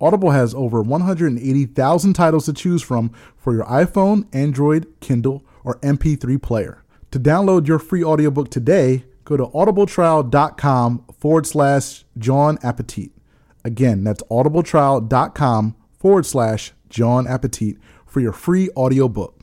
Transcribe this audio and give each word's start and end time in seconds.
Audible 0.00 0.30
has 0.30 0.54
over 0.54 0.80
180,000 0.80 2.12
titles 2.14 2.46
to 2.46 2.54
choose 2.54 2.80
from 2.80 3.10
for 3.36 3.52
your 3.52 3.66
iPhone, 3.66 4.26
Android, 4.34 4.86
Kindle, 5.00 5.44
or 5.62 5.78
MP3 5.80 6.40
player. 6.40 6.82
To 7.10 7.20
download 7.20 7.68
your 7.68 7.78
free 7.78 8.02
audiobook 8.02 8.50
today, 8.50 9.04
go 9.26 9.36
to 9.36 9.44
audibletrial.com 9.44 11.04
forward 11.18 11.46
slash 11.46 12.06
John 12.16 12.56
Appetit. 12.62 13.10
Again, 13.62 14.04
that's 14.04 14.22
audibletrial.com 14.22 15.76
forward 15.98 16.24
slash 16.24 16.72
John 16.88 17.26
Appetit 17.26 17.76
for 18.08 18.20
your 18.20 18.32
free 18.32 18.70
audiobook. 18.70 19.38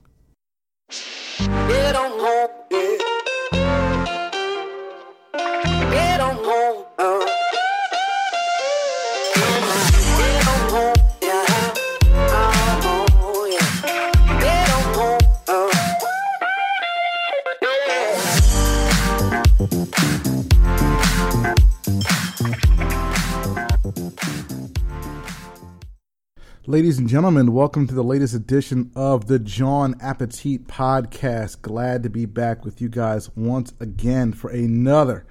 Ladies 26.67 26.97
and 26.97 27.07
gentlemen, 27.07 27.53
welcome 27.53 27.85
to 27.85 27.93
the 27.93 28.03
latest 28.03 28.33
edition 28.33 28.89
of 28.95 29.27
the 29.27 29.37
John 29.37 29.93
Appetit 30.01 30.65
Podcast. 30.65 31.61
Glad 31.61 32.01
to 32.01 32.09
be 32.09 32.25
back 32.25 32.65
with 32.65 32.81
you 32.81 32.89
guys 32.89 33.29
once 33.35 33.71
again 33.79 34.33
for 34.33 34.49
another 34.49 35.27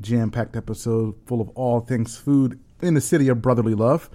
jam 0.00 0.32
packed 0.32 0.56
episode 0.56 1.14
full 1.24 1.40
of 1.40 1.50
all 1.50 1.78
things 1.78 2.18
food 2.18 2.58
in 2.80 2.94
the 2.94 3.00
city 3.00 3.28
of 3.28 3.40
brotherly 3.40 3.76
love. 3.76 4.10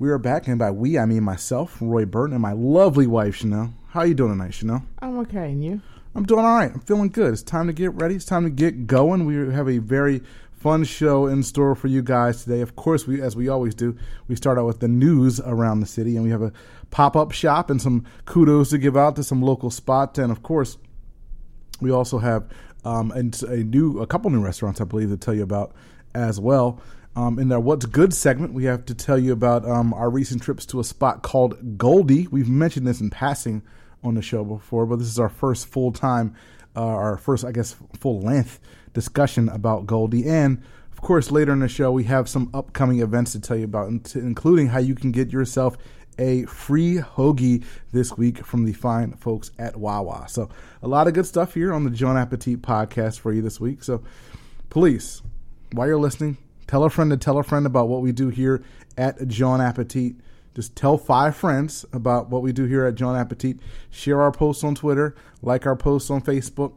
We 0.00 0.10
are 0.10 0.18
back, 0.18 0.48
and 0.48 0.58
by 0.58 0.72
we, 0.72 0.98
I 0.98 1.06
mean 1.06 1.22
myself, 1.22 1.78
Roy 1.80 2.04
Burton, 2.04 2.34
and 2.34 2.42
my 2.42 2.52
lovely 2.52 3.06
wife, 3.06 3.36
Chanel. 3.36 3.72
How 3.90 4.00
are 4.00 4.06
you 4.06 4.14
doing 4.14 4.32
tonight, 4.32 4.54
Chanel? 4.54 4.82
I'm 4.98 5.20
okay, 5.20 5.52
and 5.52 5.64
you? 5.64 5.80
I'm 6.16 6.24
doing 6.24 6.44
all 6.44 6.56
right. 6.56 6.72
I'm 6.72 6.80
feeling 6.80 7.10
good. 7.10 7.32
It's 7.32 7.42
time 7.42 7.68
to 7.68 7.72
get 7.72 7.94
ready. 7.94 8.16
It's 8.16 8.24
time 8.24 8.42
to 8.42 8.50
get 8.50 8.88
going. 8.88 9.24
We 9.24 9.54
have 9.54 9.68
a 9.68 9.78
very 9.78 10.22
fun 10.56 10.84
show 10.84 11.26
in 11.26 11.42
store 11.42 11.74
for 11.74 11.88
you 11.88 12.02
guys 12.02 12.44
today. 12.44 12.60
Of 12.60 12.76
course, 12.76 13.06
we 13.06 13.20
as 13.20 13.36
we 13.36 13.48
always 13.48 13.74
do, 13.74 13.96
we 14.28 14.36
start 14.36 14.58
out 14.58 14.66
with 14.66 14.80
the 14.80 14.88
news 14.88 15.40
around 15.40 15.80
the 15.80 15.86
city, 15.86 16.16
and 16.16 16.24
we 16.24 16.30
have 16.30 16.42
a 16.42 16.52
pop-up 16.90 17.32
shop 17.32 17.70
and 17.70 17.80
some 17.80 18.04
kudos 18.24 18.70
to 18.70 18.78
give 18.78 18.96
out 18.96 19.16
to 19.16 19.24
some 19.24 19.42
local 19.42 19.70
spots, 19.70 20.18
and 20.18 20.32
of 20.32 20.42
course, 20.42 20.78
we 21.80 21.90
also 21.90 22.18
have 22.18 22.48
um, 22.84 23.10
and 23.12 23.40
a 23.42 23.58
new 23.58 24.00
a 24.00 24.06
couple 24.06 24.30
new 24.30 24.40
restaurants 24.40 24.80
I 24.80 24.84
believe 24.84 25.10
to 25.10 25.16
tell 25.16 25.34
you 25.34 25.42
about 25.42 25.74
as 26.14 26.40
well. 26.40 26.80
Um, 27.14 27.38
in 27.38 27.50
our 27.50 27.60
What's 27.60 27.86
Good 27.86 28.12
segment, 28.12 28.52
we 28.52 28.64
have 28.64 28.84
to 28.86 28.94
tell 28.94 29.18
you 29.18 29.32
about 29.32 29.66
um, 29.66 29.94
our 29.94 30.10
recent 30.10 30.42
trips 30.42 30.66
to 30.66 30.80
a 30.80 30.84
spot 30.84 31.22
called 31.22 31.78
Goldie. 31.78 32.26
We've 32.26 32.48
mentioned 32.48 32.86
this 32.86 33.00
in 33.00 33.08
passing 33.08 33.62
on 34.04 34.14
the 34.14 34.22
show 34.22 34.44
before, 34.44 34.84
but 34.84 34.98
this 34.98 35.08
is 35.08 35.18
our 35.18 35.30
first 35.30 35.66
full 35.66 35.92
time, 35.92 36.34
uh, 36.76 36.84
our 36.84 37.16
first, 37.16 37.44
I 37.44 37.52
guess, 37.52 37.74
full 37.98 38.20
length 38.20 38.60
discussion 38.96 39.50
about 39.50 39.84
Goldie. 39.84 40.26
And 40.26 40.62
of 40.90 41.02
course, 41.02 41.30
later 41.30 41.52
in 41.52 41.60
the 41.60 41.68
show, 41.68 41.92
we 41.92 42.04
have 42.04 42.30
some 42.30 42.50
upcoming 42.54 43.00
events 43.00 43.32
to 43.32 43.40
tell 43.40 43.58
you 43.58 43.66
about, 43.66 43.88
including 44.14 44.68
how 44.68 44.78
you 44.78 44.94
can 44.94 45.12
get 45.12 45.30
yourself 45.30 45.76
a 46.18 46.44
free 46.46 46.96
hoagie 46.96 47.62
this 47.92 48.16
week 48.16 48.38
from 48.38 48.64
the 48.64 48.72
fine 48.72 49.12
folks 49.12 49.50
at 49.58 49.76
Wawa. 49.76 50.24
So, 50.30 50.48
a 50.82 50.88
lot 50.88 51.08
of 51.08 51.12
good 51.12 51.26
stuff 51.26 51.52
here 51.52 51.74
on 51.74 51.84
the 51.84 51.90
John 51.90 52.16
Appetit 52.16 52.62
podcast 52.62 53.20
for 53.20 53.34
you 53.34 53.42
this 53.42 53.60
week. 53.60 53.84
So, 53.84 54.02
please, 54.70 55.20
while 55.72 55.86
you're 55.86 55.98
listening, 55.98 56.38
tell 56.66 56.82
a 56.82 56.88
friend 56.88 57.10
to 57.10 57.18
tell 57.18 57.36
a 57.36 57.42
friend 57.42 57.66
about 57.66 57.88
what 57.88 58.00
we 58.00 58.12
do 58.12 58.30
here 58.30 58.64
at 58.96 59.28
John 59.28 59.60
Appetit. 59.60 60.14
Just 60.54 60.74
tell 60.74 60.96
five 60.96 61.36
friends 61.36 61.84
about 61.92 62.30
what 62.30 62.40
we 62.40 62.50
do 62.50 62.64
here 62.64 62.86
at 62.86 62.94
John 62.94 63.14
Appetit. 63.14 63.58
Share 63.90 64.22
our 64.22 64.32
posts 64.32 64.64
on 64.64 64.74
Twitter, 64.74 65.14
like 65.42 65.66
our 65.66 65.76
posts 65.76 66.08
on 66.08 66.22
Facebook. 66.22 66.72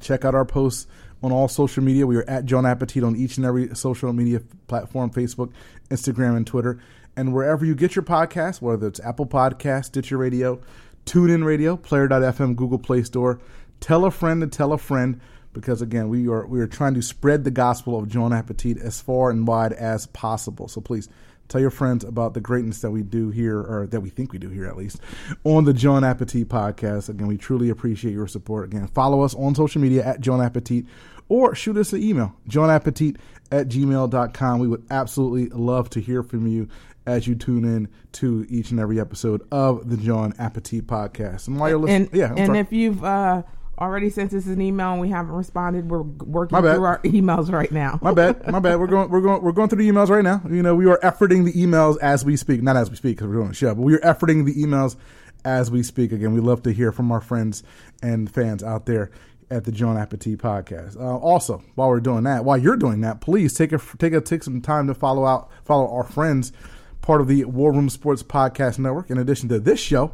Check 0.00 0.24
out 0.24 0.34
our 0.34 0.46
posts 0.46 0.86
on 1.22 1.32
all 1.32 1.48
social 1.48 1.82
media. 1.82 2.06
We 2.06 2.16
are 2.16 2.28
at 2.28 2.44
John 2.44 2.66
Appetit 2.66 3.04
on 3.04 3.16
each 3.16 3.36
and 3.36 3.46
every 3.46 3.74
social 3.74 4.12
media 4.12 4.40
platform 4.66 5.10
Facebook, 5.10 5.52
Instagram, 5.90 6.36
and 6.36 6.46
Twitter. 6.46 6.78
And 7.16 7.34
wherever 7.34 7.64
you 7.64 7.74
get 7.74 7.94
your 7.94 8.04
podcast, 8.04 8.62
whether 8.62 8.86
it's 8.86 9.00
Apple 9.00 9.26
Podcast, 9.26 9.86
Stitcher 9.86 10.16
Radio, 10.16 10.60
TuneIn 11.04 11.44
Radio, 11.44 11.76
Player.fm, 11.76 12.56
Google 12.56 12.78
Play 12.78 13.02
Store, 13.02 13.40
tell 13.80 14.04
a 14.04 14.10
friend 14.10 14.40
to 14.40 14.46
tell 14.46 14.72
a 14.72 14.78
friend 14.78 15.20
because 15.52 15.82
again, 15.82 16.08
we 16.08 16.28
are 16.28 16.46
we 16.46 16.60
are 16.60 16.66
trying 16.66 16.94
to 16.94 17.02
spread 17.02 17.44
the 17.44 17.50
gospel 17.50 17.98
of 17.98 18.08
John 18.08 18.32
Appetit 18.32 18.78
as 18.78 19.00
far 19.00 19.30
and 19.30 19.46
wide 19.46 19.72
as 19.72 20.06
possible. 20.06 20.68
So 20.68 20.80
please 20.80 21.08
tell 21.52 21.60
your 21.60 21.70
friends 21.70 22.02
about 22.04 22.34
the 22.34 22.40
greatness 22.40 22.80
that 22.80 22.90
we 22.90 23.02
do 23.02 23.30
here, 23.30 23.58
or 23.60 23.86
that 23.88 24.00
we 24.00 24.10
think 24.10 24.32
we 24.32 24.38
do 24.38 24.48
here 24.48 24.66
at 24.66 24.76
least, 24.76 25.00
on 25.44 25.64
the 25.64 25.72
John 25.72 26.02
Appetit 26.04 26.48
podcast. 26.48 27.08
Again, 27.08 27.26
we 27.26 27.36
truly 27.36 27.68
appreciate 27.70 28.12
your 28.12 28.26
support. 28.26 28.64
Again, 28.64 28.86
follow 28.88 29.20
us 29.22 29.34
on 29.34 29.54
social 29.54 29.80
media 29.80 30.04
at 30.04 30.20
John 30.20 30.40
Appetit 30.40 30.86
or 31.28 31.54
shoot 31.54 31.76
us 31.76 31.92
an 31.92 32.02
email, 32.02 32.34
johnappetit 32.48 33.16
at 33.50 33.68
gmail.com. 33.68 34.58
We 34.60 34.68
would 34.68 34.84
absolutely 34.90 35.48
love 35.56 35.88
to 35.90 36.00
hear 36.00 36.22
from 36.22 36.46
you 36.46 36.68
as 37.06 37.26
you 37.26 37.34
tune 37.34 37.64
in 37.64 37.88
to 38.12 38.46
each 38.48 38.70
and 38.70 38.78
every 38.78 39.00
episode 39.00 39.42
of 39.50 39.88
the 39.88 39.96
John 39.96 40.34
Appetit 40.38 40.86
podcast. 40.86 41.48
And 41.48 41.58
while 41.58 41.70
you're 41.70 41.78
listening, 41.78 42.08
And 42.08 42.14
yeah, 42.16 42.30
I'm 42.32 42.36
and 42.38 42.46
sorry. 42.46 42.58
if 42.58 42.72
you've 42.72 43.02
uh, 43.04 43.42
already 43.82 44.10
sent 44.10 44.32
us 44.32 44.46
an 44.46 44.60
email 44.60 44.92
and 44.92 45.00
we 45.00 45.08
haven't 45.08 45.32
responded, 45.32 45.90
we're 45.90 46.02
working 46.02 46.58
through 46.58 46.84
our 46.84 46.98
emails 47.04 47.52
right 47.52 47.70
now. 47.70 47.98
My 48.02 48.12
bad. 48.12 48.46
My 48.50 48.60
bad. 48.60 48.78
We're 48.80 48.86
going. 48.86 49.10
We're 49.10 49.20
going. 49.20 49.42
We're 49.42 49.52
going 49.52 49.68
through 49.68 49.82
the 49.84 49.90
emails 49.90 50.08
right 50.08 50.24
now. 50.24 50.42
You 50.48 50.62
know, 50.62 50.74
we 50.74 50.86
are 50.86 50.98
efforting 50.98 51.44
the 51.44 51.52
emails 51.52 51.98
as 52.00 52.24
we 52.24 52.36
speak. 52.36 52.62
Not 52.62 52.76
as 52.76 52.88
we 52.90 52.96
speak 52.96 53.16
because 53.16 53.28
we're 53.28 53.34
doing 53.34 53.50
a 53.50 53.54
show, 53.54 53.74
but 53.74 53.82
we 53.82 53.94
are 53.94 54.00
efforting 54.00 54.46
the 54.46 54.54
emails 54.54 54.96
as 55.44 55.70
we 55.70 55.82
speak. 55.82 56.12
Again, 56.12 56.32
we 56.32 56.40
love 56.40 56.62
to 56.62 56.72
hear 56.72 56.92
from 56.92 57.10
our 57.12 57.20
friends 57.20 57.62
and 58.02 58.32
fans 58.32 58.62
out 58.62 58.86
there 58.86 59.10
at 59.50 59.64
the 59.64 59.72
John 59.72 59.98
Appetit 59.98 60.38
podcast. 60.38 60.96
Uh, 60.96 61.18
also, 61.18 61.62
while 61.74 61.88
we're 61.88 62.00
doing 62.00 62.24
that, 62.24 62.44
while 62.44 62.56
you're 62.56 62.76
doing 62.76 63.02
that, 63.02 63.20
please 63.20 63.52
take 63.52 63.72
a 63.72 63.80
take 63.98 64.12
a 64.12 64.20
take 64.20 64.42
some 64.42 64.60
time 64.60 64.86
to 64.86 64.94
follow 64.94 65.26
out 65.26 65.50
follow 65.64 65.92
our 65.92 66.04
friends, 66.04 66.52
part 67.00 67.20
of 67.20 67.28
the 67.28 67.44
War 67.44 67.72
Room 67.72 67.90
Sports 67.90 68.22
Podcast 68.22 68.78
Network. 68.78 69.10
In 69.10 69.18
addition 69.18 69.48
to 69.50 69.58
this 69.58 69.80
show. 69.80 70.12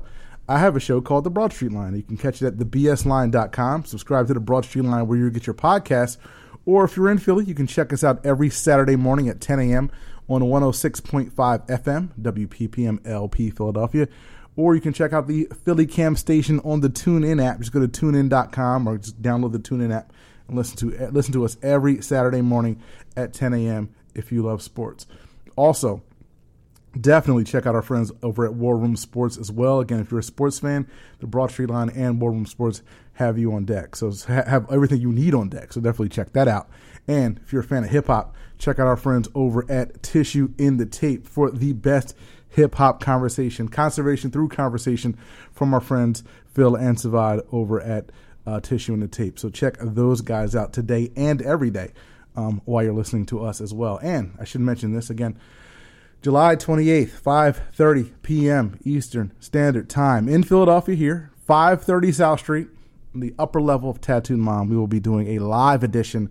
I 0.48 0.58
have 0.58 0.76
a 0.76 0.80
show 0.80 1.02
called 1.02 1.24
The 1.24 1.30
Broad 1.30 1.52
Street 1.52 1.72
Line. 1.72 1.94
You 1.94 2.02
can 2.02 2.16
catch 2.16 2.40
it 2.40 2.46
at 2.46 2.56
thebsline.com. 2.56 3.84
Subscribe 3.84 4.28
to 4.28 4.34
The 4.34 4.40
Broad 4.40 4.64
Street 4.64 4.86
Line 4.86 5.06
where 5.06 5.18
you 5.18 5.30
get 5.30 5.46
your 5.46 5.54
podcasts. 5.54 6.16
Or 6.64 6.84
if 6.84 6.96
you're 6.96 7.10
in 7.10 7.18
Philly, 7.18 7.44
you 7.44 7.54
can 7.54 7.66
check 7.66 7.92
us 7.92 8.02
out 8.02 8.24
every 8.24 8.48
Saturday 8.48 8.96
morning 8.96 9.28
at 9.28 9.42
10 9.42 9.60
a.m. 9.60 9.90
on 10.28 10.42
106.5 10.42 11.32
FM, 11.32 12.08
WPPM 12.20 13.06
LP 13.06 13.50
Philadelphia. 13.50 14.08
Or 14.56 14.74
you 14.74 14.80
can 14.80 14.92
check 14.94 15.12
out 15.12 15.28
the 15.28 15.48
Philly 15.64 15.86
Cam 15.86 16.16
station 16.16 16.60
on 16.60 16.80
the 16.80 16.88
TuneIn 16.88 17.44
app. 17.44 17.58
Just 17.58 17.72
go 17.72 17.86
to 17.86 17.88
tunein.com 17.88 18.86
or 18.86 18.98
just 18.98 19.20
download 19.20 19.52
the 19.52 19.58
TuneIn 19.58 19.94
app 19.94 20.12
and 20.48 20.56
listen 20.56 20.76
to 20.78 21.10
listen 21.10 21.32
to 21.34 21.44
us 21.44 21.56
every 21.62 22.02
Saturday 22.02 22.40
morning 22.40 22.82
at 23.16 23.32
10 23.34 23.52
a.m. 23.52 23.94
if 24.14 24.32
you 24.32 24.42
love 24.42 24.62
sports. 24.62 25.06
Also, 25.56 26.02
definitely 26.98 27.44
check 27.44 27.66
out 27.66 27.74
our 27.74 27.82
friends 27.82 28.12
over 28.22 28.44
at 28.44 28.54
War 28.54 28.76
Room 28.76 28.96
Sports 28.96 29.36
as 29.36 29.50
well. 29.50 29.80
Again, 29.80 30.00
if 30.00 30.10
you're 30.10 30.20
a 30.20 30.22
sports 30.22 30.58
fan, 30.58 30.88
the 31.20 31.26
Broad 31.26 31.50
Street 31.50 31.70
Line 31.70 31.90
and 31.90 32.20
War 32.20 32.32
Room 32.32 32.46
Sports 32.46 32.82
have 33.14 33.38
you 33.38 33.52
on 33.52 33.64
deck. 33.64 33.96
So 33.96 34.12
have 34.28 34.70
everything 34.70 35.00
you 35.00 35.12
need 35.12 35.34
on 35.34 35.48
deck. 35.48 35.72
So 35.72 35.80
definitely 35.80 36.10
check 36.10 36.32
that 36.32 36.48
out. 36.48 36.68
And 37.06 37.40
if 37.44 37.52
you're 37.52 37.62
a 37.62 37.64
fan 37.64 37.84
of 37.84 37.90
hip 37.90 38.06
hop, 38.06 38.34
check 38.58 38.78
out 38.78 38.86
our 38.86 38.96
friends 38.96 39.28
over 39.34 39.68
at 39.70 40.02
Tissue 40.02 40.52
in 40.58 40.76
the 40.76 40.86
Tape 40.86 41.26
for 41.26 41.50
the 41.50 41.72
best 41.72 42.14
hip 42.48 42.74
hop 42.74 43.00
conversation, 43.00 43.68
conservation 43.68 44.30
through 44.30 44.48
conversation 44.48 45.16
from 45.52 45.74
our 45.74 45.80
friends 45.80 46.22
Phil 46.46 46.76
and 46.76 46.96
Savad 46.96 47.46
over 47.52 47.80
at 47.80 48.10
uh, 48.46 48.60
Tissue 48.60 48.94
in 48.94 49.00
the 49.00 49.08
Tape. 49.08 49.38
So 49.38 49.50
check 49.50 49.76
those 49.80 50.20
guys 50.20 50.54
out 50.54 50.72
today 50.72 51.10
and 51.16 51.42
every 51.42 51.70
day 51.70 51.92
um, 52.36 52.62
while 52.64 52.84
you're 52.84 52.92
listening 52.92 53.26
to 53.26 53.44
us 53.44 53.60
as 53.60 53.74
well. 53.74 53.98
And 54.02 54.34
I 54.40 54.44
should 54.44 54.60
mention 54.60 54.92
this 54.92 55.10
again. 55.10 55.38
July 56.20 56.56
28th, 56.56 57.10
5:30 57.22 58.10
p.m. 58.22 58.78
Eastern 58.84 59.32
Standard 59.38 59.88
Time 59.88 60.28
in 60.28 60.42
Philadelphia 60.42 60.94
here, 60.96 61.30
530 61.46 62.12
South 62.12 62.40
Street, 62.40 62.68
the 63.14 63.32
upper 63.38 63.60
level 63.60 63.88
of 63.88 64.00
Tattooed 64.00 64.38
Mom. 64.38 64.68
We 64.68 64.76
will 64.76 64.88
be 64.88 65.00
doing 65.00 65.28
a 65.28 65.38
live 65.38 65.84
edition 65.84 66.28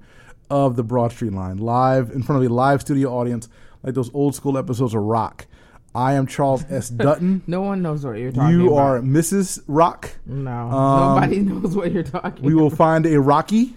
of 0.49 0.75
the 0.75 0.83
Broad 0.83 1.11
Street 1.13 1.31
Line, 1.33 1.57
live 1.57 2.09
in 2.11 2.21
front 2.21 2.43
of 2.43 2.49
a 2.49 2.53
live 2.53 2.81
studio 2.81 3.13
audience, 3.13 3.47
like 3.81 3.93
those 3.93 4.13
old 4.13 4.35
school 4.35 4.57
episodes 4.57 4.93
of 4.93 5.01
Roc. 5.03 5.47
I 5.95 6.13
am 6.13 6.27
Charles 6.27 6.65
S. 6.69 6.89
Dutton. 7.05 7.41
No 7.47 7.61
one 7.61 7.81
knows 7.81 8.05
what 8.05 8.17
you're 8.19 8.31
talking 8.33 8.59
you 8.59 8.67
about. 8.67 8.73
You 8.73 8.75
are 8.75 8.99
Mrs. 8.99 9.63
Roc. 9.67 10.11
No, 10.25 10.51
Um, 10.51 11.15
nobody 11.15 11.39
knows 11.41 11.75
what 11.77 11.93
you're 11.93 12.03
talking 12.03 12.31
about. 12.31 12.41
We 12.41 12.53
will 12.53 12.69
find 12.69 13.05
a 13.05 13.19
Rocky. 13.21 13.75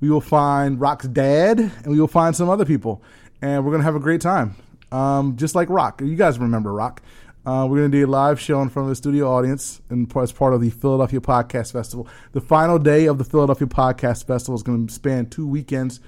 We 0.00 0.08
will 0.08 0.22
find 0.22 0.80
Roc's 0.80 1.06
dad, 1.06 1.60
and 1.60 1.86
we 1.86 2.00
will 2.00 2.08
find 2.08 2.34
some 2.34 2.48
other 2.48 2.64
people, 2.64 3.02
and 3.42 3.62
we're 3.62 3.70
gonna 3.72 3.84
have 3.84 3.94
a 3.94 4.00
great 4.00 4.22
time. 4.22 4.56
Um, 4.92 5.36
just 5.36 5.54
like 5.54 5.68
Roc, 5.70 6.00
you 6.00 6.16
guys 6.16 6.38
remember 6.38 6.72
Roc? 6.72 7.02
Uh, 7.46 7.66
we're 7.68 7.78
going 7.78 7.90
to 7.90 7.98
do 7.98 8.04
a 8.04 8.06
live 8.06 8.38
show 8.38 8.60
in 8.60 8.68
front 8.68 8.84
of 8.84 8.90
the 8.90 8.96
studio 8.96 9.30
audience 9.30 9.80
and 9.88 10.14
as 10.18 10.30
part 10.30 10.52
of 10.52 10.60
the 10.60 10.68
Philadelphia 10.68 11.20
Podcast 11.20 11.72
Festival. 11.72 12.06
The 12.32 12.40
final 12.40 12.78
day 12.78 13.06
of 13.06 13.16
the 13.16 13.24
Philadelphia 13.24 13.66
Podcast 13.66 14.26
Festival 14.26 14.56
is 14.56 14.62
going 14.62 14.86
to 14.86 14.92
span 14.92 15.26
two 15.26 15.46
weekends. 15.46 16.00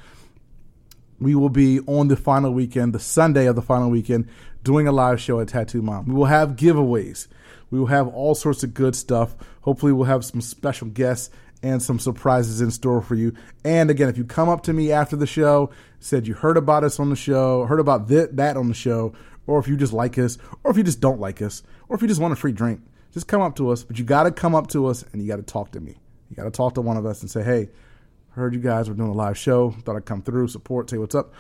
We 1.19 1.35
will 1.35 1.49
be 1.49 1.81
on 1.87 2.09
the 2.09 2.17
final 2.17 2.53
weekend, 2.53 2.93
the 2.93 3.01
Sunday 3.01 3.47
of 3.47 3.57
the 3.57 3.63
final 3.63 3.89
weekend, 3.89 4.29
doing 4.63 4.87
a 4.87 4.93
live 4.93 5.21
show 5.21 5.41
at 5.41 5.49
Tattooed 5.49 5.85
Mom. 5.85 6.07
We 6.07 6.15
will 6.15 6.27
have 6.27 6.57
giveaways. 6.57 7.29
We 7.71 7.79
will 7.79 7.87
have 7.87 8.09
all 8.09 8.35
sorts 8.35 8.63
of 8.63 8.75
good 8.75 8.95
stuff. 8.95 9.35
Hopefully, 9.63 9.93
we'll 9.93 10.05
have 10.05 10.27
some 10.27 10.43
special 10.43 10.89
guests 10.89 11.31
and 11.63 11.83
some 11.83 11.99
surprises 11.99 12.61
in 12.61 12.71
store 12.71 13.03
for 13.03 13.15
you. 13.15 13.35
And 13.65 13.91
again, 13.91 14.09
if 14.09 14.19
you 14.19 14.25
come 14.25 14.49
up 14.49 14.63
to 14.65 14.73
me 14.73 14.93
after 14.93 15.17
the 15.17 15.27
show, 15.27 15.71
said 16.01 16.27
you 16.27 16.35
heard 16.35 16.57
about 16.57 16.85
us 16.85 16.99
on 16.99 17.11
the 17.11 17.17
show, 17.17 17.65
heard 17.67 17.81
about 17.81 18.09
th- 18.09 18.31
that 18.33 18.57
on 18.57 18.69
the 18.69 18.75
show, 18.75 19.13
or 19.47 19.59
if 19.59 19.69
you 19.69 19.77
just 19.77 19.93
like 19.93 20.19
us, 20.19 20.39
or 20.65 20.71
if 20.71 20.77
you 20.77 20.83
just 20.83 21.01
don't 21.01 21.21
like 21.21 21.41
us, 21.41 21.63
or 21.89 21.97
if 21.97 22.03
you 22.03 22.09
just 22.09 22.21
want 22.21 22.33
a 22.33 22.37
free 22.37 22.53
drink, 22.53 22.81
just 23.13 23.29
come 23.29 23.43
up 23.43 23.57
to 23.57 23.71
us. 23.71 23.85
But 23.85 23.99
you 23.99 24.05
got 24.05 24.25
to 24.25 24.31
come 24.31 24.55
up 24.55 24.69
to 24.69 24.87
us 24.87 25.05
and 25.13 25.23
you 25.23 25.29
got 25.29 25.37
to 25.37 25.43
talk 25.43 25.73
to 25.73 25.81
me. 25.81 25.97
You 26.31 26.37
got 26.37 26.45
to 26.45 26.51
talk 26.51 26.75
to 26.75 26.81
one 26.81 26.97
of 26.97 27.07
us 27.07 27.21
and 27.21 27.31
say, 27.31 27.43
hey, 27.43 27.69
heard 28.31 28.55
you 28.55 28.61
guys 28.61 28.89
were 28.89 28.95
doing 28.95 29.11
a 29.11 29.15
live 29.15 29.37
show. 29.37 29.71
Thought 29.71 29.97
I'd 29.97 30.05
come 30.05 30.23
through, 30.23 30.49
support, 30.49 30.91
say 30.91 30.99
what's 30.99 31.15
up. 31.15 31.33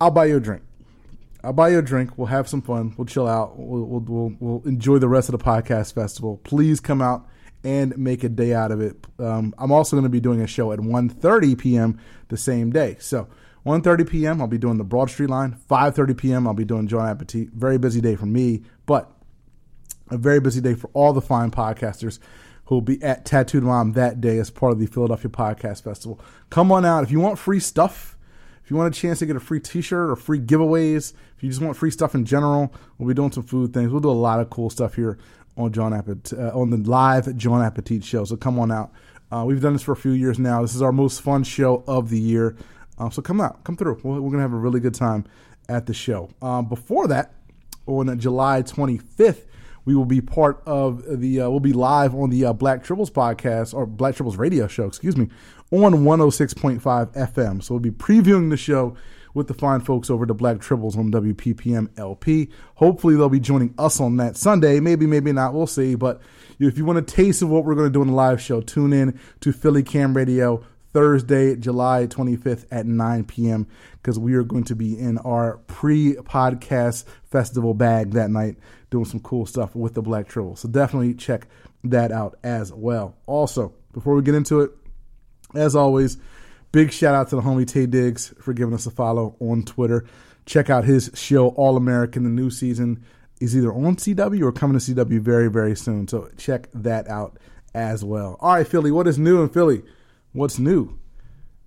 I'll 0.00 0.10
buy 0.10 0.26
you 0.26 0.36
a 0.36 0.40
drink. 0.40 0.62
I'll 1.42 1.52
buy 1.52 1.70
you 1.70 1.78
a 1.78 1.82
drink. 1.82 2.18
We'll 2.18 2.26
have 2.26 2.48
some 2.48 2.60
fun. 2.60 2.94
We'll 2.96 3.06
chill 3.06 3.26
out. 3.26 3.58
We'll, 3.58 3.84
we'll, 3.84 4.00
we'll, 4.00 4.36
we'll 4.40 4.62
enjoy 4.66 4.98
the 4.98 5.08
rest 5.08 5.28
of 5.28 5.38
the 5.38 5.44
podcast 5.44 5.94
festival. 5.94 6.40
Please 6.44 6.80
come 6.80 7.00
out 7.00 7.26
and 7.66 7.98
make 7.98 8.22
a 8.22 8.28
day 8.28 8.54
out 8.54 8.70
of 8.70 8.80
it. 8.80 8.96
Um, 9.18 9.52
I'm 9.58 9.72
also 9.72 9.96
going 9.96 10.04
to 10.04 10.08
be 10.08 10.20
doing 10.20 10.40
a 10.40 10.46
show 10.46 10.70
at 10.70 10.78
1.30 10.78 11.58
p.m. 11.58 11.98
the 12.28 12.36
same 12.36 12.70
day. 12.70 12.96
So 13.00 13.26
1.30 13.66 14.08
p.m. 14.08 14.40
I'll 14.40 14.46
be 14.46 14.56
doing 14.56 14.78
the 14.78 14.84
Broad 14.84 15.10
Street 15.10 15.30
line. 15.30 15.58
5.30 15.68 16.16
p.m. 16.16 16.46
I'll 16.46 16.54
be 16.54 16.64
doing 16.64 16.86
John 16.86 17.08
Appetit. 17.08 17.48
Very 17.48 17.76
busy 17.76 18.00
day 18.00 18.14
for 18.14 18.26
me, 18.26 18.62
but 18.86 19.10
a 20.12 20.16
very 20.16 20.38
busy 20.38 20.60
day 20.60 20.74
for 20.74 20.88
all 20.92 21.12
the 21.12 21.20
fine 21.20 21.50
podcasters 21.50 22.20
who 22.66 22.76
will 22.76 22.82
be 22.82 23.02
at 23.02 23.24
Tattooed 23.24 23.64
Mom 23.64 23.94
that 23.94 24.20
day 24.20 24.38
as 24.38 24.48
part 24.48 24.70
of 24.70 24.78
the 24.78 24.86
Philadelphia 24.86 25.28
Podcast 25.28 25.82
Festival. 25.82 26.20
Come 26.50 26.70
on 26.70 26.84
out. 26.84 27.02
If 27.02 27.10
you 27.10 27.18
want 27.18 27.36
free 27.36 27.58
stuff, 27.58 28.16
if 28.62 28.70
you 28.70 28.76
want 28.76 28.96
a 28.96 29.00
chance 29.00 29.18
to 29.18 29.26
get 29.26 29.34
a 29.34 29.40
free 29.40 29.58
t-shirt 29.58 30.08
or 30.08 30.14
free 30.14 30.38
giveaways, 30.38 31.14
if 31.36 31.42
you 31.42 31.48
just 31.48 31.60
want 31.60 31.76
free 31.76 31.90
stuff 31.90 32.14
in 32.14 32.24
general, 32.24 32.72
we'll 32.96 33.08
be 33.08 33.14
doing 33.14 33.32
some 33.32 33.42
food 33.42 33.74
things. 33.74 33.90
We'll 33.90 34.00
do 34.00 34.10
a 34.10 34.12
lot 34.12 34.38
of 34.38 34.50
cool 34.50 34.70
stuff 34.70 34.94
here 34.94 35.18
on 35.56 35.72
John 35.72 35.92
Appetit, 35.92 36.38
uh, 36.38 36.58
on 36.58 36.70
the 36.70 36.76
live 36.78 37.34
John 37.36 37.62
Appetit 37.62 38.04
show. 38.04 38.24
So 38.24 38.36
come 38.36 38.58
on 38.58 38.70
out. 38.70 38.92
Uh, 39.30 39.44
we've 39.46 39.60
done 39.60 39.72
this 39.72 39.82
for 39.82 39.92
a 39.92 39.96
few 39.96 40.12
years 40.12 40.38
now. 40.38 40.62
This 40.62 40.74
is 40.74 40.82
our 40.82 40.92
most 40.92 41.22
fun 41.22 41.42
show 41.42 41.82
of 41.86 42.10
the 42.10 42.18
year. 42.18 42.56
Um, 42.98 43.10
so 43.10 43.22
come 43.22 43.40
out, 43.40 43.64
come 43.64 43.76
through. 43.76 44.00
We're, 44.02 44.20
we're 44.20 44.30
to 44.32 44.38
have 44.38 44.52
a 44.52 44.56
really 44.56 44.80
good 44.80 44.94
time 44.94 45.24
at 45.68 45.86
the 45.86 45.94
show. 45.94 46.30
Um, 46.40 46.68
before 46.68 47.08
that, 47.08 47.34
on 47.86 48.18
July 48.18 48.62
25th, 48.62 49.46
we 49.84 49.94
will 49.94 50.04
be 50.04 50.20
part 50.20 50.62
of 50.66 51.20
the, 51.20 51.42
uh, 51.42 51.50
we'll 51.50 51.60
be 51.60 51.72
live 51.72 52.14
on 52.14 52.30
the 52.30 52.44
uh, 52.44 52.52
Black 52.52 52.84
Tribbles 52.84 53.10
podcast 53.10 53.72
or 53.72 53.86
Black 53.86 54.16
Tribbles 54.16 54.36
radio 54.36 54.66
show, 54.66 54.86
excuse 54.86 55.16
me, 55.16 55.28
on 55.70 55.92
106.5 55.92 56.80
FM. 56.80 57.62
So 57.62 57.74
we'll 57.74 57.80
be 57.80 57.90
previewing 57.90 58.50
the 58.50 58.56
show 58.56 58.96
with 59.36 59.48
the 59.48 59.54
fine 59.54 59.80
folks 59.80 60.08
over 60.08 60.24
to 60.24 60.32
Black 60.32 60.56
Tribbles 60.56 60.96
on 60.96 61.12
WPPM 61.12 61.90
LP. 61.98 62.48
Hopefully 62.76 63.16
they'll 63.16 63.28
be 63.28 63.38
joining 63.38 63.74
us 63.78 64.00
on 64.00 64.16
that 64.16 64.34
Sunday. 64.34 64.80
Maybe, 64.80 65.06
maybe 65.06 65.30
not. 65.30 65.52
We'll 65.52 65.66
see. 65.66 65.94
But 65.94 66.22
if 66.58 66.78
you 66.78 66.86
want 66.86 66.98
a 66.98 67.02
taste 67.02 67.42
of 67.42 67.50
what 67.50 67.66
we're 67.66 67.74
going 67.74 67.88
to 67.88 67.92
do 67.92 68.00
in 68.00 68.08
the 68.08 68.14
live 68.14 68.40
show, 68.40 68.62
tune 68.62 68.94
in 68.94 69.20
to 69.40 69.52
Philly 69.52 69.82
Cam 69.82 70.16
Radio 70.16 70.64
Thursday, 70.94 71.54
July 71.54 72.06
25th 72.06 72.64
at 72.70 72.86
9 72.86 73.24
p.m. 73.24 73.66
because 74.00 74.18
we 74.18 74.32
are 74.36 74.42
going 74.42 74.64
to 74.64 74.74
be 74.74 74.98
in 74.98 75.18
our 75.18 75.58
pre-podcast 75.66 77.04
festival 77.24 77.74
bag 77.74 78.12
that 78.12 78.30
night 78.30 78.56
doing 78.88 79.04
some 79.04 79.20
cool 79.20 79.44
stuff 79.44 79.76
with 79.76 79.92
the 79.92 80.00
Black 80.00 80.28
Tribble. 80.28 80.56
So 80.56 80.66
definitely 80.66 81.12
check 81.12 81.46
that 81.84 82.10
out 82.10 82.38
as 82.42 82.72
well. 82.72 83.14
Also, 83.26 83.74
before 83.92 84.14
we 84.14 84.22
get 84.22 84.34
into 84.34 84.62
it, 84.62 84.70
as 85.54 85.76
always, 85.76 86.16
big 86.76 86.92
shout 86.92 87.14
out 87.14 87.26
to 87.26 87.36
the 87.36 87.40
homie 87.40 87.64
Taye 87.64 87.88
Diggs 87.90 88.34
for 88.38 88.52
giving 88.52 88.74
us 88.74 88.84
a 88.84 88.90
follow 88.90 89.34
on 89.40 89.62
Twitter. 89.62 90.04
Check 90.44 90.68
out 90.68 90.84
his 90.84 91.10
show, 91.14 91.48
All 91.48 91.78
American. 91.78 92.24
The 92.24 92.28
new 92.28 92.50
season 92.50 93.02
is 93.40 93.56
either 93.56 93.72
on 93.72 93.96
CW 93.96 94.42
or 94.42 94.52
coming 94.52 94.78
to 94.78 94.94
CW 94.94 95.18
very, 95.20 95.48
very 95.48 95.74
soon. 95.74 96.06
So 96.06 96.28
check 96.36 96.68
that 96.74 97.08
out 97.08 97.38
as 97.74 98.04
well. 98.04 98.36
All 98.40 98.52
right, 98.52 98.68
Philly, 98.68 98.90
what 98.90 99.06
is 99.06 99.18
new 99.18 99.40
in 99.40 99.48
Philly? 99.48 99.84
What's 100.34 100.58
new? 100.58 100.98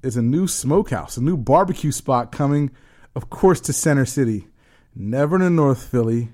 Is 0.03 0.15
a 0.15 0.21
new 0.21 0.45
smokehouse, 0.45 1.17
a 1.17 1.23
new 1.23 1.37
barbecue 1.37 1.91
spot 1.91 2.31
coming, 2.31 2.69
of 3.15 3.31
course, 3.31 3.59
to 3.61 3.73
Center 3.73 4.05
City. 4.05 4.47
Never 4.93 5.39
to 5.39 5.49
North 5.49 5.87
Philly, 5.87 6.29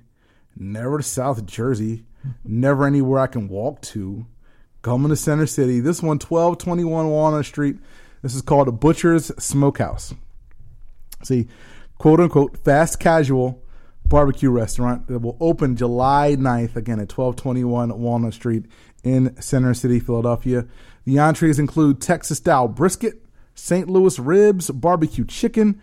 never 0.53 0.97
to 0.97 1.03
South 1.03 1.45
Jersey, 1.45 2.03
never 2.43 2.85
anywhere 2.85 3.21
I 3.21 3.27
can 3.27 3.47
walk 3.47 3.79
to. 3.83 4.25
Coming 4.81 5.11
to 5.11 5.15
Center 5.15 5.47
City. 5.47 5.79
This 5.79 6.01
one, 6.01 6.19
1221 6.19 7.09
Walnut 7.09 7.45
Street. 7.45 7.77
This 8.25 8.33
is 8.33 8.41
called 8.41 8.67
a 8.67 8.71
Butcher's 8.71 9.31
Smokehouse. 9.37 10.15
See, 11.21 11.47
quote 11.99 12.19
unquote, 12.19 12.57
fast 12.57 12.99
casual 12.99 13.63
barbecue 14.03 14.49
restaurant 14.49 15.05
that 15.09 15.19
will 15.19 15.37
open 15.39 15.75
July 15.75 16.35
9th, 16.35 16.75
again 16.75 16.99
at 16.99 17.15
1221 17.15 17.99
Walnut 17.99 18.33
Street 18.33 18.65
in 19.03 19.39
Center 19.39 19.75
City, 19.75 19.99
Philadelphia. 19.99 20.65
The 21.05 21.19
entrees 21.19 21.59
include 21.59 22.01
Texas 22.01 22.39
style 22.39 22.67
brisket, 22.67 23.23
St. 23.53 23.87
Louis 23.87 24.17
ribs, 24.17 24.71
barbecue 24.71 25.25
chicken. 25.25 25.79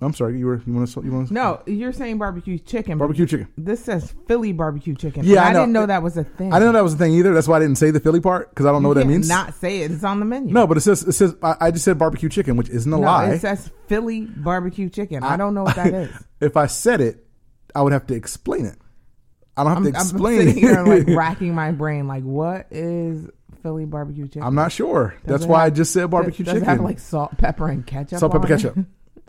I'm 0.00 0.12
sorry, 0.12 0.38
you 0.38 0.46
were 0.46 0.60
you 0.66 0.72
want 0.74 0.88
to 0.88 1.02
you 1.02 1.10
want 1.10 1.28
to 1.28 1.34
No, 1.34 1.62
you're 1.66 1.92
saying 1.92 2.18
barbecue 2.18 2.58
chicken. 2.58 2.98
barbecue 2.98 3.24
chicken. 3.26 3.48
This 3.56 3.82
says 3.84 4.14
Philly 4.28 4.52
barbecue 4.52 4.94
chicken. 4.94 5.24
Yeah, 5.24 5.42
I 5.42 5.48
I, 5.48 5.52
know. 5.52 5.60
didn't 5.60 5.72
know 5.72 5.86
that 5.86 6.02
was 6.02 6.16
a 6.16 6.24
thing. 6.24 6.52
I 6.52 6.58
didn't 6.58 6.72
know 6.74 6.78
that 6.78 6.84
was 6.84 6.94
a 6.94 6.98
thing 6.98 7.12
either. 7.14 7.32
That's 7.32 7.48
why 7.48 7.56
I 7.56 7.60
didn't 7.60 7.76
say 7.76 7.90
the 7.90 8.00
Philly 8.00 8.20
part 8.20 8.50
because 8.50 8.66
I 8.66 8.72
don't 8.72 8.82
know 8.82 8.88
what 8.88 8.98
that 8.98 9.06
means. 9.06 9.28
Not 9.28 9.54
say 9.54 9.80
it. 9.80 9.90
It's 9.90 10.04
on 10.04 10.20
the 10.20 10.26
menu. 10.26 10.52
no, 10.52 10.66
but 10.66 10.76
it 10.76 10.80
says 10.82 11.02
it 11.02 11.12
says 11.12 11.34
I, 11.42 11.56
I 11.60 11.70
just 11.70 11.84
said 11.84 11.98
barbecue 11.98 12.28
chicken, 12.28 12.56
which 12.56 12.68
isn't 12.68 12.92
a 12.92 12.96
No, 12.96 13.02
lie. 13.06 13.30
it 13.30 13.40
says 13.40 13.70
Philly 13.86 14.22
barbecue 14.26 14.90
chicken. 14.90 15.22
I, 15.22 15.36
don't 15.36 15.54
know 15.54 15.62
what 15.64 15.76
that 15.76 15.94
is. 15.94 16.10
if 16.40 16.56
I 16.56 16.66
said 16.66 17.00
it, 17.00 17.24
I 17.74 17.82
would 17.82 17.92
have 17.92 18.06
to 18.08 18.14
explain 18.14 18.66
it. 18.66 18.76
I 19.56 19.62
don't 19.64 19.72
have 19.72 19.78
I'm, 19.86 19.92
to 19.92 19.98
I'm 19.98 20.04
sitting 20.04 20.48
it. 20.48 20.56
here 20.56 20.82
like 20.84 21.06
racking 21.16 21.54
my 21.54 21.72
brain. 21.72 22.06
Like, 22.06 22.22
what 22.24 22.66
is 22.70 23.26
Philly 23.62 23.86
barbecue 23.86 24.26
chicken? 24.26 24.42
I'm 24.42 24.54
not 24.54 24.70
sure. 24.72 25.16
Does 25.26 25.40
That's 25.40 25.46
why 25.46 25.64
I 25.64 25.70
just 25.70 25.94
said 25.94 26.10
barbecue 26.10 26.44
does 26.44 26.52
chicken. 26.56 26.68
it 26.68 26.72
have 26.72 26.80
like 26.82 26.98
salt, 26.98 27.38
pepper, 27.38 27.68
and 27.68 27.86
ketchup? 27.86 28.18
salt, 28.18 28.32
pepper, 28.32 28.44
it? 28.44 28.48
ketchup. 28.48 28.76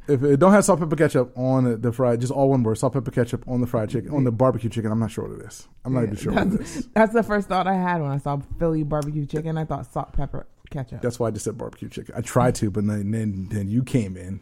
If 0.08 0.24
it 0.24 0.38
don't 0.38 0.52
have 0.52 0.66
salt, 0.66 0.80
pepper, 0.80 0.96
ketchup 0.96 1.38
on 1.38 1.82
the 1.82 1.92
fried, 1.92 2.22
just 2.22 2.32
all 2.32 2.50
one 2.50 2.64
word, 2.64 2.78
salt, 2.78 2.94
pepper, 2.94 3.12
ketchup 3.12 3.48
on 3.48 3.62
the 3.62 3.68
fried 3.68 3.90
chicken, 3.90 4.14
on 4.14 4.24
the 4.24 4.32
barbecue 4.32 4.70
chicken. 4.70 4.92
I'm 4.92 5.00
not 5.00 5.12
sure 5.12 5.28
what 5.28 5.40
it 5.40 5.46
is. 5.46 5.68
I'm 5.86 5.94
not 5.94 6.04
even 6.04 6.16
sure 6.16 6.34
what 6.34 6.48
it 6.48 6.88
That's, 6.94 7.14
the 7.14 7.24
first 7.24 7.48
thought 7.48 7.68
I 7.68 7.76
had 7.76 8.02
when 8.02 8.12
I 8.12 8.18
saw 8.18 8.40
Philly 8.60 8.84
barbecue 8.84 9.26
chicken. 9.26 9.58
I 9.58 9.66
thought 9.66 9.92
salt, 9.92 10.14
pepper, 10.14 10.48
ketchup. 10.70 11.02
That's 11.02 11.20
why 11.20 11.28
I 11.28 11.32
just 11.32 11.46
said 11.46 11.58
barbecue 11.58 11.90
chicken. 11.90 12.16
I 12.18 12.22
tried 12.22 12.56
to, 12.56 12.70
but 12.72 12.86
then 12.88 13.12
then, 13.12 13.48
then 13.50 13.68
you 13.70 13.84
came 13.84 14.18
in 14.18 14.40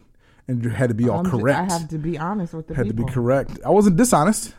and 0.48 0.62
you 0.62 0.70
had 0.70 0.88
to 0.88 0.94
be 0.94 1.08
all 1.08 1.20
I'm 1.20 1.24
ju- 1.24 1.30
correct. 1.32 1.70
I 1.70 1.78
have 1.78 1.88
to 1.88 1.98
be 1.98 2.18
honest 2.18 2.54
with 2.54 2.68
the 2.68 2.74
had 2.74 2.88
to 2.88 2.94
be 2.94 3.04
correct. 3.04 3.58
I 3.64 3.70
wasn't 3.70 3.96
dishonest. 3.96 4.54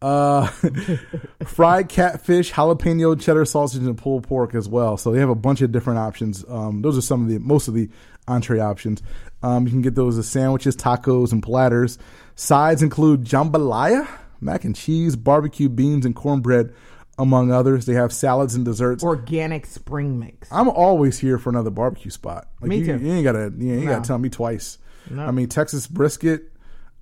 Uh, 0.00 0.46
fried 1.44 1.88
catfish, 1.88 2.52
jalapeno 2.52 3.20
cheddar 3.20 3.44
sausage, 3.44 3.82
and 3.82 3.98
pulled 3.98 4.22
pork 4.22 4.54
as 4.54 4.68
well. 4.68 4.96
So 4.96 5.10
they 5.10 5.18
have 5.18 5.28
a 5.28 5.34
bunch 5.34 5.60
of 5.60 5.72
different 5.72 5.98
options. 5.98 6.44
Um, 6.48 6.82
those 6.82 6.96
are 6.96 7.02
some 7.02 7.22
of 7.22 7.28
the 7.28 7.38
most 7.38 7.66
of 7.66 7.74
the 7.74 7.90
entree 8.28 8.60
options. 8.60 9.02
Um, 9.42 9.64
you 9.66 9.70
can 9.70 9.82
get 9.82 9.94
those 9.94 10.18
as 10.18 10.26
sandwiches, 10.28 10.76
tacos, 10.76 11.32
and 11.32 11.42
platters. 11.42 11.98
Sides 12.34 12.82
include 12.82 13.24
jambalaya, 13.24 14.06
mac 14.40 14.64
and 14.64 14.74
cheese, 14.74 15.14
barbecue 15.16 15.68
beans, 15.68 16.04
and 16.04 16.14
cornbread, 16.14 16.72
among 17.18 17.50
others. 17.50 17.86
They 17.86 17.94
have 17.94 18.12
salads 18.12 18.54
and 18.54 18.64
desserts. 18.64 19.02
Organic 19.04 19.66
spring 19.66 20.18
mix. 20.18 20.48
I'm 20.50 20.68
always 20.68 21.18
here 21.18 21.38
for 21.38 21.50
another 21.50 21.70
barbecue 21.70 22.10
spot. 22.10 22.48
Like 22.60 22.68
Me 22.68 22.78
you, 22.78 22.86
too. 22.86 22.98
You 23.04 23.12
ain't 23.12 23.24
gotta. 23.24 23.52
You 23.56 23.72
ain't 23.74 23.84
No. 23.84 23.90
gotta 23.92 24.06
tell 24.06 24.18
me 24.18 24.28
twice. 24.28 24.78
No. 25.10 25.24
I 25.24 25.30
mean, 25.30 25.48
Texas 25.48 25.86
brisket, 25.86 26.52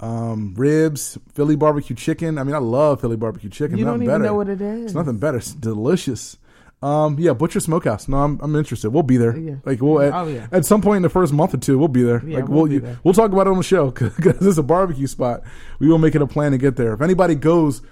um, 0.00 0.54
ribs, 0.56 1.18
Philly 1.32 1.56
barbecue 1.56 1.96
chicken. 1.96 2.38
I 2.38 2.44
mean, 2.44 2.54
I 2.54 2.58
love 2.58 3.00
Philly 3.00 3.16
barbecue 3.16 3.50
chicken. 3.50 3.78
You 3.78 3.84
nothing 3.84 4.00
don't 4.00 4.08
even 4.08 4.14
better. 4.14 4.24
know 4.24 4.34
what 4.34 4.48
it 4.48 4.60
is. 4.60 4.84
It's 4.86 4.94
nothing 4.94 5.18
better. 5.18 5.38
It's 5.38 5.52
delicious. 5.54 6.36
Um, 6.86 7.18
yeah, 7.18 7.32
Butcher 7.32 7.58
Smokehouse. 7.60 8.06
No, 8.06 8.18
I'm, 8.18 8.38
I'm 8.42 8.54
interested. 8.54 8.90
We'll 8.90 9.02
be 9.02 9.16
there. 9.16 9.36
Yeah. 9.36 9.56
Like 9.64 9.80
we'll 9.82 10.00
at, 10.00 10.12
Oh, 10.12 10.26
yeah. 10.28 10.46
at 10.52 10.64
some 10.64 10.82
point 10.82 10.96
in 10.98 11.02
the 11.02 11.08
first 11.08 11.32
month 11.32 11.54
or 11.54 11.56
two, 11.58 11.78
we'll 11.78 11.88
be 11.88 12.02
there. 12.02 12.22
Yeah, 12.24 12.36
like 12.38 12.48
we'll 12.48 12.58
we'll 12.62 12.68
be 12.68 12.74
you- 12.74 12.80
there. 12.80 12.98
we'll 13.02 13.14
talk 13.14 13.32
about 13.32 13.46
it 13.46 13.50
on 13.50 13.56
the 13.56 13.62
show 13.64 13.90
because 14.16 14.46
it's 14.46 14.58
a 14.58 14.62
barbecue 14.62 15.06
spot. 15.06 15.42
We 15.78 15.88
will 15.88 15.98
make 15.98 16.14
it 16.14 16.22
a 16.22 16.26
plan 16.26 16.52
to 16.52 16.58
get 16.58 16.76
there. 16.76 16.92
If 16.92 17.00
anybody 17.00 17.34
goes 17.34 17.82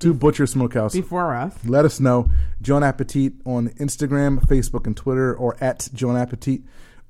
to 0.00 0.12
Butcher 0.12 0.46
Smokehouse, 0.46 0.92
Before 0.92 1.34
us. 1.34 1.54
let 1.64 1.84
us 1.84 2.00
know. 2.00 2.28
John 2.60 2.82
Appetit 2.82 3.32
on 3.46 3.68
Instagram, 3.78 4.44
Facebook, 4.46 4.86
and 4.86 4.96
Twitter, 4.96 5.34
or 5.34 5.56
at 5.62 5.88
John 5.94 6.16
Appetit 6.16 6.62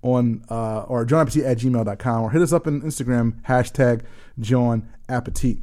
on 0.02 0.44
uh, 0.50 0.82
or 0.82 1.04
John 1.06 1.22
Appetit 1.22 1.44
at 1.44 1.58
gmail.com, 1.58 2.22
or 2.22 2.30
hit 2.30 2.42
us 2.42 2.52
up 2.52 2.66
on 2.66 2.82
Instagram, 2.82 3.40
hashtag 3.42 4.02
John 4.38 4.86
Appetit. 5.08 5.58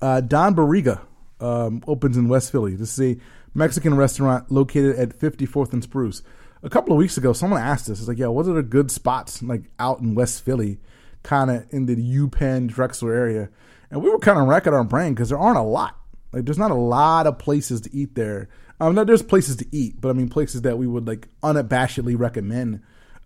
Uh, 0.00 0.20
Don 0.20 0.54
Barriga 0.54 1.00
um, 1.40 1.82
opens 1.86 2.16
in 2.16 2.28
West 2.28 2.52
Philly. 2.52 2.74
This 2.76 2.98
is 2.98 3.16
a 3.16 3.20
Mexican 3.54 3.94
restaurant 3.96 4.50
located 4.50 4.96
at 4.96 5.18
54th 5.18 5.72
and 5.72 5.82
Spruce. 5.82 6.22
A 6.62 6.70
couple 6.70 6.92
of 6.92 6.98
weeks 6.98 7.16
ago, 7.16 7.32
someone 7.32 7.60
asked 7.60 7.90
us, 7.90 7.98
"It's 7.98 8.08
like, 8.08 8.18
yeah, 8.18 8.28
what 8.28 8.46
are 8.46 8.52
the 8.54 8.62
good 8.62 8.90
spots 8.90 9.42
like 9.42 9.64
out 9.80 10.00
in 10.00 10.14
West 10.14 10.44
Philly, 10.44 10.78
kind 11.22 11.50
of 11.50 11.64
in 11.70 11.86
the 11.86 11.96
UPenn 11.96 12.68
Drexel 12.68 13.08
area?" 13.10 13.48
And 13.90 14.02
we 14.02 14.08
were 14.10 14.18
kind 14.18 14.38
of 14.38 14.46
racking 14.46 14.72
our 14.72 14.84
brain 14.84 15.12
because 15.14 15.28
there 15.28 15.38
aren't 15.38 15.58
a 15.58 15.62
lot. 15.62 15.98
Like, 16.32 16.44
there's 16.46 16.58
not 16.58 16.70
a 16.70 16.74
lot 16.74 17.26
of 17.26 17.38
places 17.38 17.80
to 17.82 17.94
eat 17.94 18.14
there. 18.14 18.48
Um, 18.80 18.94
no, 18.94 19.04
there's 19.04 19.22
places 19.22 19.56
to 19.56 19.66
eat, 19.70 20.00
but 20.00 20.08
I 20.08 20.12
mean 20.12 20.28
places 20.28 20.62
that 20.62 20.78
we 20.78 20.86
would 20.86 21.06
like 21.06 21.28
unabashedly 21.42 22.18
recommend 22.18 22.80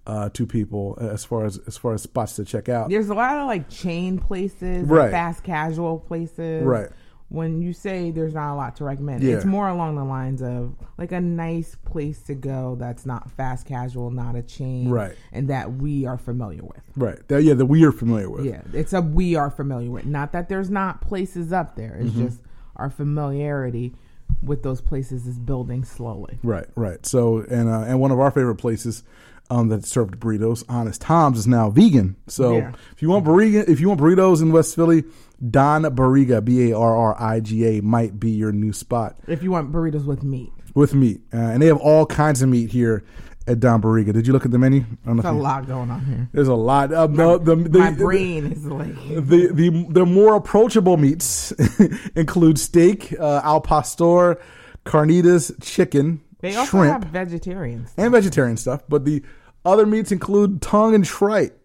uh, 0.06 0.28
to 0.30 0.46
people 0.46 0.96
as 1.00 1.24
far 1.24 1.44
as 1.44 1.58
as 1.66 1.76
far 1.76 1.92
as 1.94 2.02
spots 2.02 2.36
to 2.36 2.44
check 2.44 2.68
out. 2.68 2.88
There's 2.90 3.08
a 3.10 3.14
lot 3.14 3.36
of 3.38 3.46
like 3.46 3.68
chain 3.68 4.18
places, 4.18 4.88
Right. 4.88 5.10
fast 5.10 5.44
casual 5.44 5.98
places. 5.98 6.64
Right. 6.64 6.88
When 7.28 7.60
you 7.60 7.72
say 7.72 8.12
there's 8.12 8.34
not 8.34 8.54
a 8.54 8.56
lot 8.56 8.76
to 8.76 8.84
recommend, 8.84 9.22
Yeah. 9.24 9.34
it's 9.34 9.44
more 9.44 9.68
along 9.68 9.96
the 9.96 10.04
lines 10.04 10.40
of 10.42 10.76
like 10.96 11.10
a 11.10 11.20
nice 11.20 11.74
place 11.74 12.22
to 12.24 12.34
go 12.36 12.76
that's 12.78 13.04
not 13.04 13.30
fast 13.32 13.66
casual, 13.66 14.10
not 14.12 14.36
a 14.36 14.42
chain, 14.42 14.88
Right. 14.88 15.16
And 15.32 15.48
that 15.50 15.72
we 15.74 16.06
are 16.06 16.18
familiar 16.18 16.62
with. 16.62 16.82
Right. 16.96 17.18
That, 17.28 17.42
yeah, 17.42 17.54
that 17.54 17.66
we 17.66 17.84
are 17.84 17.90
familiar 17.90 18.30
with. 18.30 18.44
Yeah, 18.44 18.62
it's 18.72 18.92
a 18.92 19.00
we 19.02 19.34
are 19.34 19.50
familiar 19.50 19.90
with. 19.90 20.06
Not 20.06 20.30
that 20.32 20.48
there's 20.48 20.70
not 20.70 21.00
places 21.00 21.52
up 21.52 21.74
there. 21.74 21.96
It's 22.00 22.10
Mm-hmm. 22.12 22.26
just 22.26 22.40
our 22.76 22.90
familiarity 22.90 23.94
with 24.42 24.62
those 24.62 24.80
places 24.80 25.26
is 25.26 25.38
building 25.38 25.84
slowly. 25.84 26.38
Right, 26.44 26.66
right. 26.76 27.04
So, 27.06 27.38
and 27.50 27.68
uh, 27.68 27.80
and 27.86 28.00
one 28.00 28.10
of 28.12 28.20
our 28.20 28.30
favorite 28.30 28.56
places 28.56 29.02
um, 29.50 29.68
that 29.68 29.84
served 29.84 30.18
burritos, 30.18 30.64
Honest 30.68 31.00
Tom's, 31.00 31.38
is 31.38 31.46
now 31.46 31.70
vegan. 31.70 32.16
So, 32.26 32.56
Yeah. 32.56 32.72
if 32.92 33.02
you 33.02 33.08
want 33.10 33.24
burrito, 33.24 33.68
if 33.68 33.80
you 33.80 33.88
want 33.88 34.00
burritos 34.00 34.42
in 34.42 34.52
West 34.52 34.74
Philly, 34.74 35.04
Don 35.50 35.82
Barriga, 35.82 36.44
B 36.44 36.70
A 36.70 36.76
R 36.78 36.96
R 36.96 37.16
I 37.20 37.40
G 37.40 37.64
A, 37.78 37.82
might 37.82 38.18
be 38.18 38.30
your 38.30 38.52
new 38.52 38.72
spot 38.72 39.16
If 39.26 39.42
you 39.42 39.50
want 39.50 39.70
burritos 39.72 40.04
with 40.06 40.22
meat, 40.22 40.50
with 40.74 40.94
meat, 40.94 41.20
uh, 41.32 41.36
and 41.36 41.62
they 41.62 41.66
have 41.66 41.78
all 41.78 42.06
kinds 42.06 42.40
of 42.42 42.48
meat 42.48 42.70
here 42.70 43.04
at 43.48 43.60
Don 43.60 43.80
Barriga. 43.80 44.12
Did 44.12 44.26
you 44.26 44.32
look 44.32 44.44
at 44.44 44.50
the 44.50 44.58
menu? 44.58 44.84
I 45.06 45.12
there's 45.12 45.24
a 45.26 45.28
you- 45.32 45.38
lot 45.40 45.66
going 45.68 45.90
on 45.90 46.04
here. 46.04 46.28
There's 46.32 46.48
a 46.48 46.54
lot. 46.54 46.92
Um, 46.92 47.14
the, 47.14 47.38
the, 47.38 47.54
the, 47.54 47.78
My 47.78 47.90
brain 47.92 48.46
is 48.50 48.64
like 48.64 48.94
The, 48.96 49.50
the 49.52 49.86
the 49.90 50.06
more 50.06 50.34
approachable 50.34 50.96
meats 50.96 51.52
include 52.16 52.58
steak, 52.58 53.14
uh, 53.20 53.42
al 53.44 53.60
pastor, 53.60 54.40
carnitas, 54.84 55.52
chicken, 55.62 56.20
they 56.40 56.54
also 56.54 56.78
shrimp, 56.78 57.04
have 57.04 57.12
vegetarians. 57.12 57.92
and 57.96 58.12
vegetarian 58.12 58.56
stuff. 58.56 58.82
But 58.88 59.04
the 59.04 59.22
other 59.64 59.86
meats 59.86 60.12
include 60.12 60.62
tongue 60.62 60.94
and 60.94 61.04
tripe. 61.04 61.60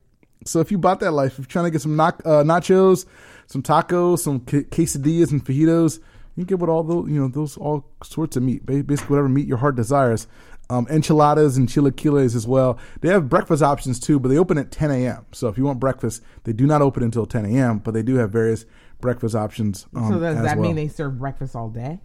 So 0.46 0.60
if 0.60 0.72
you 0.72 0.78
bought 0.78 1.00
that 1.02 1.12
life, 1.12 1.34
if 1.34 1.40
you're 1.40 1.46
trying 1.46 1.66
to 1.66 1.72
get 1.72 1.82
some 1.82 1.96
nach- 1.96 2.22
uh, 2.26 2.44
nachos, 2.44 3.06
some 3.48 3.62
tacos, 3.62 4.20
some 4.20 4.40
que- 4.40 4.64
quesadillas 4.64 5.32
and 5.32 5.44
fajitas, 5.46 6.00
you 6.36 6.46
can 6.46 6.46
get 6.46 6.60
with 6.60 6.70
all 6.70 6.84
those, 6.84 7.10
you 7.10 7.20
know, 7.20 7.28
those 7.28 7.58
all 7.58 7.86
sorts 8.04 8.38
of 8.38 8.44
meat, 8.44 8.66
basically 8.66 8.96
whatever 9.08 9.30
meat 9.30 9.46
your 9.48 9.58
heart 9.58 9.76
desires. 9.76 10.28
Um, 10.70 10.88
enchiladas 10.90 11.58
and 11.58 11.68
chilaquiles 11.68 12.34
as 12.34 12.48
well. 12.48 12.80
They 13.02 13.10
have 13.10 13.28
breakfast 13.28 13.62
options 13.62 14.00
too, 14.00 14.22
but 14.22 14.30
they 14.30 14.38
open 14.38 14.58
at 14.58 14.72
10 14.72 14.90
a.m. 14.90 15.26
So 15.34 15.50
if 15.50 15.58
you 15.58 15.66
want 15.66 15.82
breakfast, 15.82 16.24
they 16.46 16.54
do 16.54 16.66
not 16.66 16.82
open 16.82 17.04
until 17.04 17.26
10 17.26 17.44
a.m. 17.46 17.80
But 17.80 17.94
they 17.94 18.02
do 18.04 18.16
have 18.16 18.32
various 18.32 18.64
breakfast 19.02 19.36
options. 19.36 19.86
Um, 19.94 20.08
So 20.14 20.20
does 20.22 20.42
that 20.42 20.58
well. 20.58 20.68
mean 20.68 20.78
they 20.78 20.88
serve 20.88 21.20
breakfast 21.20 21.58
all 21.58 21.68
day? 21.68 22.00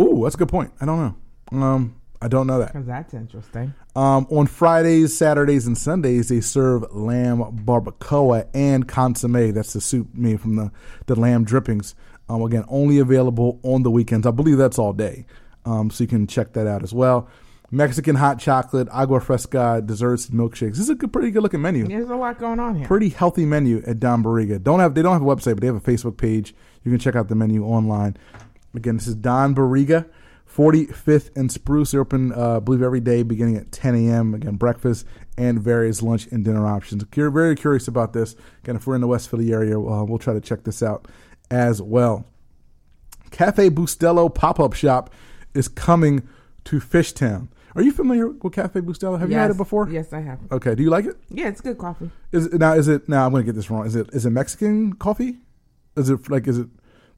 Ooh, 0.00 0.20
that's 0.22 0.36
a 0.36 0.38
good 0.38 0.48
point. 0.48 0.72
I 0.80 0.86
don't 0.86 1.16
know. 1.52 1.62
Um, 1.62 1.96
I 2.20 2.28
don't 2.28 2.46
know 2.46 2.58
that. 2.58 2.72
Because 2.72 2.86
that's 2.86 3.14
interesting. 3.14 3.74
Um, 3.94 4.26
on 4.30 4.46
Fridays, 4.46 5.16
Saturdays, 5.16 5.66
and 5.66 5.78
Sundays, 5.78 6.28
they 6.28 6.40
serve 6.40 6.84
lamb 6.92 7.38
barbacoa 7.64 8.48
and 8.54 8.88
consomme. 8.88 9.52
That's 9.52 9.72
the 9.72 9.80
soup 9.80 10.08
made 10.14 10.40
from 10.40 10.56
the, 10.56 10.72
the 11.06 11.14
lamb 11.14 11.44
drippings. 11.44 11.94
Um, 12.28 12.42
again, 12.42 12.64
only 12.68 12.98
available 12.98 13.60
on 13.62 13.84
the 13.84 13.90
weekends. 13.90 14.26
I 14.26 14.32
believe 14.32 14.58
that's 14.58 14.78
all 14.78 14.92
day. 14.92 15.26
Um, 15.64 15.90
so 15.90 16.04
you 16.04 16.08
can 16.08 16.26
check 16.26 16.52
that 16.54 16.66
out 16.66 16.82
as 16.82 16.92
well. 16.92 17.28
Mexican 17.70 18.16
hot 18.16 18.38
chocolate, 18.38 18.88
agua 18.90 19.20
fresca, 19.20 19.82
desserts, 19.84 20.28
and 20.28 20.38
milkshakes. 20.40 20.70
This 20.70 20.78
is 20.80 20.88
a 20.90 20.94
good, 20.94 21.12
pretty 21.12 21.30
good 21.30 21.42
looking 21.42 21.60
menu 21.60 21.86
There's 21.86 22.08
a 22.08 22.16
lot 22.16 22.38
going 22.38 22.58
on 22.58 22.76
here. 22.76 22.86
pretty 22.86 23.10
healthy 23.10 23.44
menu 23.44 23.82
at 23.86 24.00
Don 24.00 24.22
Barriga. 24.24 24.62
Don't 24.62 24.80
have 24.80 24.94
they 24.94 25.02
don't 25.02 25.12
have 25.12 25.22
a 25.22 25.26
website, 25.26 25.54
but 25.54 25.60
they 25.60 25.66
have 25.66 25.76
a 25.76 25.80
Facebook 25.80 26.16
page. 26.16 26.54
You 26.82 26.90
can 26.90 26.98
check 26.98 27.14
out 27.14 27.28
the 27.28 27.34
menu 27.34 27.64
online. 27.64 28.16
Again, 28.74 28.96
this 28.96 29.06
is 29.06 29.14
Don 29.16 29.54
Barriga, 29.54 30.08
45th 30.48 31.36
and 31.36 31.50
Spruce. 31.52 31.92
They're 31.92 32.00
open, 32.00 32.32
uh, 32.32 32.56
I 32.56 32.60
believe, 32.60 32.82
every 32.82 33.00
day 33.00 33.22
beginning 33.22 33.56
at 33.56 33.70
10 33.70 33.94
a.m. 33.94 34.34
Again, 34.34 34.56
breakfast 34.56 35.06
and 35.36 35.60
various 35.60 36.02
lunch 36.02 36.26
and 36.28 36.44
dinner 36.44 36.66
options. 36.66 37.02
If 37.02 37.16
you're 37.16 37.30
very 37.30 37.54
curious 37.54 37.86
about 37.88 38.12
this, 38.12 38.34
again, 38.62 38.76
if 38.76 38.86
we're 38.86 38.94
in 38.94 39.00
the 39.00 39.06
West 39.06 39.30
Philly 39.30 39.52
area, 39.52 39.78
uh, 39.78 40.04
we'll 40.04 40.18
try 40.18 40.34
to 40.34 40.40
check 40.40 40.64
this 40.64 40.82
out 40.82 41.06
as 41.50 41.80
well. 41.80 42.26
Cafe 43.30 43.70
Bustelo 43.70 44.34
pop 44.34 44.58
up 44.58 44.72
shop 44.72 45.12
is 45.54 45.68
coming 45.68 46.26
to 46.64 46.80
Fishtown. 46.80 47.48
Are 47.74 47.82
you 47.82 47.92
familiar 47.92 48.28
with 48.28 48.52
Cafe 48.54 48.80
Bustelo? 48.80 49.18
Have 49.20 49.30
you 49.30 49.36
had 49.36 49.50
it 49.50 49.56
before? 49.56 49.88
Yes, 49.88 50.12
I 50.12 50.20
have. 50.20 50.40
Okay. 50.50 50.74
Do 50.74 50.82
you 50.82 50.90
like 50.90 51.04
it? 51.04 51.16
Yeah, 51.28 51.48
it's 51.48 51.60
good 51.60 51.78
coffee. 51.78 52.10
Is 52.32 52.46
it, 52.46 52.54
now 52.54 52.72
is 52.72 52.88
it 52.88 53.08
now 53.08 53.26
I'm 53.26 53.32
gonna 53.32 53.44
get 53.44 53.54
this 53.54 53.70
wrong. 53.70 53.86
Is 53.86 53.94
it 53.94 54.08
is 54.12 54.26
it 54.26 54.30
Mexican 54.30 54.94
coffee? 54.94 55.38
Is 55.96 56.10
it 56.10 56.28
like 56.28 56.48
is 56.48 56.58
it 56.58 56.68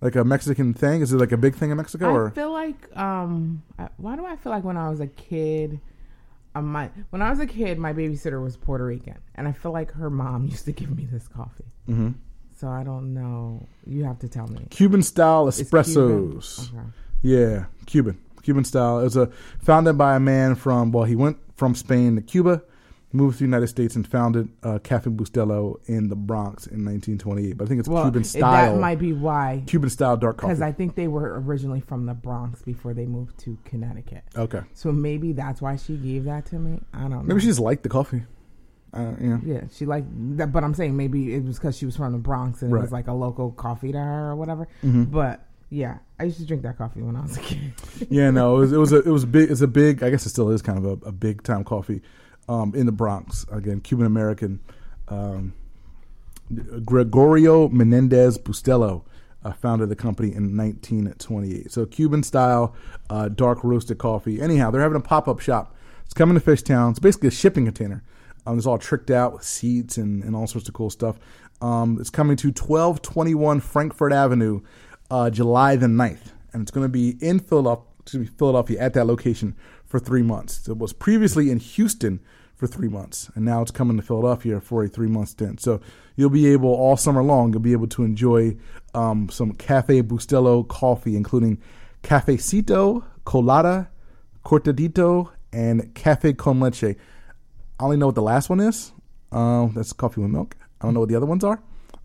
like 0.01 0.17
a 0.17 0.25
Mexican 0.25 0.75
thing? 0.75 1.03
Is 1.03 1.13
it 1.13 1.17
like 1.19 1.33
a 1.33 1.37
big 1.37 1.55
thing 1.55 1.71
in 1.71 1.77
Mexico 1.77 2.09
I 2.09 2.13
or 2.13 2.31
feel 2.31 2.53
like 2.53 2.97
um, 2.97 3.63
I, 3.79 3.89
why 3.97 4.17
do 4.17 4.25
I 4.27 4.37
feel 4.37 4.53
like 4.53 4.65
when 4.65 4.77
I 4.77 4.89
was 4.89 5.01
a 5.01 5.07
kid, 5.07 5.81
um, 6.55 6.73
my 6.73 6.91
when 7.11 7.23
I 7.23 7.31
was 7.31 7.41
a 7.41 7.47
kid, 7.47 7.79
my 7.79 7.93
babysitter 7.93 8.43
was 8.43 8.57
Puerto 8.57 8.85
Rican, 8.85 9.19
and 9.35 9.47
I 9.47 9.53
feel 9.53 9.73
like 9.73 9.93
her 9.93 10.11
mom 10.11 10.47
used 10.51 10.65
to 10.67 10.73
give 10.73 10.95
me 10.97 11.07
this 11.11 11.29
coffee. 11.29 11.65
Mhm. 11.89 12.15
So 12.57 12.69
I 12.69 12.85
don't 12.85 13.15
know. 13.15 13.67
You 13.87 14.05
have 14.05 14.19
to 14.21 14.29
tell 14.29 14.47
me. 14.47 14.67
Cuban 14.71 15.03
style 15.03 15.47
espressos? 15.47 16.69
Cuban? 16.69 16.81
Okay. 16.81 16.91
Yeah, 17.23 17.65
Cuban 17.87 18.19
Cuban 18.43 18.65
style. 18.65 19.01
It 19.01 19.05
was 19.05 19.17
a 19.17 19.31
founded 19.61 19.97
by 19.97 20.17
a 20.17 20.21
man 20.21 20.55
from 20.55 20.93
well 20.93 21.05
he 21.05 21.17
went 21.17 21.39
from 21.57 21.75
Spain 21.75 22.17
to 22.17 22.23
Cuba, 22.23 22.63
moved 23.13 23.35
to 23.35 23.39
the 23.41 23.45
United 23.47 23.67
States 23.67 23.97
and 23.97 24.07
founded 24.07 24.49
uh, 24.63 24.79
Cafe 24.79 25.11
Bustelo 25.11 25.77
in 25.87 26.09
the 26.09 26.17
Bronx 26.17 26.67
in 26.67 26.85
1928. 26.85 27.57
But 27.59 27.65
I 27.65 27.69
think 27.69 27.81
it's 27.81 27.89
Well, 27.89 28.05
Cuban 28.05 28.23
style. 28.25 28.75
that 28.75 28.81
might 28.81 28.99
be 28.99 29.13
why. 29.13 29.65
Cuban 29.67 29.91
style 29.91 30.17
dark 30.17 30.37
coffee. 30.37 30.51
Because 30.53 30.63
I 30.63 30.73
think 30.73 30.95
they 30.95 31.09
were 31.09 31.41
originally 31.41 31.81
from 31.81 32.07
the 32.07 32.15
Bronx 32.15 32.63
before 32.63 32.95
they 32.95 33.07
moved 33.07 33.39
to 33.41 33.59
Connecticut. 33.65 34.23
okay, 34.37 34.61
So 34.75 34.93
maybe 34.93 35.33
that's 35.33 35.61
why 35.61 35.77
she 35.77 35.97
gave 35.97 36.25
that 36.25 36.47
to 36.47 36.57
me. 36.57 36.81
I 36.95 37.01
don't 37.01 37.11
know. 37.11 37.23
maybe 37.23 37.41
she 37.41 37.47
just 37.49 37.59
liked 37.61 37.83
the 37.83 37.89
coffee. 37.89 38.23
Uh, 38.93 39.13
yeah. 39.21 39.39
Yeah, 39.45 39.61
she 39.73 39.87
liked 39.87 40.07
that, 40.37 40.53
but 40.53 40.65
I'm 40.65 40.75
saying 40.75 40.97
maybe 40.97 41.35
it 41.35 41.45
was 41.45 41.59
because 41.59 41.77
she 41.77 41.87
was 41.87 41.97
from 41.97 42.13
the 42.13 42.19
Bronx 42.19 42.63
and 42.63 42.73
it 42.73 42.79
was 42.79 42.91
like 42.93 43.07
a 43.07 43.13
local 43.13 43.53
coffee 43.53 43.93
to 43.93 43.99
her 43.99 44.31
or 44.31 44.37
whatever. 44.37 44.67
Mhm. 44.83 45.11
But 45.13 45.47
yeah, 45.69 45.99
I 46.19 46.25
used 46.25 46.39
to 46.39 46.47
drink 46.47 46.65
that 46.65 46.77
coffee 46.77 47.01
when 47.01 47.15
I 47.15 47.23
was 47.23 47.37
a 47.37 47.41
kid. 47.41 47.73
Yeah, 48.09 48.31
no, 48.33 48.57
it 48.57 48.59
was 48.61 48.73
it 48.73 48.79
was 48.79 48.93
a 48.93 48.97
it 48.99 49.07
was 49.11 49.25
big. 49.25 49.49
It's 49.49 49.61
a 49.61 49.69
big. 49.69 50.03
I 50.03 50.11
guess 50.11 50.27
it 50.27 50.31
still 50.31 50.51
is 50.51 50.61
kind 50.61 50.77
of 50.79 50.85
a, 50.85 51.07
a 51.07 51.13
big 51.13 51.45
time 51.45 51.63
coffee 51.63 52.03
um, 52.49 52.75
in 52.75 52.87
the 52.87 52.93
Bronx. 52.93 53.47
Again, 53.51 53.81
Cuban 53.81 54.07
American. 54.07 54.61
Um, 55.09 55.55
Gregorio 56.85 57.69
Menendez 57.69 58.39
Bustelo 58.39 59.03
uh, 59.45 59.53
founded 59.53 59.89
the 59.89 59.97
company 59.97 60.29
in 60.29 60.57
1928. 60.57 61.71
So 61.71 61.87
Cuban 61.87 62.23
style 62.23 62.75
uh, 63.09 63.29
dark 63.29 63.63
roasted 63.63 63.99
coffee. 63.99 64.41
Anyhow, 64.41 64.71
they're 64.71 64.83
having 64.83 64.97
a 64.97 65.01
pop 65.01 65.29
up 65.29 65.41
shop. 65.41 65.75
It's 66.05 66.15
coming 66.15 66.39
to 66.39 66.45
Fishtown. 66.45 66.91
It's 66.91 66.99
basically 66.99 67.29
a 67.29 67.33
shipping 67.33 67.67
container. 67.67 68.03
Um, 68.47 68.59
it's 68.59 68.67
all 68.67 68.79
tricked 68.79 69.11
out 69.11 69.35
with 69.35 69.45
seats 69.45 69.97
and, 69.97 70.25
and 70.25 70.35
all 70.35 70.47
sorts 70.47 70.69
of 70.69 70.75
cool 70.75 70.91
stuff. 70.91 71.17
Um, 71.61 71.99
it's 72.01 72.11
coming 72.11 72.37
to 72.39 72.49
1221 72.49 73.61
Frankford 73.61 74.13
Avenue, 74.13 74.63
uh, 75.11 75.31
July 75.31 75.77
the 75.77 75.87
9th. 75.87 76.33
And 76.53 76.63
it's 76.63 76.71
going 76.71 76.85
to 76.85 76.89
be 76.89 77.17
in 77.21 77.39
Philadelphia, 77.39 77.85
excuse 78.01 78.29
me, 78.29 78.35
Philadelphia 78.37 78.81
at 78.81 78.95
that 78.95 79.07
location 79.07 79.55
for 79.91 79.99
three 79.99 80.23
months. 80.23 80.69
It 80.69 80.79
was 80.79 80.93
previously 80.93 81.51
in 81.51 81.59
Houston 81.59 82.21
for 82.55 82.69
three 82.69 82.89
months, 82.89 83.29
and 83.35 83.45
now 83.45 83.61
it's 83.61 83.73
coming 83.73 83.97
to 83.97 84.03
Philadelphia 84.03 84.61
for 84.61 84.85
a 84.85 84.89
three 84.89 85.09
month 85.09 85.31
stint. 85.31 85.61
So 85.61 85.81
you'll 86.15 86.31
be 86.31 86.47
able 86.47 86.73
all 86.73 86.97
summer 86.97 87.23
long. 87.23 87.53
You'll 87.53 87.61
be 87.61 87.73
able 87.73 87.89
to 87.89 88.05
enjoy 88.05 88.57
um, 88.95 89.29
some 89.29 89.53
Cafe 89.53 90.03
Bustelo 90.03 90.67
coffee, 90.67 91.17
including 91.17 91.59
Cafecito, 92.05 93.05
Colada, 93.25 93.91
Cortadito, 94.45 95.33
and 95.53 95.93
Cafe 95.95 96.35
con 96.35 96.61
Leche. 96.61 96.85
I 96.85 96.95
only 97.81 97.97
know 97.97 98.07
what 98.07 98.15
the 98.15 98.23
last 98.23 98.49
one 98.49 98.61
is. 98.61 98.93
Um, 99.33 99.73
that's 99.75 99.93
coffee 99.93 100.21
with 100.21 100.31
milk. 100.31 100.57
I 100.81 100.87
don't 100.87 100.95
know 100.95 101.01
what 101.01 101.09
the 101.09 101.17
other 101.17 101.27
ones 101.27 101.43
are, 101.43 101.61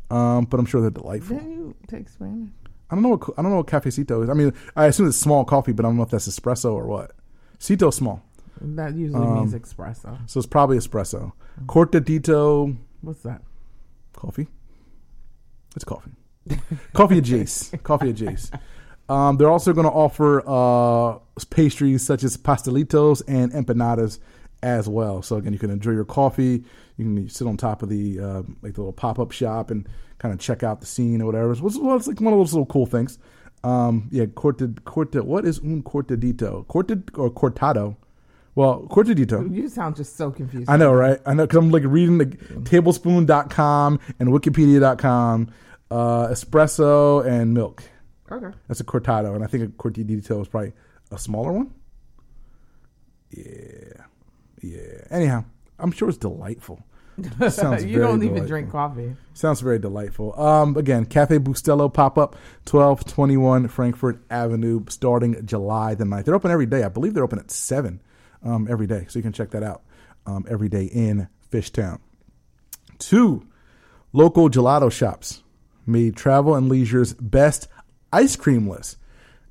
um, 0.09 0.45
but 0.45 0.59
I'm 0.59 0.65
sure 0.65 0.81
they're 0.81 0.89
delightful. 0.89 1.37
Didn't 1.37 1.51
you 1.51 1.75
take 1.87 2.09
Spanish? 2.09 2.49
I 2.89 2.95
don't 2.95 3.03
know. 3.03 3.09
What, 3.09 3.29
I 3.37 3.41
don't 3.41 3.51
know 3.51 3.57
what 3.57 3.67
cafecito 3.67 4.23
is. 4.23 4.29
I 4.29 4.33
mean, 4.33 4.53
I 4.75 4.85
assume 4.85 5.07
it's 5.07 5.17
small 5.17 5.45
coffee, 5.45 5.71
but 5.71 5.85
I 5.85 5.89
don't 5.89 5.97
know 5.97 6.03
if 6.03 6.09
that's 6.09 6.27
espresso 6.27 6.73
or 6.73 6.85
what. 6.85 7.11
Cito 7.59 7.91
small, 7.91 8.21
That 8.61 8.93
usually 8.95 9.25
Um, 9.25 9.35
means 9.35 9.53
espresso. 9.53 10.17
so 10.29 10.39
it's 10.39 10.47
probably 10.47 10.77
espresso. 10.77 11.31
Cortadito 11.65 12.75
What's 13.01 13.21
that? 13.23 13.41
coffee. 14.13 14.47
It's 15.75 15.83
coffee. 15.85 16.11
coffee 16.93 17.17
at 17.17 17.23
Jace. 17.23 17.83
Coffee 17.83 18.09
at 18.09 18.15
Jace. 18.15 18.57
Um, 19.09 19.37
they're 19.37 19.49
also 19.51 19.73
going 19.73 19.85
to 19.85 19.91
offer 19.91 20.41
uh, 20.47 21.19
pastries 21.49 22.03
such 22.05 22.23
as 22.23 22.37
pastelitos 22.37 23.21
and 23.27 23.51
empanadas 23.51 24.19
as 24.63 24.87
well. 24.87 25.21
So 25.21 25.35
again, 25.35 25.53
you 25.53 25.59
can 25.59 25.69
enjoy 25.69 25.91
your 25.91 26.05
coffee. 26.05 26.63
You 26.97 27.05
can 27.05 27.29
sit 27.29 27.45
on 27.47 27.57
top 27.57 27.83
of 27.83 27.89
the 27.89 28.19
uh, 28.19 28.41
like 28.61 28.73
the 28.73 28.81
little 28.81 28.93
pop 28.93 29.19
up 29.19 29.31
shop 29.31 29.69
and 29.69 29.87
kind 30.17 30.33
of 30.33 30.39
check 30.39 30.63
out 30.63 30.79
the 30.79 30.87
scene 30.87 31.21
or 31.21 31.25
whatever. 31.25 31.51
It's, 31.51 31.61
well, 31.61 31.97
it's 31.97 32.07
like 32.07 32.21
one 32.21 32.33
of 32.33 32.39
those 32.39 32.53
little 32.53 32.65
cool 32.65 32.85
things. 32.85 33.19
Um, 33.63 34.09
yeah, 34.11 34.25
corta, 34.25 34.73
corta. 34.83 35.23
What 35.23 35.45
is 35.45 35.59
un 35.59 35.81
cortadito? 35.81 36.65
Corta 36.67 37.01
or 37.17 37.31
cortado? 37.31 37.97
Well, 38.53 38.87
cortadito. 38.89 39.53
You 39.53 39.67
sound 39.67 39.95
just 39.95 40.15
so 40.15 40.31
confused. 40.31 40.69
I 40.69 40.77
know, 40.77 40.93
right? 40.93 41.19
I 41.25 41.33
know 41.33 41.45
because 41.45 41.57
I'm 41.57 41.71
like 41.71 41.83
reading 41.85 42.19
the 42.19 42.25
tablespoon.com 42.63 43.99
and 44.19 44.29
wikipedia.com, 44.29 45.49
uh, 45.91 46.27
espresso 46.27 47.25
and 47.25 47.53
milk. 47.53 47.83
Okay. 48.31 48.55
That's 48.67 48.79
a 48.79 48.83
cortado, 48.83 49.35
and 49.35 49.43
I 49.43 49.47
think 49.47 49.63
a 49.63 49.67
cortadito 49.67 50.41
is 50.41 50.47
probably 50.47 50.73
a 51.11 51.17
smaller 51.17 51.51
one. 51.51 51.73
Yeah, 53.31 54.05
yeah. 54.61 55.07
Anyhow, 55.09 55.43
I'm 55.77 55.91
sure 55.91 56.07
it's 56.09 56.17
delightful. 56.17 56.81
Sounds 57.49 57.85
you 57.85 57.99
don't 57.99 58.23
even 58.23 58.45
drink 58.45 58.71
coffee. 58.71 59.15
Sounds 59.33 59.61
very 59.61 59.79
delightful. 59.79 60.39
Um, 60.39 60.75
again, 60.75 61.05
Cafe 61.05 61.39
Bustelo 61.39 61.93
pop 61.93 62.17
up, 62.17 62.35
twelve 62.65 63.05
twenty 63.05 63.37
one 63.37 63.67
Frankford 63.67 64.21
Avenue, 64.29 64.83
starting 64.89 65.45
July 65.45 65.95
the 65.95 66.03
9th. 66.03 66.25
They're 66.25 66.35
open 66.35 66.51
every 66.51 66.65
day. 66.65 66.83
I 66.83 66.89
believe 66.89 67.13
they're 67.13 67.23
open 67.23 67.39
at 67.39 67.51
seven 67.51 68.01
um, 68.43 68.67
every 68.69 68.87
day, 68.87 69.05
so 69.07 69.19
you 69.19 69.23
can 69.23 69.33
check 69.33 69.51
that 69.51 69.63
out 69.63 69.83
um, 70.25 70.45
every 70.49 70.69
day 70.69 70.85
in 70.85 71.29
Fishtown. 71.51 71.99
Two 72.99 73.47
local 74.13 74.49
gelato 74.49 74.91
shops 74.91 75.41
made 75.85 76.15
Travel 76.15 76.55
and 76.55 76.69
Leisure's 76.69 77.13
best 77.13 77.67
ice 78.11 78.35
cream 78.35 78.67
list. 78.67 78.97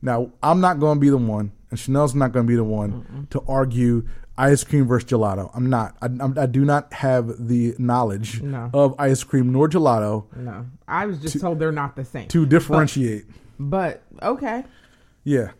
Now, 0.03 0.33
I'm 0.43 0.61
not 0.61 0.81
going 0.81 0.97
to 0.97 1.01
be 1.01 1.09
the 1.09 1.17
one, 1.17 1.53
and 1.75 1.79
Chanel's 1.81 2.15
not 2.15 2.31
going 2.31 2.47
to 2.47 2.49
be 2.49 2.55
the 2.55 2.63
one 2.63 3.27
to 3.31 3.43
argue 3.49 4.07
ice 4.39 4.63
cream 4.63 4.87
versus 4.87 5.11
gelato. 5.11 5.51
I'm 5.55 5.69
not. 5.69 5.97
I, 6.01 6.07
I'm, 6.07 6.39
I 6.39 6.47
do 6.47 6.65
not 6.65 6.93
have 6.93 7.49
the 7.49 7.75
knowledge 7.79 8.41
No. 8.43 8.71
of 8.73 8.95
ice 8.99 9.25
cream 9.25 9.51
nor 9.51 9.69
gelato 9.69 10.25
No, 10.37 10.67
I 10.87 11.07
was 11.07 11.19
just 11.19 11.41
told 11.41 11.59
they're 11.59 11.73
not 11.73 11.97
the 11.97 12.05
same. 12.05 12.29
to 12.29 12.47
differentiate. 12.47 13.25
But 13.59 14.03
okay, 14.23 14.63
yeah, 15.25 15.51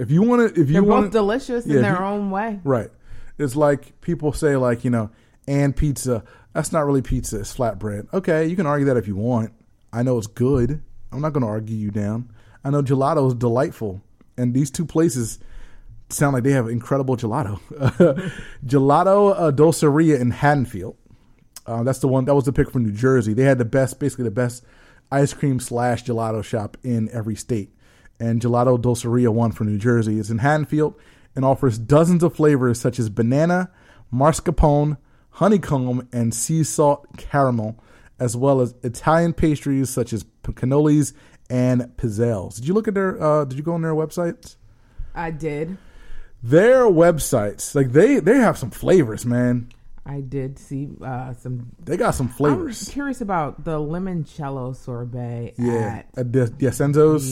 if 0.00 0.10
you 0.10 0.22
want 0.22 0.54
to, 0.54 0.60
if 0.60 0.70
you 0.70 0.82
want 0.84 1.06
both 1.06 1.12
delicious 1.12 1.66
yeah, 1.66 1.76
in 1.76 1.82
their 1.82 1.98
you- 1.98 2.04
own 2.04 2.30
way. 2.30 2.60
Right. 2.64 2.88
It's 3.36 3.54
like 3.54 4.00
people 4.00 4.32
say, 4.32 4.56
like, 4.56 4.84
you 4.84 4.90
know, 4.90 5.10
and 5.46 5.76
pizza. 5.76 6.24
That's 6.54 6.72
not 6.72 6.86
really 6.86 7.02
pizza, 7.02 7.40
it's 7.40 7.54
flatbread. 7.54 8.12
Okay, 8.14 8.46
you 8.46 8.56
can 8.56 8.66
argue 8.66 8.86
that 8.86 8.96
if 8.96 9.06
you 9.06 9.16
want. 9.16 9.52
I 9.92 10.02
know 10.02 10.16
it's 10.16 10.26
good. 10.26 10.82
I'm 11.12 11.20
not 11.20 11.34
going 11.34 11.42
to 11.42 11.48
argue 11.48 11.76
you 11.76 11.90
down. 11.90 12.32
I 12.64 12.70
know 12.70 12.82
gelato 12.82 13.28
is 13.28 13.34
delightful. 13.34 14.00
And 14.36 14.54
these 14.54 14.70
two 14.70 14.84
places 14.84 15.38
sound 16.10 16.34
like 16.34 16.44
they 16.44 16.52
have 16.52 16.68
incredible 16.68 17.16
gelato. 17.16 17.60
gelato 18.66 19.34
uh, 19.36 19.52
Dolceria 19.52 20.18
in 20.18 20.30
Haddonfield. 20.30 20.96
Uh, 21.66 21.82
that's 21.82 21.98
the 21.98 22.08
one, 22.08 22.24
that 22.24 22.34
was 22.34 22.44
the 22.44 22.52
pick 22.52 22.70
from 22.70 22.84
New 22.84 22.92
Jersey. 22.92 23.34
They 23.34 23.42
had 23.42 23.58
the 23.58 23.64
best, 23.64 24.00
basically 24.00 24.24
the 24.24 24.30
best 24.30 24.64
ice 25.12 25.34
cream 25.34 25.60
slash 25.60 26.04
gelato 26.04 26.42
shop 26.42 26.76
in 26.82 27.10
every 27.10 27.34
state. 27.34 27.74
And 28.20 28.40
Gelato 28.40 28.80
Dolceria 28.80 29.28
won 29.28 29.52
for 29.52 29.64
New 29.64 29.78
Jersey. 29.78 30.18
It's 30.18 30.30
in 30.30 30.38
Haddonfield 30.38 30.94
and 31.36 31.44
offers 31.44 31.78
dozens 31.78 32.22
of 32.22 32.34
flavors 32.34 32.80
such 32.80 32.98
as 32.98 33.08
banana, 33.08 33.70
mascarpone, 34.12 34.96
honeycomb, 35.30 36.08
and 36.12 36.34
sea 36.34 36.64
salt 36.64 37.06
caramel, 37.16 37.78
as 38.18 38.36
well 38.36 38.60
as 38.60 38.74
Italian 38.82 39.34
pastries 39.34 39.90
such 39.90 40.12
as 40.12 40.24
cannolis 40.42 41.12
and 41.48 41.82
pizzelles. 41.96 42.56
Did 42.56 42.66
you 42.66 42.74
look 42.74 42.88
at 42.88 42.94
their? 42.94 43.22
Uh, 43.22 43.44
did 43.44 43.56
you 43.56 43.62
go 43.62 43.74
on 43.74 43.82
their 43.82 43.94
websites? 43.94 44.56
I 45.14 45.30
did. 45.30 45.76
Their 46.42 46.84
websites, 46.84 47.74
like 47.74 47.92
they 47.92 48.20
they 48.20 48.36
have 48.36 48.56
some 48.58 48.70
flavors, 48.70 49.26
man. 49.26 49.68
I 50.06 50.20
did 50.20 50.58
see 50.58 50.88
uh, 51.04 51.34
some. 51.34 51.70
They 51.84 51.96
got 51.96 52.14
some 52.14 52.28
I'm 52.28 52.32
flavors. 52.32 52.88
curious 52.88 53.20
about 53.20 53.64
the 53.64 53.78
limoncello 53.78 54.74
sorbet. 54.74 55.54
Yeah, 55.58 56.02
At, 56.16 56.34
at. 56.34 56.58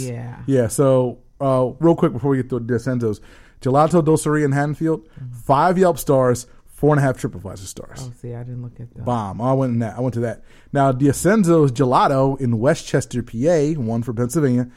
Yeah. 0.08 0.42
yeah. 0.46 0.68
So, 0.68 1.18
uh, 1.40 1.70
real 1.78 1.94
quick 1.96 2.12
before 2.12 2.32
we 2.32 2.36
get 2.38 2.50
to 2.50 2.60
Diacenzo's, 2.60 3.20
Gelato 3.62 4.04
Doceria 4.04 4.44
in 4.44 4.52
Haddonfield, 4.52 5.08
five 5.44 5.78
Yelp 5.78 5.98
stars, 5.98 6.46
four 6.66 6.90
and 6.92 6.98
a 6.98 7.02
half 7.02 7.16
TripAdvisor 7.16 7.58
stars. 7.60 8.00
oh, 8.02 8.12
see, 8.20 8.34
I 8.34 8.42
didn't 8.42 8.62
look 8.62 8.78
at 8.78 8.92
that. 8.94 9.04
Bomb. 9.06 9.40
I 9.40 9.54
went 9.54 9.72
in 9.72 9.78
that. 9.78 9.96
I 9.96 10.00
went 10.00 10.12
to 10.14 10.20
that. 10.20 10.42
Now, 10.72 10.92
Diacenzo's 10.92 11.72
Gelato 11.72 12.38
in 12.38 12.58
Westchester, 12.58 13.22
PA, 13.22 13.80
one 13.80 14.02
for 14.02 14.12
Pennsylvania. 14.12 14.68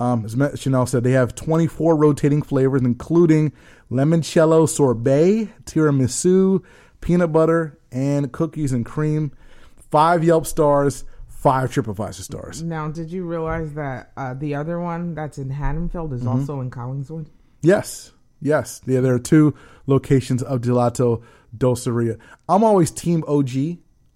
Um, 0.00 0.24
as 0.24 0.34
Chanel 0.60 0.86
said, 0.86 1.04
they 1.04 1.12
have 1.12 1.34
24 1.34 1.94
rotating 1.96 2.42
flavors, 2.42 2.80
including 2.82 3.52
limoncello 3.90 4.68
sorbet, 4.68 5.48
tiramisu, 5.64 6.62
peanut 7.00 7.32
butter, 7.32 7.78
and 7.92 8.32
cookies 8.32 8.72
and 8.72 8.84
cream. 8.86 9.32
Five 9.90 10.24
Yelp 10.24 10.46
stars, 10.46 11.04
five 11.28 11.70
TripAdvisor 11.70 12.22
stars. 12.22 12.62
Now, 12.62 12.88
did 12.88 13.10
you 13.12 13.24
realize 13.24 13.74
that 13.74 14.12
uh, 14.16 14.34
the 14.34 14.54
other 14.54 14.80
one 14.80 15.14
that's 15.14 15.36
in 15.38 15.50
Haddonfield 15.50 16.10
Mm-hmm. 16.12 16.20
is 16.20 16.26
also 16.26 16.60
in 16.60 16.70
Collingswood? 16.70 17.26
Yes, 17.62 18.12
yes. 18.40 18.80
Yeah, 18.86 19.00
there 19.00 19.14
are 19.14 19.18
two 19.18 19.54
locations 19.86 20.42
of 20.42 20.60
Gelato 20.62 21.22
Doceria. 21.56 22.18
I'm 22.48 22.64
always 22.64 22.90
team 22.90 23.22
OG. 23.28 23.50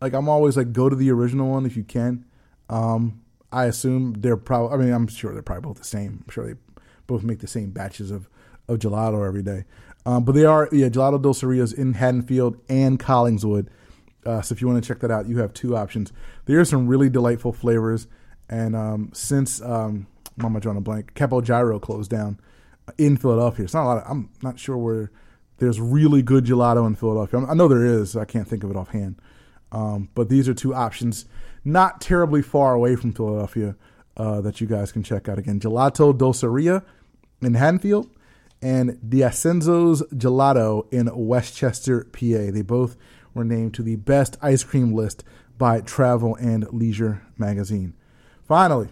Like 0.00 0.12
I'm 0.14 0.28
always 0.28 0.56
like 0.56 0.72
go 0.72 0.88
to 0.88 0.96
the 0.96 1.10
original 1.10 1.50
one 1.50 1.66
if 1.66 1.76
you 1.76 1.84
can. 1.84 2.24
Um, 2.70 3.20
I 3.54 3.66
assume 3.66 4.14
they're 4.14 4.36
probably. 4.36 4.76
I 4.76 4.84
mean, 4.84 4.92
I'm 4.92 5.06
sure 5.06 5.32
they're 5.32 5.42
probably 5.42 5.68
both 5.68 5.78
the 5.78 5.84
same. 5.84 6.24
I'm 6.26 6.32
sure 6.32 6.46
they 6.46 6.58
both 7.06 7.22
make 7.22 7.38
the 7.40 7.46
same 7.46 7.70
batches 7.70 8.10
of 8.10 8.28
of 8.68 8.78
gelato 8.78 9.26
every 9.26 9.42
day. 9.42 9.64
Um, 10.06 10.24
but 10.24 10.32
they 10.32 10.44
are 10.44 10.68
yeah, 10.72 10.88
Gelato 10.88 11.20
Doceria's 11.20 11.72
in 11.72 11.94
Haddonfield 11.94 12.58
and 12.68 12.98
Collingswood. 12.98 13.68
Uh, 14.26 14.42
so 14.42 14.52
if 14.54 14.60
you 14.60 14.66
want 14.66 14.82
to 14.82 14.86
check 14.86 15.00
that 15.00 15.10
out, 15.10 15.28
you 15.28 15.38
have 15.38 15.52
two 15.52 15.76
options. 15.76 16.12
There 16.46 16.58
are 16.58 16.64
some 16.64 16.86
really 16.86 17.08
delightful 17.08 17.52
flavors, 17.52 18.06
and 18.48 18.74
um, 18.74 19.10
since 19.12 19.62
um, 19.62 20.06
I 20.42 20.58
drawing 20.58 20.78
a 20.78 20.80
blank? 20.80 21.14
Capogiro 21.14 21.80
closed 21.80 22.10
down 22.10 22.40
in 22.98 23.16
Philadelphia. 23.16 23.64
It's 23.64 23.74
not 23.74 23.84
a 23.84 23.86
lot. 23.86 23.98
Of, 23.98 24.10
I'm 24.10 24.30
not 24.42 24.58
sure 24.58 24.76
where 24.76 25.10
there's 25.58 25.80
really 25.80 26.22
good 26.22 26.44
gelato 26.44 26.86
in 26.86 26.94
Philadelphia. 26.94 27.46
I 27.46 27.54
know 27.54 27.68
there 27.68 27.84
is. 27.84 28.16
I 28.16 28.24
can't 28.24 28.48
think 28.48 28.64
of 28.64 28.70
it 28.70 28.76
offhand. 28.76 29.20
Um, 29.72 30.08
but 30.14 30.28
these 30.28 30.48
are 30.48 30.54
two 30.54 30.74
options, 30.74 31.26
not 31.64 32.00
terribly 32.00 32.42
far 32.42 32.74
away 32.74 32.96
from 32.96 33.12
Philadelphia, 33.12 33.76
uh, 34.16 34.40
that 34.40 34.60
you 34.60 34.66
guys 34.66 34.92
can 34.92 35.02
check 35.02 35.28
out 35.28 35.38
again. 35.38 35.60
Gelato 35.60 36.12
Doceria 36.16 36.84
in 37.42 37.54
Haddonfield 37.54 38.08
and 38.62 38.92
Diacenzo's 39.06 40.02
Gelato 40.14 40.92
in 40.92 41.10
Westchester, 41.14 42.04
PA. 42.04 42.50
They 42.52 42.62
both 42.62 42.96
were 43.34 43.44
named 43.44 43.74
to 43.74 43.82
the 43.82 43.96
best 43.96 44.36
ice 44.40 44.62
cream 44.62 44.94
list 44.94 45.24
by 45.58 45.80
Travel 45.80 46.36
and 46.36 46.66
Leisure 46.72 47.22
magazine. 47.36 47.94
Finally, 48.46 48.88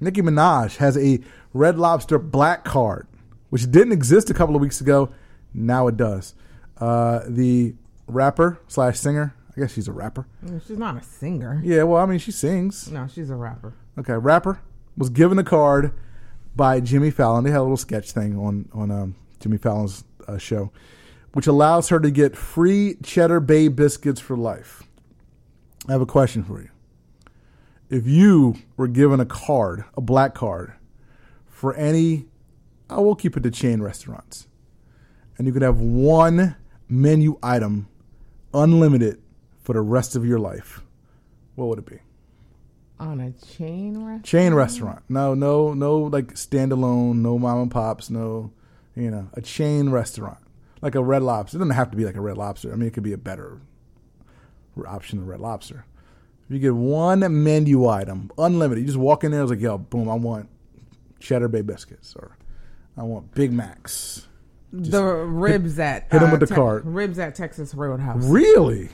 Nicki 0.00 0.22
Minaj 0.22 0.76
has 0.76 0.96
a 0.96 1.20
Red 1.52 1.78
Lobster 1.78 2.18
black 2.18 2.64
card, 2.64 3.06
which 3.50 3.70
didn't 3.70 3.92
exist 3.92 4.30
a 4.30 4.34
couple 4.34 4.54
of 4.54 4.60
weeks 4.60 4.80
ago. 4.80 5.10
Now 5.54 5.86
it 5.88 5.96
does. 5.96 6.34
Uh, 6.78 7.20
the 7.26 7.74
rapper 8.06 8.60
slash 8.68 8.98
singer, 8.98 9.34
I 9.56 9.60
guess 9.60 9.72
she's 9.72 9.88
a 9.88 9.92
rapper. 9.92 10.26
Mm, 10.44 10.66
She's 10.66 10.78
not 10.78 10.96
a 10.96 11.02
singer. 11.02 11.60
Yeah, 11.64 11.82
well, 11.82 12.02
I 12.02 12.06
mean, 12.06 12.18
she 12.18 12.32
sings. 12.32 12.90
No, 12.90 13.06
she's 13.06 13.28
a 13.30 13.36
rapper. 13.36 13.74
Okay, 13.98 14.14
rapper 14.14 14.60
was 14.96 15.10
given 15.10 15.38
a 15.38 15.44
card 15.44 15.92
by 16.56 16.80
Jimmy 16.80 17.10
Fallon. 17.10 17.44
They 17.44 17.50
had 17.50 17.60
a 17.60 17.62
little 17.62 17.76
sketch 17.76 18.12
thing 18.12 18.38
on 18.38 18.68
on 18.72 18.90
um, 18.90 19.14
Jimmy 19.40 19.58
Fallon's 19.58 20.04
uh, 20.26 20.38
show, 20.38 20.72
which 21.32 21.46
allows 21.46 21.88
her 21.90 22.00
to 22.00 22.10
get 22.10 22.36
free 22.36 22.96
Cheddar 23.02 23.40
Bay 23.40 23.68
biscuits 23.68 24.20
for 24.20 24.36
life. 24.36 24.82
I 25.88 25.92
have 25.92 26.00
a 26.00 26.06
question 26.06 26.44
for 26.44 26.60
you. 26.62 26.68
If 27.90 28.06
you 28.06 28.56
were 28.78 28.88
given 28.88 29.20
a 29.20 29.26
card, 29.26 29.84
a 29.96 30.00
black 30.00 30.34
card, 30.34 30.72
for 31.46 31.74
any, 31.74 32.24
I 32.88 33.00
will 33.00 33.14
keep 33.14 33.36
it 33.36 33.42
to 33.42 33.50
chain 33.50 33.82
restaurants, 33.82 34.46
and 35.36 35.46
you 35.46 35.52
could 35.52 35.60
have 35.62 35.78
one 35.80 36.56
menu 36.88 37.38
item, 37.42 37.88
unlimited, 38.54 39.20
for 39.62 39.72
the 39.72 39.80
rest 39.80 40.16
of 40.16 40.24
your 40.26 40.38
life, 40.38 40.82
what 41.54 41.68
would 41.68 41.78
it 41.78 41.86
be? 41.86 41.98
On 43.00 43.20
a 43.20 43.32
chain 43.32 43.94
restaurant? 43.98 44.24
chain 44.24 44.54
restaurant. 44.54 45.02
No, 45.08 45.34
no, 45.34 45.74
no, 45.74 45.98
like 45.98 46.34
standalone. 46.34 47.16
No 47.16 47.38
mom 47.38 47.62
and 47.62 47.70
pops. 47.70 48.10
No, 48.10 48.52
you 48.94 49.10
know, 49.10 49.28
a 49.34 49.40
chain 49.40 49.90
restaurant 49.90 50.38
like 50.82 50.94
a 50.94 51.02
Red 51.02 51.22
Lobster. 51.22 51.56
It 51.56 51.60
doesn't 51.60 51.74
have 51.74 51.90
to 51.92 51.96
be 51.96 52.04
like 52.04 52.16
a 52.16 52.20
Red 52.20 52.36
Lobster. 52.36 52.72
I 52.72 52.76
mean, 52.76 52.88
it 52.88 52.92
could 52.92 53.02
be 53.02 53.12
a 53.12 53.18
better 53.18 53.60
option 54.86 55.18
than 55.18 55.26
Red 55.28 55.40
Lobster. 55.40 55.86
If 56.48 56.54
you 56.54 56.58
get 56.58 56.74
one 56.74 57.20
menu 57.44 57.86
item, 57.88 58.30
unlimited, 58.36 58.82
you 58.82 58.86
just 58.86 58.98
walk 58.98 59.24
in 59.24 59.30
there. 59.30 59.42
It's 59.42 59.50
like, 59.50 59.60
yo, 59.60 59.78
boom, 59.78 60.08
I 60.08 60.14
want 60.14 60.48
cheddar 61.20 61.48
bay 61.48 61.62
biscuits, 61.62 62.14
or 62.16 62.36
I 62.96 63.04
want 63.04 63.32
Big 63.34 63.52
Macs. 63.52 64.26
the 64.72 65.02
ribs 65.02 65.78
at 65.78 66.10
hit 66.10 66.20
'em 66.20 66.28
uh, 66.28 66.32
with 66.36 66.48
the 66.48 66.54
card. 66.54 66.84
Ribs 66.84 67.18
at 67.18 67.34
Texas 67.34 67.74
Roadhouse. 67.74 68.24
Really, 68.24 68.90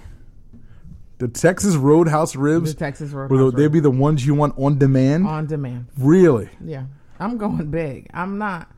the 1.19 1.29
Texas 1.29 1.75
Roadhouse 1.75 2.37
ribs. 2.37 2.73
The 2.75 2.79
Texas 2.79 3.11
Roadhouse. 3.11 3.55
they 3.55 3.69
be 3.69 3.81
the 3.81 3.91
ones 3.91 4.27
you 4.27 4.35
want 4.35 4.59
on 4.59 4.79
demand? 4.79 5.27
on 5.27 5.47
demand. 5.47 5.87
really? 5.99 6.49
Yeah, 6.65 6.85
I'm 7.19 7.37
going 7.39 7.71
big. 7.71 8.09
I'm 8.15 8.39
not. 8.39 8.71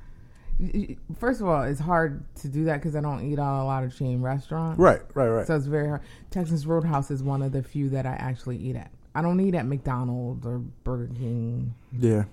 First 1.19 1.41
of 1.41 1.49
all, 1.49 1.63
it's 1.63 1.81
hard 1.81 2.23
to 2.37 2.49
do 2.49 2.65
that 2.65 2.77
because 2.77 2.95
I 2.95 3.01
don't 3.01 3.25
eat 3.31 3.39
on 3.39 3.61
a 3.61 3.65
lot 3.65 3.83
of 3.83 3.97
chain 3.97 4.21
restaurants. 4.21 4.79
Right, 4.79 5.01
right, 5.15 5.29
right. 5.29 5.47
So 5.47 5.57
it's 5.57 5.65
very 5.67 5.89
hard. 5.89 6.03
Texas 6.31 6.67
Roadhouse 6.67 7.11
is 7.11 7.23
one 7.23 7.41
of 7.41 7.53
the 7.53 7.63
few 7.63 7.89
that 7.91 8.05
I 8.05 8.13
actually 8.13 8.59
eat 8.59 8.77
at. 8.77 8.91
I 9.15 9.23
don't 9.23 9.41
eat 9.41 9.55
at 9.55 9.67
McDonald's 9.67 10.47
or 10.47 10.59
Burger 10.59 11.11
King. 11.15 11.75
yeah. 11.99 12.25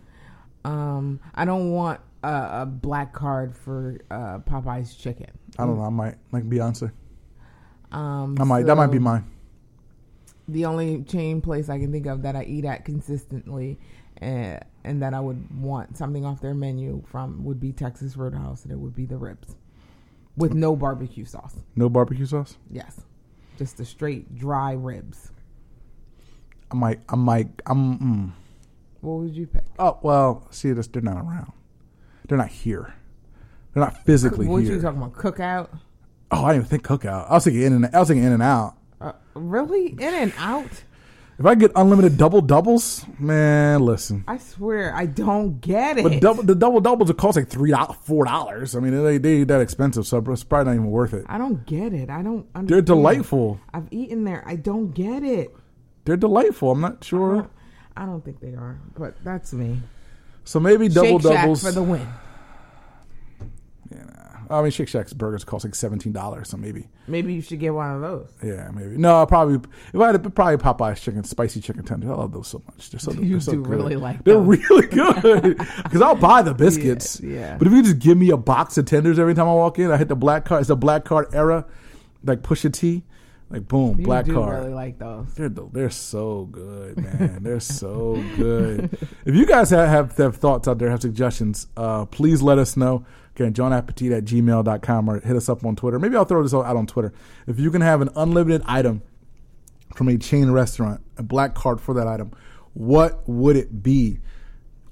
Um, 0.66 1.22
I 1.34 1.46
don't 1.46 1.72
want 1.72 2.02
a, 2.24 2.62
a 2.62 2.66
black 2.66 3.14
card 3.14 3.56
for 3.56 3.98
uh, 4.12 4.40
Popeye's 4.40 4.96
chicken. 4.96 5.28
I 5.58 5.66
don't 5.66 5.78
know. 5.78 5.86
I 5.86 5.90
might 5.90 6.16
like 6.34 6.44
Beyonce. 6.44 6.92
Um, 7.94 8.36
I 8.38 8.44
might. 8.44 8.66
that 8.66 8.76
might 8.76 8.88
be 8.88 9.00
mine. 9.00 9.26
The 10.48 10.66
only 10.66 11.04
chain 11.04 11.42
place 11.42 11.70
I 11.70 11.78
can 11.78 11.92
think 11.92 12.06
of 12.06 12.22
that 12.22 12.36
I 12.36 12.44
eat 12.44 12.66
at 12.66 12.86
consistently 12.86 13.80
and, 14.18 14.64
and 14.84 15.02
that 15.02 15.14
I 15.14 15.20
would 15.20 15.62
want 15.62 15.98
something 15.98 16.26
off 16.26 16.42
their 16.42 16.54
menu 16.54 17.04
from 17.08 17.44
would 17.44 17.60
be 17.60 17.72
Texas 17.72 18.16
Roadhouse, 18.16 18.64
and 18.64 18.72
it 18.72 18.78
would 18.78 18.96
be 18.96 19.06
the 19.06 19.18
ribs 19.18 19.56
with 20.36 20.54
no 20.54 20.76
barbecue 20.76 21.26
sauce. 21.26 21.56
No 21.76 21.90
barbecue 21.90 22.26
sauce. 22.26 22.58
Yes, 22.70 23.02
just 23.58 23.78
the 23.78 23.86
straight 23.86 24.36
dry 24.38 24.74
ribs. 24.74 25.32
I 26.72 26.76
might. 26.76 27.00
I 27.10 27.16
might. 27.16 27.50
I'm. 27.66 28.00
Mm. 28.00 28.32
What 29.02 29.20
would 29.20 29.36
you 29.36 29.48
pick? 29.48 29.64
Oh 29.80 30.00
well. 30.02 30.48
See, 30.52 30.72
this, 30.72 30.88
they're 30.88 31.02
not 31.02 31.18
around. 31.18 31.52
They're 32.28 32.38
not 32.38 32.50
here. 32.50 32.94
They're 33.74 33.84
not 33.84 34.04
physically 34.06 34.46
here. 34.46 34.52
what 34.52 34.64
here. 34.64 34.74
you 34.74 34.82
talking 34.82 35.02
about? 35.02 35.14
Cookout? 35.14 35.70
oh, 36.32 36.44
I 36.44 36.54
didn't 36.54 36.66
even 36.66 36.66
think 36.66 36.84
cookout. 36.84 37.30
I 37.30 37.34
was 37.34 37.44
thinking 37.44 37.64
in 37.64 37.74
and. 37.74 37.96
I 37.96 38.00
was 38.00 38.08
thinking 38.08 38.26
in 38.26 38.34
and 38.34 38.44
out. 38.44 38.76
Uh, 39.00 39.14
really? 39.36 39.88
In 39.88 40.02
and 40.02 40.34
out? 40.38 40.84
If 41.40 41.46
I 41.46 41.54
get 41.54 41.72
unlimited 41.76 42.18
double 42.18 42.42
doubles, 42.42 43.06
man, 43.20 43.82
listen. 43.82 44.24
I 44.28 44.40
swear, 44.40 44.92
I 44.96 45.06
don't 45.06 45.62
get 45.62 46.00
it. 46.00 46.04
But 46.04 46.20
double, 46.20 46.42
the 46.42 46.56
double 46.56 46.82
doubles 46.82 47.10
would 47.10 47.18
cost 47.18 47.38
like 47.38 47.48
three 47.48 47.72
four 48.02 48.26
dollars. 48.26 48.76
I 48.76 48.80
mean, 48.80 49.04
they 49.04 49.20
they 49.20 49.44
that 49.44 49.62
expensive, 49.62 50.08
so 50.08 50.18
it's 50.18 50.44
probably 50.44 50.66
not 50.66 50.80
even 50.80 50.90
worth 50.90 51.14
it. 51.14 51.26
I 51.28 51.38
don't 51.38 51.64
get 51.68 51.94
it. 51.94 52.10
I 52.10 52.24
don't. 52.24 52.48
Understand. 52.56 52.70
They're 52.70 52.82
delightful. 52.82 53.60
I've 53.72 53.88
eaten 53.92 54.24
there. 54.24 54.44
I 54.48 54.56
don't 54.56 54.92
get 54.96 55.24
it. 55.24 55.56
They're 56.06 56.18
delightful. 56.18 56.72
I'm 56.72 56.82
not 56.82 57.04
sure. 57.04 57.48
I 57.96 58.06
don't 58.08 58.26
think 58.26 58.40
they 58.40 58.56
are, 58.56 58.80
but 58.98 59.24
that's 59.24 59.54
me. 59.54 59.82
So 60.44 60.60
maybe 60.60 60.88
double 60.88 61.20
doubles. 61.20 61.64
for 61.64 61.72
the 61.72 61.84
win. 61.84 62.08
I 64.50 64.62
mean, 64.62 64.72
Shake 64.72 64.88
Shack's 64.88 65.14
burgers 65.14 65.44
cost 65.44 65.66
like 65.66 65.76
seventeen 65.76 66.14
dollars, 66.14 66.50
so 66.50 66.58
maybe. 66.58 66.88
Maybe 67.08 67.34
you 67.34 67.42
should 67.42 67.60
get 67.60 67.74
one 67.74 67.96
of 67.96 68.02
those. 68.02 68.30
Yeah, 68.44 68.70
maybe. 68.74 68.98
No, 68.98 69.22
I 69.22 69.26
probably. 69.26 69.56
If 69.94 70.00
I 70.00 70.12
had 70.12 70.36
probably 70.36 70.58
Popeye's 70.58 71.02
chicken, 71.02 71.24
spicy 71.24 71.62
chicken 71.62 71.84
tenders. 71.84 72.10
I 72.10 72.14
love 72.14 72.32
those 72.34 72.48
so 72.48 72.62
much. 72.66 72.90
They're 72.90 73.00
so. 73.00 73.12
You 73.20 73.30
they're 73.32 73.40
so 73.40 73.52
do 73.54 73.62
good. 73.64 73.70
really 73.72 73.96
like 73.96 74.24
They're 74.24 74.40
really 74.40 74.88
good 74.88 75.58
because 75.84 76.02
I'll 76.02 76.16
buy 76.16 76.42
the 76.42 76.54
biscuits. 76.56 77.20
Yeah, 77.22 77.30
yeah. 77.34 77.58
But 77.58 77.68
if 77.68 77.74
you 77.74 77.84
just 77.84 78.00
give 78.00 78.18
me 78.18 78.30
a 78.32 78.38
box 78.38 78.78
of 78.78 78.86
tenders 78.86 79.20
every 79.20 79.34
time 79.34 79.48
I 79.48 79.54
walk 79.54 79.80
in, 79.80 79.92
I 79.92 79.98
hit 79.98 80.08
the 80.08 80.16
black 80.16 80.46
card. 80.46 80.62
It's 80.62 80.68
the 80.70 80.76
black 80.76 81.06
card 81.06 81.28
era, 81.34 81.66
like 82.24 82.42
Pusha 82.42 82.72
T. 82.74 83.04
like 83.50 83.68
boom, 83.68 83.98
You 84.00 84.06
black 84.06 84.26
do 84.26 84.34
card. 84.34 84.60
really 84.60 84.74
like 84.74 85.00
those. 85.00 85.34
They're 85.36 85.48
the- 85.50 85.70
they're 85.72 85.90
so 85.90 86.46
good, 86.52 86.98
man. 86.98 87.40
They're 87.44 87.60
so 87.62 88.22
good. 88.36 88.98
If 89.26 89.36
you 89.36 89.46
guys 89.46 89.70
have, 89.70 89.88
have 89.90 90.18
have 90.18 90.36
thoughts 90.38 90.68
out 90.68 90.80
there, 90.80 90.90
have 90.90 91.02
suggestions, 91.02 91.68
uh, 91.78 92.06
please 92.06 92.42
let 92.42 92.58
us 92.58 92.76
know. 92.76 93.06
Again, 93.40 93.54
johnappetit 93.54 94.18
at 94.18 94.26
gmail.com 94.26 95.10
or 95.10 95.20
hit 95.20 95.36
us 95.36 95.48
up 95.48 95.64
on 95.64 95.76
Twitter. 95.76 96.00
Maybe 96.00 96.16
I'll 96.16 96.26
throw 96.26 96.42
this 96.42 96.56
out 96.56 96.66
on 96.66 96.88
Twitter. 96.88 97.14
If 97.46 97.60
you 97.60 97.70
can 97.70 97.82
have 97.82 98.02
an 98.02 98.10
unlimited 98.16 98.64
item 98.66 99.04
from 99.94 100.08
a 100.10 100.18
chain 100.18 100.50
restaurant, 100.50 101.02
a 101.18 101.24
black 101.24 101.54
card 101.54 101.80
for 101.80 101.94
that 101.94 102.08
item, 102.08 102.32
what 102.74 103.22
would 103.30 103.56
it 103.56 103.84
be? 103.84 104.18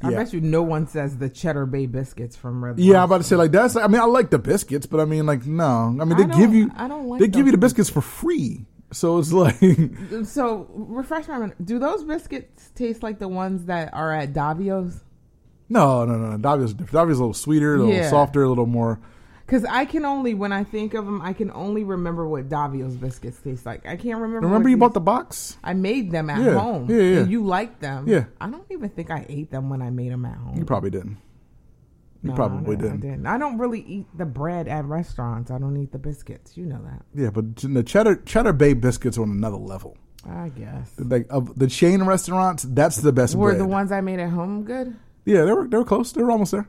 I 0.04 0.12
Yeah. 0.12 0.18
bet 0.18 0.32
you 0.34 0.42
no 0.42 0.62
one 0.62 0.86
says 0.86 1.18
the 1.18 1.28
Cheddar 1.28 1.66
Bay 1.66 1.88
biscuits 1.88 2.36
from 2.36 2.64
Red. 2.64 2.78
Yeah, 2.78 2.98
I'm 3.00 3.06
about 3.06 3.18
to 3.20 3.24
say 3.24 3.36
like 3.36 3.52
that's. 3.52 3.76
I 3.76 3.88
mean, 3.88 4.00
I 4.02 4.06
like 4.06 4.30
the 4.30 4.38
biscuits, 4.38 4.86
but 4.86 5.00
I 5.00 5.06
mean, 5.06 5.26
like 5.26 5.48
no. 5.48 5.98
I 6.00 6.06
mean, 6.06 6.10
they 6.10 6.26
don't- 6.28 6.38
give 6.38 6.54
you. 6.54 6.70
I 6.76 6.88
don't 6.88 7.08
like 7.08 7.22
They 7.22 7.28
give 7.28 7.48
you 7.48 7.52
the 7.52 7.58
biscuits 7.58 7.90
for 7.90 8.02
free, 8.02 8.66
so 8.92 9.18
it's 9.18 9.34
like 9.34 9.56
So 10.26 10.68
refresh 10.76 11.28
my 11.28 11.40
memory. 11.40 11.56
Do 11.64 11.80
those 11.80 12.04
biscuits 12.04 12.70
taste 12.76 13.02
like 13.02 13.18
the 13.18 13.28
ones 13.28 13.66
that 13.66 13.92
are 13.94 14.12
at 14.14 14.34
Davio's? 14.34 15.02
No, 15.70 16.06
no, 16.06 16.18
no. 16.18 16.38
Davio's 16.38 16.74
different. 16.74 16.92
Davio's 17.10 17.18
a 17.20 17.22
little 17.22 17.34
sweeter, 17.34 17.76
a 17.76 17.80
little 17.80 17.94
Yeah. 17.94 18.10
softer, 18.10 18.44
a 18.44 18.50
little 18.50 18.66
more. 18.66 19.00
Because 19.46 19.64
I 19.66 19.86
can 19.86 20.06
only, 20.06 20.34
when 20.34 20.52
I 20.52 20.64
think 20.64 20.96
of 20.96 21.06
them, 21.06 21.22
I 21.22 21.32
can 21.34 21.52
only 21.52 21.84
remember 21.84 22.28
what 22.28 22.50
Davio's 22.50 22.96
biscuits 22.96 23.40
taste 23.42 23.64
like. 23.66 23.86
I 23.86 23.96
can't 23.96 24.20
remember. 24.20 24.48
Remember 24.48 24.70
you 24.70 24.76
these- 24.76 24.80
bought 24.80 24.96
the 24.96 25.00
box? 25.02 25.58
I 25.64 25.74
made 25.76 26.10
them 26.12 26.32
at 26.32 26.42
Yeah, 26.42 26.54
home. 26.58 26.88
yeah, 26.90 26.98
yeah. 26.98 27.20
And 27.20 27.32
you 27.32 27.44
liked 27.46 27.80
them. 27.80 28.06
Yeah. 28.08 28.26
I 28.42 28.50
don't 28.50 28.66
even 28.72 28.90
think 28.90 29.12
I 29.12 29.26
ate 29.30 29.52
them 29.52 29.70
when 29.70 29.84
I 29.84 29.92
made 29.92 30.12
them 30.12 30.26
at 30.26 30.36
home. 30.38 30.58
You 30.58 30.66
probably 30.66 30.90
didn't. 30.90 31.18
You 32.24 32.32
No, 32.32 32.36
probably 32.36 32.76
I 32.76 32.80
didn't. 32.80 32.94
I 32.94 32.98
didn't. 32.98 33.26
I 33.28 33.38
don't 33.38 33.60
really 33.60 33.82
eat 33.82 34.08
the 34.18 34.26
bread 34.26 34.68
at 34.68 34.84
restaurants. 34.86 35.52
I 35.52 35.60
don't 35.60 35.78
eat 35.78 35.92
the 35.92 36.00
biscuits. 36.00 36.58
You 36.58 36.66
know 36.66 36.80
that. 36.84 37.04
Yeah, 37.14 37.30
but 37.30 37.56
the 37.58 37.84
cheddar 37.84 38.16
cheddar 38.26 38.52
bay 38.54 38.74
biscuits 38.74 39.16
are 39.20 39.22
on 39.22 39.30
another 39.30 39.58
level. 39.58 39.96
I 40.28 40.50
guess. 40.50 40.92
Like 40.98 41.28
of 41.30 41.54
the 41.60 41.68
chain 41.68 42.02
restaurants, 42.02 42.64
that's 42.64 42.96
the 42.98 43.12
best. 43.12 43.36
Were 43.36 43.50
bread. 43.50 43.62
the 43.62 43.68
ones 43.68 43.92
I 43.92 44.02
made 44.02 44.20
at 44.20 44.32
home 44.32 44.64
good? 44.64 44.96
Yeah, 45.26 45.44
they 45.44 45.52
were 45.52 45.68
they 45.68 45.78
were 45.78 45.86
close. 45.86 46.12
They 46.12 46.22
were 46.24 46.32
almost 46.32 46.52
there. 46.52 46.68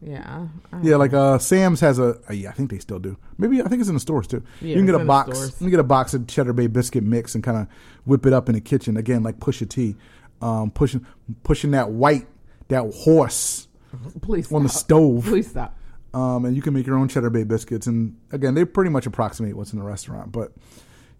Yeah. 0.00 0.48
Yeah, 0.82 0.96
like 0.96 1.14
uh, 1.14 1.38
Sam's 1.38 1.80
has 1.80 1.98
a. 1.98 2.20
Uh, 2.28 2.34
yeah, 2.34 2.50
I 2.50 2.52
think 2.52 2.70
they 2.70 2.78
still 2.78 2.98
do. 2.98 3.16
Maybe 3.38 3.62
I 3.62 3.68
think 3.68 3.80
it's 3.80 3.88
in 3.88 3.94
the 3.94 4.00
stores 4.00 4.26
too. 4.26 4.42
Yeah, 4.60 4.68
you 4.70 4.74
can 4.76 4.86
get 4.86 4.94
a 4.96 5.04
box. 5.04 5.52
You 5.52 5.58
can 5.58 5.70
get 5.70 5.80
a 5.80 5.84
box 5.84 6.12
of 6.12 6.26
cheddar 6.26 6.52
bay 6.52 6.66
biscuit 6.66 7.02
mix 7.04 7.34
and 7.34 7.42
kind 7.42 7.56
of 7.56 7.68
whip 8.04 8.26
it 8.26 8.32
up 8.34 8.48
in 8.50 8.54
the 8.54 8.60
kitchen 8.60 8.96
again, 8.98 9.22
like 9.22 9.38
Pusha 9.38 9.68
T, 9.68 9.96
um, 10.42 10.70
pushing 10.70 11.06
pushing 11.42 11.70
that 11.70 11.90
white 11.90 12.26
that 12.68 12.92
horse 12.94 13.68
Please 14.22 14.52
on 14.52 14.62
the 14.64 14.68
stove. 14.68 15.24
Please 15.24 15.48
stop. 15.50 15.74
um, 16.12 16.44
and 16.44 16.54
you 16.54 16.60
can 16.60 16.74
make 16.74 16.86
your 16.86 16.98
own 16.98 17.08
cheddar 17.08 17.30
bay 17.30 17.44
biscuits. 17.44 17.86
And 17.86 18.16
again, 18.30 18.54
they 18.54 18.64
pretty 18.66 18.90
much 18.90 19.06
approximate 19.06 19.56
what's 19.56 19.72
in 19.72 19.78
the 19.78 19.84
restaurant. 19.84 20.32
But 20.32 20.52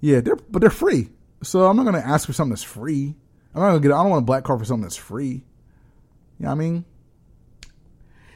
yeah, 0.01 0.21
they're 0.21 0.37
but 0.37 0.61
they're 0.61 0.71
free. 0.71 1.09
So 1.43 1.67
I'm 1.67 1.77
not 1.77 1.85
going 1.85 1.95
to 1.95 2.07
ask 2.07 2.27
for 2.27 2.33
something 2.35 2.51
that's 2.51 2.63
free. 2.63 3.15
I'm 3.55 3.63
not 3.63 3.71
going 3.71 3.83
to 3.83 3.89
get. 3.89 3.95
I 3.95 4.03
don't 4.03 4.11
want 4.11 4.23
a 4.25 4.27
black 4.27 4.45
card 4.45 4.59
for 4.59 4.65
something 4.67 4.83
that's 4.83 4.97
free. 4.97 5.45
You 6.39 6.45
know 6.45 6.49
what 6.51 6.53
I 6.53 6.55
mean? 6.59 6.85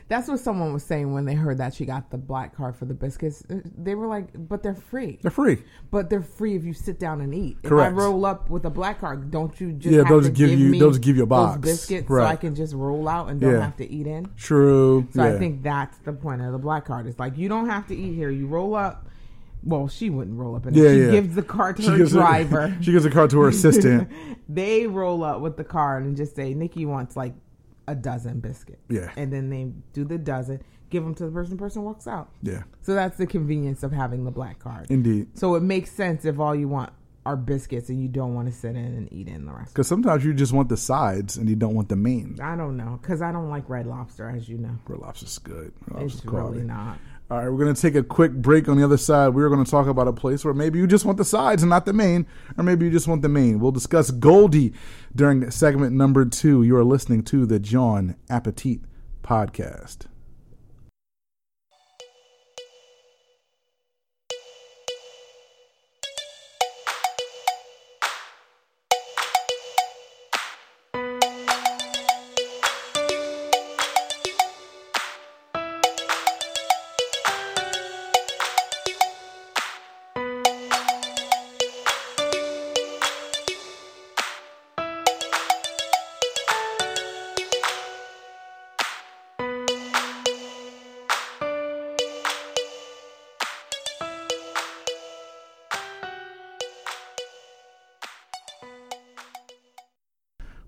That's 0.08 0.26
what 0.26 0.40
someone 0.40 0.72
was 0.72 0.84
saying 0.84 1.12
when 1.12 1.26
they 1.26 1.34
heard 1.34 1.58
that 1.58 1.74
she 1.74 1.84
got 1.84 2.10
the 2.10 2.16
black 2.16 2.56
card 2.56 2.76
for 2.76 2.86
the 2.86 2.94
biscuits. 2.94 3.42
They 3.46 3.94
were 3.94 4.06
like, 4.06 4.28
"But 4.34 4.62
they're 4.62 4.74
free. 4.74 5.18
They're 5.20 5.30
free. 5.30 5.62
But 5.90 6.08
they're 6.08 6.22
free 6.22 6.56
if 6.56 6.64
you 6.64 6.72
sit 6.72 6.98
down 6.98 7.20
and 7.20 7.34
eat. 7.34 7.62
Correct. 7.62 7.92
If 7.92 7.98
I 7.98 8.02
roll 8.04 8.24
up 8.24 8.48
with 8.48 8.64
a 8.64 8.70
black 8.70 9.00
card, 9.00 9.30
don't 9.30 9.60
you 9.60 9.72
just 9.72 9.92
Yeah, 9.94 9.98
have 10.04 10.08
to 10.08 10.20
just 10.22 10.32
give 10.32 10.58
you- 10.58 10.78
just 10.78 11.02
give 11.02 11.16
you 11.18 11.24
a 11.24 11.26
those 11.26 11.28
box. 11.28 11.58
biscuits 11.60 12.08
so 12.08 12.22
I 12.22 12.36
can 12.36 12.54
just 12.54 12.72
roll 12.72 13.06
out 13.06 13.28
and 13.28 13.38
don't 13.38 13.52
Yeah. 13.52 13.60
have 13.60 13.76
to 13.76 13.90
eat 13.90 14.06
in? 14.06 14.28
True. 14.38 15.06
So 15.12 15.22
yeah. 15.22 15.34
I 15.34 15.38
think 15.38 15.62
that's 15.62 15.98
the 15.98 16.14
point 16.14 16.40
of 16.40 16.52
the 16.52 16.58
black 16.58 16.86
card. 16.86 17.06
It's 17.06 17.18
like 17.18 17.36
you 17.36 17.50
don't 17.50 17.68
have 17.68 17.86
to 17.88 17.94
eat 17.94 18.14
here. 18.14 18.30
You 18.30 18.46
roll 18.46 18.74
up. 18.74 19.04
Well, 19.62 19.88
she 19.88 20.08
wouldn't 20.08 20.38
roll 20.38 20.56
up, 20.56 20.64
and 20.64 20.74
Yeah, 20.74 20.88
she 20.88 21.00
yeah. 21.02 21.10
gives 21.10 21.34
the 21.34 21.42
card 21.42 21.76
to 21.76 21.82
She 21.82 21.88
her 21.90 22.06
driver. 22.06 22.74
she 22.80 22.92
gives 22.92 23.04
a 23.04 23.10
card 23.10 23.28
to 23.30 23.40
her 23.40 23.48
assistant. 23.48 24.08
they 24.48 24.86
roll 24.86 25.22
up 25.22 25.42
with 25.42 25.58
the 25.58 25.64
card 25.64 26.04
and 26.04 26.16
just 26.16 26.34
say, 26.34 26.54
"Nicki 26.54 26.86
wants 26.86 27.14
like 27.14 27.34
a 27.88 27.94
dozen 27.94 28.40
biscuits." 28.40 28.82
Yeah. 28.88 29.10
and 29.16 29.32
then 29.32 29.50
they 29.50 29.72
do 29.92 30.04
the 30.04 30.18
dozen, 30.18 30.60
give 30.90 31.02
them 31.04 31.14
to 31.16 31.24
the 31.26 31.30
person. 31.30 31.56
The 31.56 31.60
person 31.62 31.82
walks 31.82 32.06
out. 32.06 32.30
yeah, 32.42 32.62
So 32.82 32.94
that's 32.94 33.16
the 33.16 33.26
convenience 33.26 33.82
of 33.82 33.92
having 33.92 34.24
the 34.24 34.30
black 34.30 34.58
card. 34.58 34.86
indeed. 34.90 35.28
So 35.38 35.54
it 35.56 35.62
makes 35.62 35.90
sense 35.90 36.24
if 36.24 36.38
all 36.38 36.54
you 36.54 36.68
want 36.68 36.92
are 37.26 37.36
biscuits 37.36 37.90
and 37.90 38.00
you 38.00 38.08
don't 38.08 38.32
want 38.34 38.48
to 38.48 38.54
sit 38.54 38.70
in 38.70 38.76
and 38.76 39.12
eat 39.12 39.28
in 39.28 39.44
the 39.44 39.52
rest. 39.52 39.74
Because 39.74 39.86
sometimes 39.86 40.24
you 40.24 40.32
just 40.32 40.52
want 40.54 40.70
the 40.70 40.78
sides 40.78 41.36
and 41.36 41.46
you 41.50 41.56
don't 41.56 41.74
want 41.74 41.90
the 41.90 41.96
main. 41.96 42.38
I 42.42 42.56
don't 42.56 42.76
know 42.78 42.98
because 43.02 43.20
I 43.20 43.32
don't 43.32 43.50
like 43.50 43.68
red 43.68 43.86
lobster, 43.86 44.30
as 44.30 44.48
you 44.48 44.56
know. 44.56 44.78
Red 44.86 45.00
lobster's 45.00 45.36
good. 45.38 45.72
Red 45.88 46.04
It's 46.04 46.20
quality. 46.20 46.54
really 46.60 46.66
not. 46.68 46.98
All 47.30 47.36
right, 47.36 47.50
we're 47.50 47.62
going 47.62 47.74
to 47.74 47.80
take 47.80 47.94
a 47.94 48.02
quick 48.02 48.32
break. 48.32 48.68
On 48.68 48.78
the 48.78 48.84
other 48.84 48.96
side, 48.96 49.34
we're 49.34 49.50
going 49.50 49.62
to 49.62 49.70
talk 49.70 49.86
about 49.86 50.08
a 50.08 50.14
place 50.14 50.46
where 50.46 50.54
maybe 50.54 50.78
you 50.78 50.86
just 50.86 51.04
want 51.04 51.18
the 51.18 51.26
sides 51.26 51.62
and 51.62 51.68
not 51.68 51.84
the 51.84 51.92
main, 51.92 52.26
or 52.56 52.64
maybe 52.64 52.86
you 52.86 52.90
just 52.90 53.06
want 53.06 53.20
the 53.20 53.28
main. 53.28 53.60
We'll 53.60 53.70
discuss 53.70 54.10
Goldie 54.10 54.72
during 55.14 55.50
segment 55.50 55.94
number 55.94 56.24
two. 56.24 56.62
You 56.62 56.74
are 56.76 56.84
listening 56.84 57.22
to 57.24 57.44
the 57.44 57.58
John 57.58 58.16
Appetit 58.30 58.80
podcast. 59.22 60.06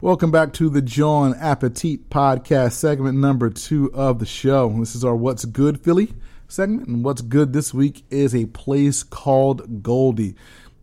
Welcome 0.02 0.30
back 0.30 0.54
to 0.54 0.70
the 0.70 0.80
John 0.80 1.34
Appetit 1.34 2.08
podcast, 2.08 2.72
segment 2.72 3.18
number 3.18 3.50
two 3.50 3.92
of 3.92 4.18
the 4.18 4.24
show. 4.24 4.74
This 4.78 4.94
is 4.94 5.04
our 5.04 5.14
What's 5.14 5.44
Good 5.44 5.78
Philly 5.78 6.14
segment, 6.48 6.88
and 6.88 7.04
what's 7.04 7.20
good 7.20 7.52
this 7.52 7.74
week 7.74 8.04
is 8.08 8.34
a 8.34 8.46
place 8.46 9.02
called 9.02 9.82
Goldie. 9.82 10.36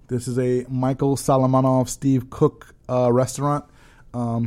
This 0.08 0.28
is 0.28 0.38
a 0.38 0.68
Michael 0.70 1.16
Solomonov 1.16 1.90
Steve 1.90 2.30
Cook 2.30 2.76
uh, 2.88 3.12
restaurant 3.12 3.66
um, 4.14 4.46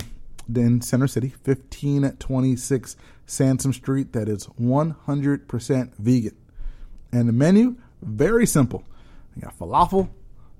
in 0.54 0.80
Center 0.82 1.08
City, 1.08 1.30
1526 1.42 2.96
Sansom 3.26 3.72
Street, 3.72 4.12
that 4.12 4.28
is 4.28 4.46
100% 4.46 5.94
vegan. 5.96 6.36
And 7.10 7.28
the 7.28 7.32
menu, 7.32 7.74
very 8.02 8.46
simple. 8.46 8.84
They 9.34 9.42
got 9.42 9.58
falafel, 9.58 10.10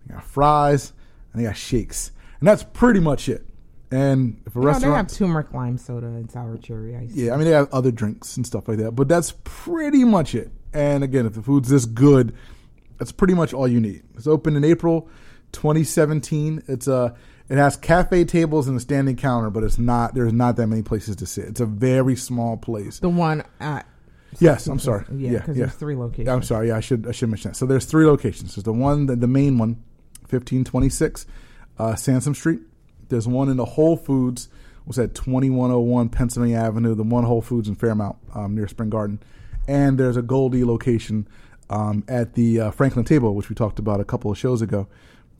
they 0.05 0.15
got 0.15 0.25
fries, 0.25 0.95
and 1.33 1.41
they 1.41 1.47
got 1.47 1.57
shakes. 1.57 2.11
And 2.41 2.49
that's 2.49 2.65
pretty 2.65 2.99
much 2.99 3.29
it. 3.29 3.47
And 3.91 4.41
if 4.47 4.55
a 4.55 4.61
You 4.61 4.67
know, 4.67 4.79
they 4.79 4.87
have 4.87 5.09
turmeric 5.09 5.53
lime 5.53 5.77
soda 5.77 6.07
and 6.07 6.31
sour 6.31 6.57
cherry 6.59 6.97
ice. 6.97 7.11
yeah, 7.13 7.33
I 7.35 7.37
mean 7.37 7.47
they 7.47 7.53
have 7.53 7.73
other 7.73 7.91
drinks 7.91 8.37
and 8.37 8.47
stuff 8.47 8.69
like 8.69 8.79
that, 8.79 8.93
but 8.93 9.09
that's 9.09 9.33
pretty 9.45 10.05
much 10.05 10.35
it. 10.35 10.53
And 10.73 11.03
again, 11.03 11.27
if 11.27 11.35
the 11.35 11.43
food's 11.43 11.69
this 11.69 11.85
good, 11.87 12.35
that's 12.99 13.11
pretty 13.11 13.35
much 13.35 13.53
all 13.53 13.67
you 13.67 13.81
need. 13.81 14.03
It's 14.15 14.29
opened 14.29 14.57
in 14.57 14.65
April 14.65 15.09
2017. 15.53 16.63
It's 16.69 16.87
a 16.87 17.15
it 17.49 17.57
has 17.57 17.77
cafe 17.77 18.25
tables 18.25 18.69
and 18.69 18.77
a 18.77 18.81
standing 18.81 19.17
counter, 19.17 19.51
but 19.51 19.65
it's 19.65 19.79
not 19.79 20.15
there's 20.15 20.33
not 20.33 20.57
that 20.57 20.69
many 20.69 20.83
places 20.83 21.17
to 21.17 21.27
sit. 21.27 21.47
It's 21.47 21.61
a 21.61 21.67
very 21.67 22.15
small 22.15 22.57
place. 22.57 23.01
The 23.01 23.09
one 23.09 23.43
at 23.59 23.87
Yes, 24.39 24.69
I'm 24.69 24.79
sorry. 24.79 25.05
Yeah, 25.13 25.31
Yeah, 25.33 25.39
because 25.39 25.57
yeah. 25.57 25.65
there's 25.65 25.77
three 25.77 25.97
locations. 25.97 26.29
I'm 26.29 26.43
sorry. 26.45 26.69
Yeah, 26.69 26.77
I 26.77 26.81
should 26.81 27.09
I 27.09 27.11
should 27.13 27.29
mention 27.29 27.51
that. 27.51 27.57
So 27.57 27.67
there's 27.67 27.87
three 27.87 28.07
locations. 28.07 28.55
There's 28.55 28.63
the 28.65 28.73
one, 28.73 29.07
the, 29.07 29.17
the 29.17 29.27
main 29.27 29.59
one, 29.59 29.83
1526 30.29 31.27
uh, 31.79 31.97
Sansom 31.97 32.35
Street. 32.35 32.61
There's 33.11 33.29
one 33.29 33.49
in 33.49 33.57
the 33.57 33.65
Whole 33.65 33.97
Foods, 33.97 34.49
was 34.87 34.99
at 34.99 35.15
2101 35.15 36.09
Pennsylvania 36.09 36.57
Avenue. 36.57 36.95
The 36.95 37.03
one 37.03 37.25
Whole 37.25 37.43
Foods 37.43 37.69
in 37.69 37.75
Fairmount 37.75 38.17
um, 38.35 38.55
near 38.55 38.67
Spring 38.67 38.91
Garden, 38.91 39.21
and 39.69 39.99
there's 39.99 40.17
a 40.17 40.23
Goldie 40.23 40.65
location 40.65 41.29
um, 41.69 42.03
at 42.09 42.35
the 42.35 42.61
uh, 42.61 42.71
Franklin 42.71 43.05
Table, 43.05 43.35
which 43.35 43.49
we 43.49 43.55
talked 43.55 43.79
about 43.79 44.01
a 44.01 44.05
couple 44.05 44.31
of 44.31 44.39
shows 44.39 44.63
ago. 44.63 44.89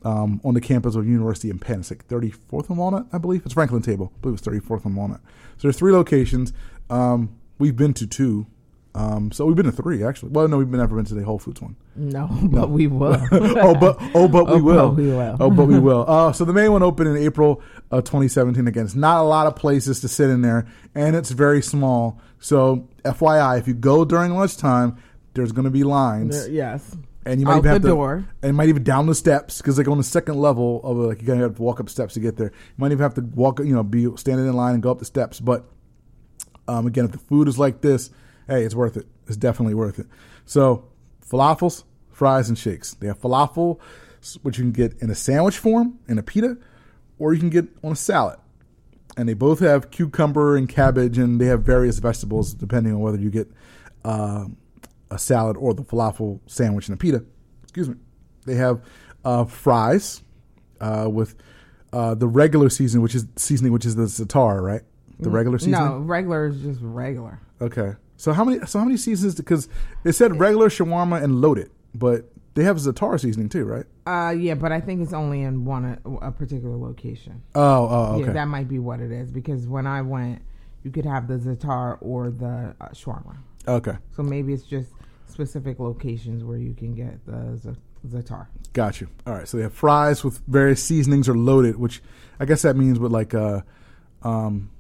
Um, 0.03 0.41
on 0.47 0.55
the 0.55 0.63
campus 0.63 0.95
of 0.95 1.07
University 1.07 1.51
in 1.51 1.59
Penn. 1.59 1.81
It's 1.81 1.91
like 1.91 2.09
34th 2.09 2.71
and 2.71 2.79
Walnut, 2.79 3.05
I 3.13 3.19
believe. 3.19 3.43
It's 3.45 3.53
Franklin 3.53 3.83
Table. 3.83 4.11
I 4.17 4.21
believe 4.23 4.39
it's 4.39 4.49
34th 4.49 4.87
and 4.87 4.97
Walnut. 4.97 5.21
So 5.59 5.69
there's 5.69 5.77
three 5.77 5.93
locations. 5.93 6.55
Um, 6.89 7.37
we've 7.59 7.77
been 7.77 7.93
to 7.93 8.07
two. 8.07 8.47
Um, 8.93 9.31
so 9.31 9.47
we've 9.47 9.55
been 9.55 9.67
to 9.67 9.73
three 9.73 10.03
actually. 10.03 10.31
Well, 10.31 10.49
no, 10.49 10.59
we've 10.59 10.69
never 10.69 10.97
been 10.97 11.05
to 11.05 11.15
the 11.15 11.23
Whole 11.25 11.39
Foods 11.39 11.61
one. 11.63 11.77
no, 11.95 12.29
but 12.43 12.71
we 12.71 12.87
will. 12.89 13.17
oh, 13.31 13.75
but 13.75 13.97
oh, 14.15 14.27
but 14.27 14.47
we 14.47 14.53
Oh, 14.55 14.63
will. 14.63 14.89
but 14.91 14.97
we 14.97 15.07
will. 15.09 15.37
oh, 15.39 15.51
but 15.51 15.67
we 15.67 15.79
will. 15.89 16.05
Uh, 16.09 16.33
so 16.33 16.45
the 16.45 16.53
main 16.53 16.73
one 16.73 16.83
opened 16.83 17.09
in 17.09 17.17
April 17.17 17.63
of 17.93 18.03
2017. 18.05 18.67
Again, 18.67 18.85
it's 18.85 18.97
not 18.97 19.21
a 19.21 19.23
lot 19.23 19.47
of 19.47 19.55
places 19.55 20.01
to 20.01 20.09
sit 20.09 20.29
in 20.29 20.43
there, 20.43 20.67
and 20.95 21.15
it's 21.15 21.31
very 21.31 21.63
small. 21.63 22.21
So 22.41 22.89
FYI, 23.05 23.59
if 23.61 23.69
you 23.69 23.75
go 23.75 24.05
during 24.05 24.35
lunchtime, 24.35 24.97
there's 25.35 25.53
going 25.53 25.67
to 25.67 25.71
be 25.71 25.85
lines, 25.85 26.49
yes. 26.49 26.97
and 27.25 27.39
you 27.39 27.47
might 27.47 27.53
Out 27.53 27.59
even 27.59 27.71
have 27.71 27.83
the 27.83 27.89
to, 27.91 27.95
door. 27.95 28.25
and 28.43 28.57
might 28.57 28.71
even 28.71 28.83
down 28.83 29.07
the 29.07 29.15
steps 29.15 29.59
because 29.59 29.79
like 29.79 29.87
on 29.87 29.99
the 29.99 30.03
second 30.05 30.35
level 30.41 30.81
of 30.83 30.97
like 30.97 31.21
you 31.21 31.27
gotta 31.29 31.39
have 31.41 31.55
to 31.57 31.63
walk 31.63 31.79
up 31.79 31.89
steps 31.89 32.15
to 32.15 32.21
get 32.21 32.37
there. 32.37 32.49
You 32.49 32.75
might 32.79 32.91
even 32.91 33.03
have 33.03 33.15
to 33.15 33.21
walk, 33.21 33.61
you 33.61 33.73
know, 33.73 33.85
be 33.85 34.09
standing 34.17 34.49
in 34.49 34.53
line 34.55 34.75
and 34.75 34.83
go 34.83 34.91
up 34.91 34.99
the 34.99 35.05
steps. 35.05 35.39
But 35.39 35.65
um, 36.67 36.89
again, 36.89 37.05
if 37.05 37.13
the 37.13 37.19
food 37.19 37.47
is 37.47 37.57
like 37.59 37.81
this, 37.83 38.11
hey, 38.51 38.65
it's 38.65 38.75
worth 38.75 38.97
it. 38.97 39.07
It's 39.27 39.37
definitely 39.37 39.75
worth 39.75 39.99
it. 39.99 40.07
So 40.45 40.85
falafels, 41.27 41.85
fries, 42.11 42.49
and 42.49 42.59
shakes. 42.59 42.95
They 42.95 43.07
have 43.07 43.19
falafel, 43.19 43.79
which 44.43 44.59
you 44.59 44.65
can 44.65 44.73
get 44.73 45.01
in 45.01 45.09
a 45.09 45.15
sandwich 45.15 45.57
form 45.57 45.99
in 46.09 46.19
a 46.19 46.23
pita, 46.23 46.59
or 47.19 47.33
you 47.33 47.39
can 47.39 47.49
get 47.49 47.69
on 47.83 47.93
a 47.93 47.97
salad. 47.97 48.39
And 49.17 49.29
they 49.29 49.35
both 49.35 49.61
have 49.61 49.91
cucumber 49.91 50.57
and 50.57 50.69
cabbage, 50.69 51.17
and 51.17 51.41
they 51.41 51.47
have 51.47 51.63
various 51.63 51.99
vegetables 51.99 52.53
depending 52.53 52.93
on 52.93 53.01
whether 53.01 53.19
you 53.19 53.31
get 53.31 53.51
uh, 54.05 54.47
a 55.11 55.19
salad 55.19 55.57
or 55.57 55.73
the 55.73 55.83
falafel 55.83 56.41
sandwich 56.47 56.89
and 56.89 56.95
a 56.95 56.99
pita. 56.99 57.25
Excuse 57.63 57.89
me. 57.89 57.97
They 58.47 58.57
have 58.57 58.83
uh, 59.25 59.45
fries 59.45 60.23
uh, 60.81 61.09
with 61.11 61.37
uh, 61.93 62.15
the 62.15 62.27
regular 62.27 62.71
season, 62.71 63.03
which 63.03 63.15
is 63.15 63.27
seasoning, 63.37 63.73
which 63.73 63.87
is 63.87 63.95
the 63.95 64.05
zatar, 64.05 64.63
right? 64.63 64.83
The 65.19 65.29
regular 65.29 65.59
seasoning. 65.59 65.79
No, 65.79 65.99
regular 65.99 66.47
is 66.47 66.63
just 66.63 66.81
regular. 66.83 67.41
Okay. 67.61 67.93
So 68.21 68.35
how 68.35 68.45
many? 68.45 68.59
So 68.67 68.79
how 68.79 68.85
many 68.85 68.99
seasons? 68.99 69.35
Because 69.35 69.67
it 70.05 70.13
said 70.13 70.39
regular 70.39 70.69
shawarma 70.69 71.23
and 71.23 71.41
loaded, 71.41 71.71
but 71.95 72.31
they 72.53 72.65
have 72.65 72.77
Zatar 72.77 73.19
seasoning 73.19 73.49
too, 73.49 73.65
right? 73.65 73.87
Uh, 74.07 74.33
yeah, 74.33 74.55
but 74.55 74.73
I 74.73 74.81
think 74.83 75.01
it's 75.01 75.15
only 75.15 75.41
in 75.41 75.65
one 75.65 75.99
a 76.21 76.31
particular 76.31 76.77
location. 76.77 77.43
Oh, 77.55 77.89
oh, 77.89 78.15
okay. 78.17 78.27
Yeah, 78.27 78.33
that 78.35 78.49
might 78.49 78.69
be 78.69 78.79
what 78.79 79.01
it 79.01 79.11
is 79.11 79.33
because 79.33 79.67
when 79.67 79.87
I 79.87 80.03
went, 80.03 80.43
you 80.83 80.91
could 80.91 81.07
have 81.07 81.29
the 81.29 81.39
zatar 81.39 81.97
or 82.03 82.31
the 82.31 82.75
uh, 82.79 82.89
shawarma. 82.89 83.39
okay, 83.67 83.97
So 84.15 84.23
maybe 84.23 84.53
it's 84.53 84.65
just 84.65 84.91
specific 85.27 85.81
locations 85.81 86.45
where 86.45 86.59
you 86.59 86.75
can 86.75 86.95
get 86.95 87.25
the 87.25 87.75
zatar. 88.07 88.49
got 88.75 89.01
you. 89.01 89.09
All 89.27 89.33
right. 89.33 89.49
So 89.49 89.57
they 89.57 89.63
have 89.63 89.73
fries 89.73 90.23
with 90.23 90.43
various 90.47 90.83
seasonings 90.83 91.27
or 91.27 91.35
loaded, 91.35 91.77
which 91.77 92.03
I 92.39 92.45
guess 92.45 92.61
that 92.63 92.77
means 92.77 92.99
with 92.99 93.13
like 93.13 93.33
uh, 93.33 93.63
um, 94.23 94.71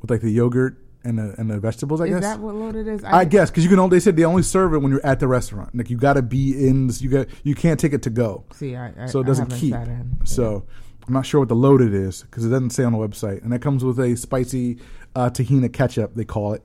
with 0.00 0.10
like 0.10 0.20
the 0.22 0.32
yogurt 0.32 0.78
and 1.04 1.18
the 1.18 1.34
and 1.38 1.50
the 1.50 1.58
vegetables. 1.58 2.00
I 2.00 2.08
guess. 2.08 2.16
is 2.16 2.20
guess. 2.20 2.36
that 2.36 2.40
what 2.40 2.54
loaded 2.54 2.86
is? 2.86 3.04
I 3.04 3.24
guess 3.24 3.50
because 3.50 3.64
you 3.64 3.70
can 3.70 3.78
only 3.78 3.96
they 3.96 4.00
said 4.00 4.16
they 4.16 4.24
only 4.24 4.42
serve 4.42 4.74
it 4.74 4.78
when 4.78 4.92
you're 4.92 5.04
at 5.06 5.20
the 5.20 5.28
restaurant. 5.28 5.74
Like 5.74 5.90
you 5.90 5.96
got 5.96 6.14
to 6.14 6.22
be 6.22 6.66
in. 6.66 6.90
You 6.94 7.10
got 7.10 7.26
you 7.42 7.54
can't 7.54 7.78
take 7.78 7.92
it 7.92 8.02
to 8.02 8.10
go. 8.10 8.44
See, 8.52 8.76
I, 8.76 8.92
I 9.04 9.06
so 9.06 9.20
it 9.20 9.26
doesn't 9.26 9.50
keep. 9.50 9.74
in. 9.74 10.18
So 10.24 10.64
I'm 11.06 11.14
not 11.14 11.26
sure 11.26 11.40
what 11.40 11.48
the 11.48 11.56
loaded 11.56 11.94
is 11.94 12.22
because 12.22 12.44
it 12.44 12.50
doesn't 12.50 12.70
say 12.70 12.84
on 12.84 12.92
the 12.92 12.98
website, 12.98 13.42
and 13.42 13.52
that 13.52 13.60
comes 13.60 13.84
with 13.84 13.98
a 13.98 14.16
spicy 14.16 14.78
uh, 15.14 15.30
tahina 15.30 15.72
ketchup 15.72 16.14
they 16.14 16.24
call 16.24 16.52
it, 16.52 16.64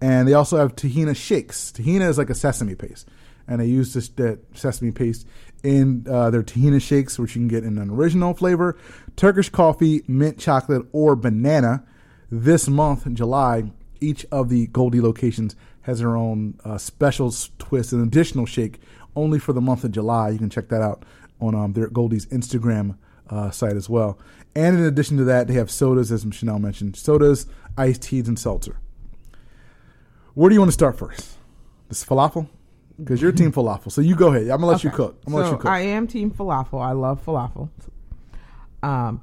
and 0.00 0.26
they 0.26 0.34
also 0.34 0.56
have 0.56 0.74
tahina 0.74 1.14
shakes. 1.14 1.72
Tahina 1.72 2.08
is 2.08 2.18
like 2.18 2.30
a 2.30 2.34
sesame 2.34 2.74
paste, 2.74 3.08
and 3.46 3.60
they 3.60 3.66
use 3.66 3.94
this 3.94 4.08
that 4.10 4.40
sesame 4.56 4.90
paste 4.90 5.26
in 5.62 6.04
uh, 6.08 6.30
their 6.30 6.42
tahina 6.42 6.80
shakes, 6.80 7.18
which 7.18 7.36
you 7.36 7.40
can 7.40 7.48
get 7.48 7.64
in 7.64 7.78
an 7.78 7.90
original 7.90 8.34
flavor, 8.34 8.76
Turkish 9.14 9.50
coffee, 9.50 10.02
mint 10.06 10.38
chocolate, 10.38 10.86
or 10.92 11.16
banana. 11.16 11.84
This 12.28 12.66
month 12.66 13.06
in 13.06 13.14
July, 13.14 13.70
each 14.00 14.26
of 14.30 14.48
the 14.48 14.66
Goldie 14.68 15.00
locations 15.00 15.56
has 15.82 16.00
their 16.00 16.16
own 16.16 16.58
uh, 16.64 16.78
special 16.78 17.32
twist, 17.58 17.92
an 17.92 18.02
additional 18.02 18.46
shake 18.46 18.80
only 19.14 19.38
for 19.38 19.52
the 19.52 19.60
month 19.60 19.84
of 19.84 19.92
July. 19.92 20.30
You 20.30 20.38
can 20.38 20.50
check 20.50 20.68
that 20.68 20.82
out 20.82 21.04
on 21.40 21.54
um, 21.54 21.72
their 21.72 21.88
Goldie's 21.88 22.26
Instagram 22.26 22.96
uh, 23.30 23.50
site 23.50 23.76
as 23.76 23.88
well. 23.88 24.18
And 24.54 24.78
in 24.78 24.84
addition 24.84 25.16
to 25.18 25.24
that, 25.24 25.48
they 25.48 25.54
have 25.54 25.70
sodas, 25.70 26.10
as 26.10 26.26
Chanel 26.32 26.58
mentioned, 26.58 26.96
sodas, 26.96 27.46
iced 27.76 28.02
teas, 28.02 28.26
and 28.28 28.38
seltzer. 28.38 28.78
Where 30.34 30.48
do 30.48 30.54
you 30.54 30.60
want 30.60 30.68
to 30.68 30.74
start 30.74 30.98
first? 30.98 31.36
This 31.88 32.04
falafel, 32.04 32.48
because 32.98 33.22
you're 33.22 33.32
team 33.32 33.52
falafel. 33.52 33.92
So 33.92 34.00
you 34.00 34.16
go 34.16 34.28
ahead. 34.28 34.42
I'm 34.44 34.60
gonna 34.60 34.66
let 34.66 34.84
you 34.84 34.90
cook. 34.90 35.20
I'm 35.26 35.32
gonna 35.32 35.44
so 35.44 35.50
let 35.50 35.56
you 35.56 35.62
cook. 35.62 35.70
I 35.70 35.80
am 35.80 36.06
team 36.06 36.30
falafel. 36.30 36.82
I 36.82 36.92
love 36.92 37.24
falafel. 37.24 37.68
Um, 38.82 39.22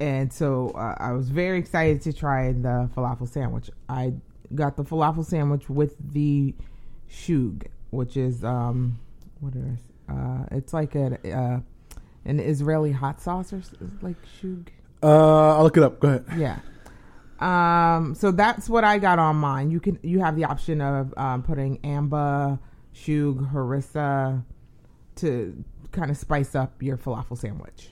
and 0.00 0.32
so 0.32 0.70
uh, 0.70 0.94
I 0.98 1.12
was 1.12 1.28
very 1.28 1.58
excited 1.58 2.00
to 2.02 2.12
try 2.12 2.52
the 2.52 2.90
falafel 2.96 3.28
sandwich. 3.28 3.70
I 3.88 4.14
got 4.54 4.76
the 4.76 4.82
falafel 4.82 5.24
sandwich 5.24 5.68
with 5.68 5.94
the 6.12 6.54
shug, 7.06 7.66
which 7.90 8.16
is 8.16 8.42
um, 8.42 8.98
what 9.40 9.54
is 9.54 9.78
uh, 10.08 10.46
it's 10.50 10.72
like 10.72 10.94
a 10.94 11.18
uh, 11.30 11.60
an 12.24 12.40
Israeli 12.40 12.92
hot 12.92 13.20
sauce 13.20 13.52
or 13.52 13.62
like 14.00 14.16
shug. 14.40 14.70
uh, 15.02 15.56
I'll 15.56 15.64
look 15.64 15.76
it 15.76 15.82
up. 15.82 16.00
Go 16.00 16.08
ahead. 16.08 16.24
Yeah. 16.36 16.58
Um, 17.40 18.14
so 18.14 18.30
that's 18.30 18.68
what 18.68 18.84
I 18.84 18.98
got 18.98 19.18
on 19.18 19.36
mine. 19.36 19.70
You 19.70 19.80
can 19.80 19.98
you 20.02 20.20
have 20.20 20.34
the 20.34 20.44
option 20.44 20.80
of 20.80 21.12
um, 21.16 21.42
putting 21.42 21.78
amba, 21.84 22.58
shug, 22.92 23.52
harissa 23.52 24.44
to 25.16 25.64
kind 25.92 26.10
of 26.10 26.16
spice 26.16 26.54
up 26.54 26.82
your 26.82 26.96
falafel 26.96 27.36
sandwich. 27.36 27.90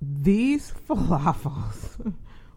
These 0.00 0.72
falafels 0.88 2.14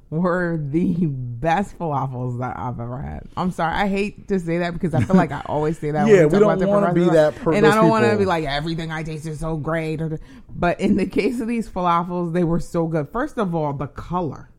were 0.10 0.60
the 0.60 1.06
best 1.06 1.78
falafels 1.78 2.39
that 2.39 2.58
I've 2.58 2.80
ever 2.80 2.99
had. 2.99 3.28
I'm 3.38 3.52
sorry, 3.52 3.75
I 3.75 3.88
hate 3.88 4.28
to 4.30 4.39
say 4.39 4.58
that 4.60 4.73
because 4.73 4.95
I 4.95 5.04
feel 5.04 5.15
like 5.15 5.32
I 5.32 5.43
always 5.45 5.78
say 5.78 5.91
that. 5.91 6.08
Yeah, 6.10 6.25
when 6.25 6.32
we 6.32 6.39
talk 6.39 6.41
about 6.41 6.60
don't 6.60 6.69
wanna 6.69 6.93
be 6.93 7.10
that 7.10 7.36
per- 7.36 7.54
and 7.54 7.65
I 7.65 7.75
don't 7.75 7.89
want 7.89 8.06
to 8.06 8.17
be 8.17 8.25
like 8.25 8.45
everything 8.45 8.91
I 8.91 9.04
taste 9.04 9.28
is 9.28 9.39
so 9.39 9.56
great. 9.58 10.02
But 10.49 10.80
in 10.80 10.97
the 10.97 11.06
case 11.06 11.39
of 11.39 11.47
these 11.47 11.69
falafels, 11.69 12.34
they 12.34 12.43
were 12.43 12.60
so 12.60 12.88
good. 12.88 13.10
First 13.10 13.38
of 13.38 13.54
all, 13.54 13.71
the 13.73 13.88
color, 13.88 14.49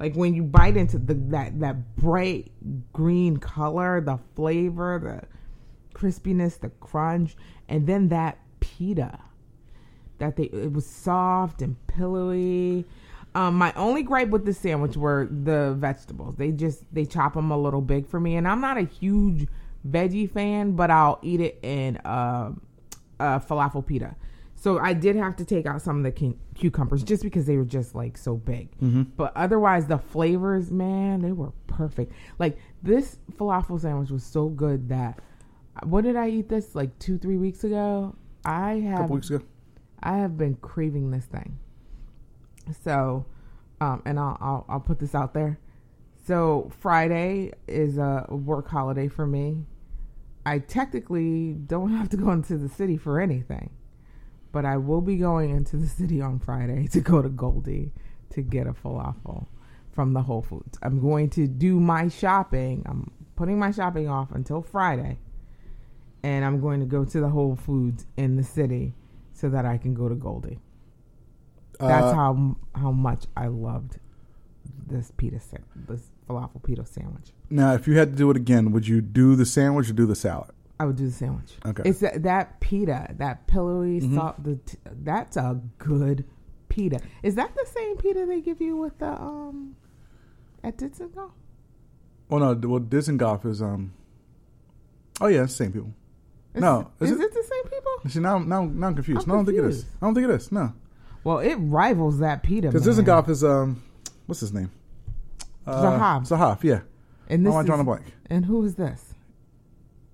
like 0.00 0.14
when 0.14 0.34
you 0.34 0.42
bite 0.42 0.76
into 0.76 0.98
the 0.98 1.14
that 1.14 1.60
that 1.60 1.96
bright 1.96 2.50
green 2.92 3.36
color, 3.36 4.00
the 4.00 4.18
flavor, 4.34 4.98
the 4.98 5.98
crispiness, 5.98 6.58
the 6.58 6.70
crunch, 6.80 7.36
and 7.68 7.86
then 7.86 8.08
that 8.08 8.38
pita 8.60 9.18
that 10.18 10.36
they 10.36 10.44
it 10.44 10.72
was 10.72 10.86
soft 10.86 11.62
and 11.62 11.76
pillowy. 11.86 12.84
Um, 13.34 13.56
my 13.56 13.72
only 13.74 14.02
gripe 14.02 14.30
with 14.30 14.46
the 14.46 14.54
sandwich 14.54 14.96
were 14.96 15.26
the 15.30 15.74
vegetables. 15.78 16.36
They 16.36 16.52
just 16.52 16.82
they 16.94 17.04
chop 17.04 17.34
them 17.34 17.50
a 17.50 17.58
little 17.58 17.82
big 17.82 18.06
for 18.08 18.18
me, 18.18 18.36
and 18.36 18.48
I'm 18.48 18.60
not 18.60 18.78
a 18.78 18.82
huge 18.84 19.46
veggie 19.86 20.30
fan, 20.30 20.72
but 20.72 20.90
I'll 20.90 21.18
eat 21.22 21.40
it 21.40 21.58
in 21.62 21.98
uh, 21.98 22.52
uh, 23.20 23.38
falafel 23.40 23.86
pita. 23.86 24.16
So 24.58 24.78
I 24.78 24.94
did 24.94 25.16
have 25.16 25.36
to 25.36 25.44
take 25.44 25.66
out 25.66 25.82
some 25.82 25.98
of 25.98 26.02
the 26.02 26.12
cu- 26.12 26.36
cucumbers 26.54 27.02
just 27.04 27.22
because 27.22 27.44
they 27.44 27.58
were 27.58 27.64
just 27.66 27.94
like 27.94 28.16
so 28.16 28.36
big. 28.36 28.68
But 29.16 29.32
otherwise, 29.36 29.86
the 29.86 29.98
flavors, 29.98 30.70
man, 30.72 31.20
they 31.20 31.32
were 31.32 31.52
perfect. 31.66 32.12
Like 32.38 32.58
this 32.82 33.18
falafel 33.36 33.78
sandwich 33.78 34.10
was 34.10 34.24
so 34.24 34.48
good 34.48 34.88
that 34.88 35.20
what 35.82 36.04
did 36.04 36.16
I 36.16 36.30
eat 36.30 36.48
this 36.48 36.74
like 36.74 36.98
two 36.98 37.18
three 37.18 37.36
weeks 37.36 37.64
ago? 37.64 38.16
I 38.46 38.72
A 38.72 38.80
have 38.80 38.98
couple 39.00 39.16
weeks 39.16 39.28
ago. 39.28 39.44
I 40.02 40.18
have 40.18 40.36
been 40.36 40.54
craving 40.56 41.10
this 41.10 41.24
thing. 41.24 41.58
So, 42.84 43.26
um, 43.80 44.02
and 44.04 44.18
I'll, 44.18 44.36
I'll 44.40 44.64
I'll 44.68 44.80
put 44.80 44.98
this 44.98 45.14
out 45.14 45.34
there. 45.34 45.58
So 46.26 46.70
Friday 46.80 47.52
is 47.68 47.98
a 47.98 48.26
work 48.28 48.68
holiday 48.68 49.08
for 49.08 49.26
me. 49.26 49.64
I 50.44 50.58
technically 50.58 51.52
don't 51.52 51.92
have 51.92 52.08
to 52.10 52.16
go 52.16 52.30
into 52.30 52.56
the 52.56 52.68
city 52.68 52.96
for 52.96 53.20
anything, 53.20 53.70
but 54.52 54.64
I 54.64 54.76
will 54.76 55.00
be 55.00 55.16
going 55.16 55.50
into 55.50 55.76
the 55.76 55.86
city 55.86 56.20
on 56.20 56.38
Friday 56.38 56.86
to 56.92 57.00
go 57.00 57.22
to 57.22 57.28
Goldie 57.28 57.92
to 58.30 58.42
get 58.42 58.66
a 58.66 58.72
falafel 58.72 59.46
from 59.92 60.12
the 60.12 60.22
Whole 60.22 60.42
Foods. 60.42 60.78
I'm 60.82 61.00
going 61.00 61.30
to 61.30 61.46
do 61.46 61.80
my 61.80 62.08
shopping. 62.08 62.84
I'm 62.86 63.10
putting 63.36 63.58
my 63.58 63.70
shopping 63.70 64.08
off 64.08 64.32
until 64.32 64.62
Friday, 64.62 65.18
and 66.22 66.44
I'm 66.44 66.60
going 66.60 66.80
to 66.80 66.86
go 66.86 67.04
to 67.04 67.20
the 67.20 67.28
Whole 67.28 67.56
Foods 67.56 68.06
in 68.16 68.36
the 68.36 68.44
city 68.44 68.94
so 69.36 69.48
that 69.50 69.64
I 69.64 69.76
can 69.78 69.94
go 69.94 70.08
to 70.08 70.14
Goldie. 70.14 70.58
That's 71.78 72.06
Uh, 72.06 72.14
how 72.14 72.56
how 72.74 72.90
much 72.90 73.26
I 73.36 73.48
loved 73.48 73.98
this 74.86 75.12
pita 75.16 75.40
sa- 75.40 75.58
this 75.74 76.10
falafel 76.28 76.62
pita 76.62 76.84
sandwich. 76.86 77.32
Now, 77.50 77.74
if 77.74 77.86
you 77.86 77.98
had 77.98 78.12
to 78.12 78.16
do 78.16 78.30
it 78.30 78.36
again, 78.36 78.72
would 78.72 78.88
you 78.88 79.00
do 79.00 79.36
the 79.36 79.44
sandwich 79.46 79.90
or 79.90 79.92
do 79.92 80.06
the 80.06 80.14
salad? 80.16 80.50
I 80.80 80.84
would 80.86 80.96
do 80.96 81.06
the 81.06 81.12
sandwich. 81.12 81.56
Okay. 81.66 81.82
It's 81.88 82.00
that, 82.00 82.22
that 82.22 82.60
pita, 82.60 83.14
that 83.18 83.46
pillowy 83.46 84.00
Mhm. 84.00 84.14
salt. 84.14 84.42
The 84.42 84.56
t- 84.56 84.78
that's 85.04 85.36
a 85.36 85.60
good 85.78 86.24
pita. 86.68 87.00
Is 87.22 87.34
that 87.36 87.54
the 87.54 87.66
same 87.66 87.96
pita 87.98 88.24
they 88.26 88.40
give 88.40 88.60
you 88.60 88.76
with 88.76 88.98
the 88.98 89.20
um 89.20 89.76
at 90.64 90.78
Dizengoff? 90.78 91.30
Oh 92.30 92.38
no, 92.38 92.54
well 92.68 92.80
Dizengoff 92.80 93.44
is 93.46 93.60
um. 93.62 93.92
Oh 95.20 95.26
yeah, 95.28 95.46
same 95.46 95.72
people. 95.72 95.92
Is, 96.56 96.60
No, 96.62 96.90
is, 97.00 97.10
is 97.12 97.20
it? 97.20 97.24
it? 97.24 97.34
the 97.34 97.42
same 97.42 97.64
people? 97.64 98.10
See 98.10 98.18
now, 98.20 98.38
now, 98.38 98.64
now 98.64 98.86
I'm 98.88 98.94
confused. 98.94 99.22
I'm 99.22 99.28
no, 99.28 99.34
I 99.34 99.36
don't 99.38 99.46
think 99.46 99.58
it 99.58 99.64
is. 99.64 99.76
confused. 99.82 99.96
I 100.02 100.06
don't 100.06 100.14
think 100.14 100.28
it 100.28 100.34
is. 100.34 100.52
No, 100.52 100.72
Well, 101.24 101.38
it 101.38 101.54
rivals 101.56 102.18
that 102.20 102.42
Peter. 102.42 102.70
because. 102.72 102.86
Dizengoff 102.86 103.28
is 103.28 103.44
um, 103.44 103.82
what's 104.26 104.40
his 104.40 104.52
name? 104.52 104.70
Uh, 105.66 105.82
Zahav. 105.82 106.28
Zahav, 106.28 106.62
yeah. 106.64 106.80
And 107.28 107.44
this 107.44 107.52
am 107.52 107.60
I 107.60 107.62
drawing 107.64 107.80
a 107.80 107.84
blank? 107.84 108.04
and 108.30 108.44
who 108.44 108.64
is 108.64 108.74
this? 108.76 109.14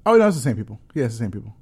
Oh 0.04 0.16
no, 0.16 0.26
it's 0.26 0.36
the 0.36 0.42
same 0.42 0.56
people. 0.56 0.80
Yeah, 0.94 1.04
it's 1.04 1.14
the 1.18 1.24
same 1.24 1.30
people. 1.30 1.54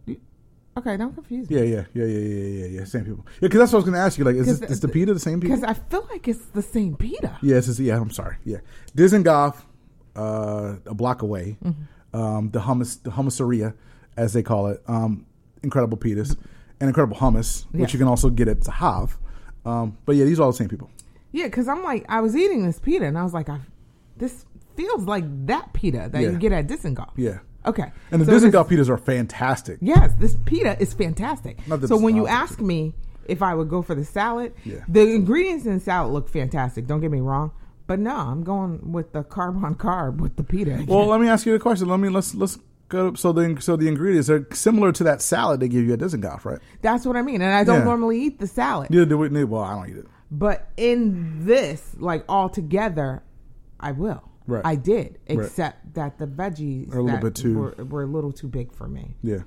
Okay, 0.79 0.97
don't 0.97 1.12
confuse 1.12 1.51
me. 1.51 1.57
Yeah, 1.57 1.62
yeah, 1.64 1.85
yeah, 1.93 2.05
yeah, 2.05 2.19
yeah, 2.19 2.45
yeah, 2.45 2.66
yeah. 2.79 2.85
Same 2.85 3.05
people. 3.05 3.27
Yeah, 3.35 3.38
because 3.49 3.59
that's 3.59 3.73
what 3.73 3.79
I 3.79 3.81
was 3.81 3.85
going 3.85 3.95
to 3.97 4.01
ask 4.01 4.16
you. 4.19 4.25
Like, 4.25 4.37
is, 4.37 4.61
this, 4.61 4.71
is 4.71 4.81
the- 4.81 4.87
the 4.87 4.93
pita 4.93 5.12
the 5.12 5.21
same 5.21 5.40
people? 5.40 5.57
Because 5.57 5.77
I 5.77 5.79
feel 5.90 6.07
like 6.11 6.27
it's 6.29 6.47
the 6.47 6.62
same 6.62 6.95
Peter. 6.97 7.37
Yes, 7.43 7.69
it's, 7.69 7.81
yeah. 7.81 8.01
I'm 8.01 8.11
sorry. 8.11 8.37
Yeah, 8.45 8.59
Dizengoff, 8.97 9.57
uh, 10.16 10.77
a 10.87 10.95
block 10.95 11.23
away. 11.23 11.59
Mm-hmm. 11.62 12.16
Um, 12.16 12.51
the 12.51 12.61
hummus, 12.61 13.03
the 13.03 13.11
hummuseria, 13.11 13.75
as 14.20 14.33
they 14.33 14.42
call 14.42 14.66
it. 14.68 14.83
Um, 14.87 15.26
incredible 15.62 15.98
pitas 15.98 16.37
and 16.80 16.88
incredible 16.88 17.16
hummus, 17.16 17.64
which 17.72 17.80
Yes. 17.80 17.92
you 17.92 17.98
can 17.98 18.09
also 18.09 18.30
get 18.30 18.48
at 18.48 18.61
Zahav. 18.61 19.11
Um, 19.64 19.96
but 20.06 20.16
yeah, 20.16 20.24
these 20.24 20.38
are 20.40 20.44
all 20.44 20.52
the 20.52 20.56
same 20.56 20.68
people. 20.68 20.90
Yeah, 21.33 21.44
because 21.44 21.68
I'm 21.68 21.83
like, 21.83 22.04
I 22.09 22.20
was 22.20 22.35
eating 22.35 22.64
this 22.64 22.78
pita 22.78 23.04
and 23.04 23.18
I 23.18 23.22
was 23.22 23.35
like, 23.35 23.48
I, 23.48 23.59
this 24.16 24.44
feels 24.76 25.04
like 25.04 25.24
that 25.46 25.72
pita 25.72 26.09
that 26.12 26.22
Yeah. 26.22 26.30
you 26.30 26.38
get 26.38 26.52
at 26.52 26.66
Dizengoff. 26.66 27.11
Yeah, 27.16 27.38
Okay. 27.66 27.92
and 28.11 28.22
the 28.22 28.26
So 28.26 28.33
Dizengoff 28.48 28.68
pitas 28.68 28.88
are 28.88 28.96
fantastic. 28.96 29.78
Yes, 29.83 30.12
this 30.18 30.37
pita 30.44 30.80
is 30.80 30.94
fantastic. 30.94 31.59
So 31.87 31.96
when 31.98 32.16
you 32.16 32.26
ask 32.26 32.61
me 32.61 32.94
if 33.26 33.42
I 33.42 33.54
would 33.54 33.68
go 33.68 33.83
for 33.83 33.94
the 33.94 34.04
salad, 34.04 34.54
Yeah. 34.64 34.83
the 34.88 35.02
ingredients 35.14 35.66
in 35.66 35.74
the 35.74 35.80
salad 35.80 36.12
look 36.12 36.28
fantastic. 36.28 36.87
Don't 36.87 37.00
get 37.00 37.11
me 37.12 37.20
wrong, 37.20 37.52
but 37.87 37.98
no, 38.00 38.16
I'm 38.16 38.42
going 38.42 38.92
with 38.92 39.12
the 39.12 39.22
carb 39.22 39.62
on 39.62 39.74
carb 39.74 40.16
with 40.16 40.37
the 40.37 40.42
pita. 40.42 40.74
again. 40.74 40.87
Well, 40.87 41.06
let 41.06 41.20
me 41.20 41.28
ask 41.28 41.44
you 41.46 41.54
a 41.54 41.59
question. 41.59 41.87
Let 41.88 42.00
me 42.00 42.09
let's 42.09 42.35
let's 42.35 42.59
go. 42.90 43.14
So 43.14 43.33
the 43.33 43.57
so 43.61 43.76
the 43.76 43.88
ingredients 43.88 44.29
are 44.29 44.46
similar 44.53 44.92
to 44.92 45.05
that 45.05 45.22
salad 45.22 45.61
they 45.61 45.68
give 45.68 45.85
you 45.87 45.94
at 45.94 45.98
Dizengoff, 46.00 46.44
right? 46.44 46.59
that's 46.83 47.07
what 47.07 47.16
I 47.16 47.22
mean. 47.22 47.40
And 47.40 47.55
I 47.55 47.64
don't 47.64 47.79
Yeah. 47.79 47.85
normally 47.85 48.20
eat 48.20 48.38
the 48.38 48.46
salad, 48.46 48.90
Neither 48.90 49.07
do 49.07 49.16
we. 49.18 49.29
neither- 49.31 49.46
Well, 49.46 49.62
I 49.62 49.74
don't 49.74 49.88
eat 49.90 49.96
it. 49.96 50.07
but 50.31 50.68
in 50.76 51.46
this, 51.46 51.96
like 51.98 52.24
all 52.29 52.48
together, 52.50 53.22
I 53.81 53.92
will. 53.92 54.22
Right. 54.46 54.62
I 54.64 54.74
did, 54.74 55.18
Right. 55.29 55.38
except 55.46 55.94
that 55.94 56.18
the 56.18 56.26
veggies 56.26 56.92
Are 56.94 56.98
a 56.98 57.03
little 57.03 57.20
bit 57.20 57.35
too- 57.37 57.57
were, 57.59 57.85
were 57.85 58.03
a 58.03 58.07
little 58.07 58.33
too 58.33 58.48
big 58.48 58.72
for 58.72 58.87
me. 58.88 59.16
Yeah. 59.22 59.42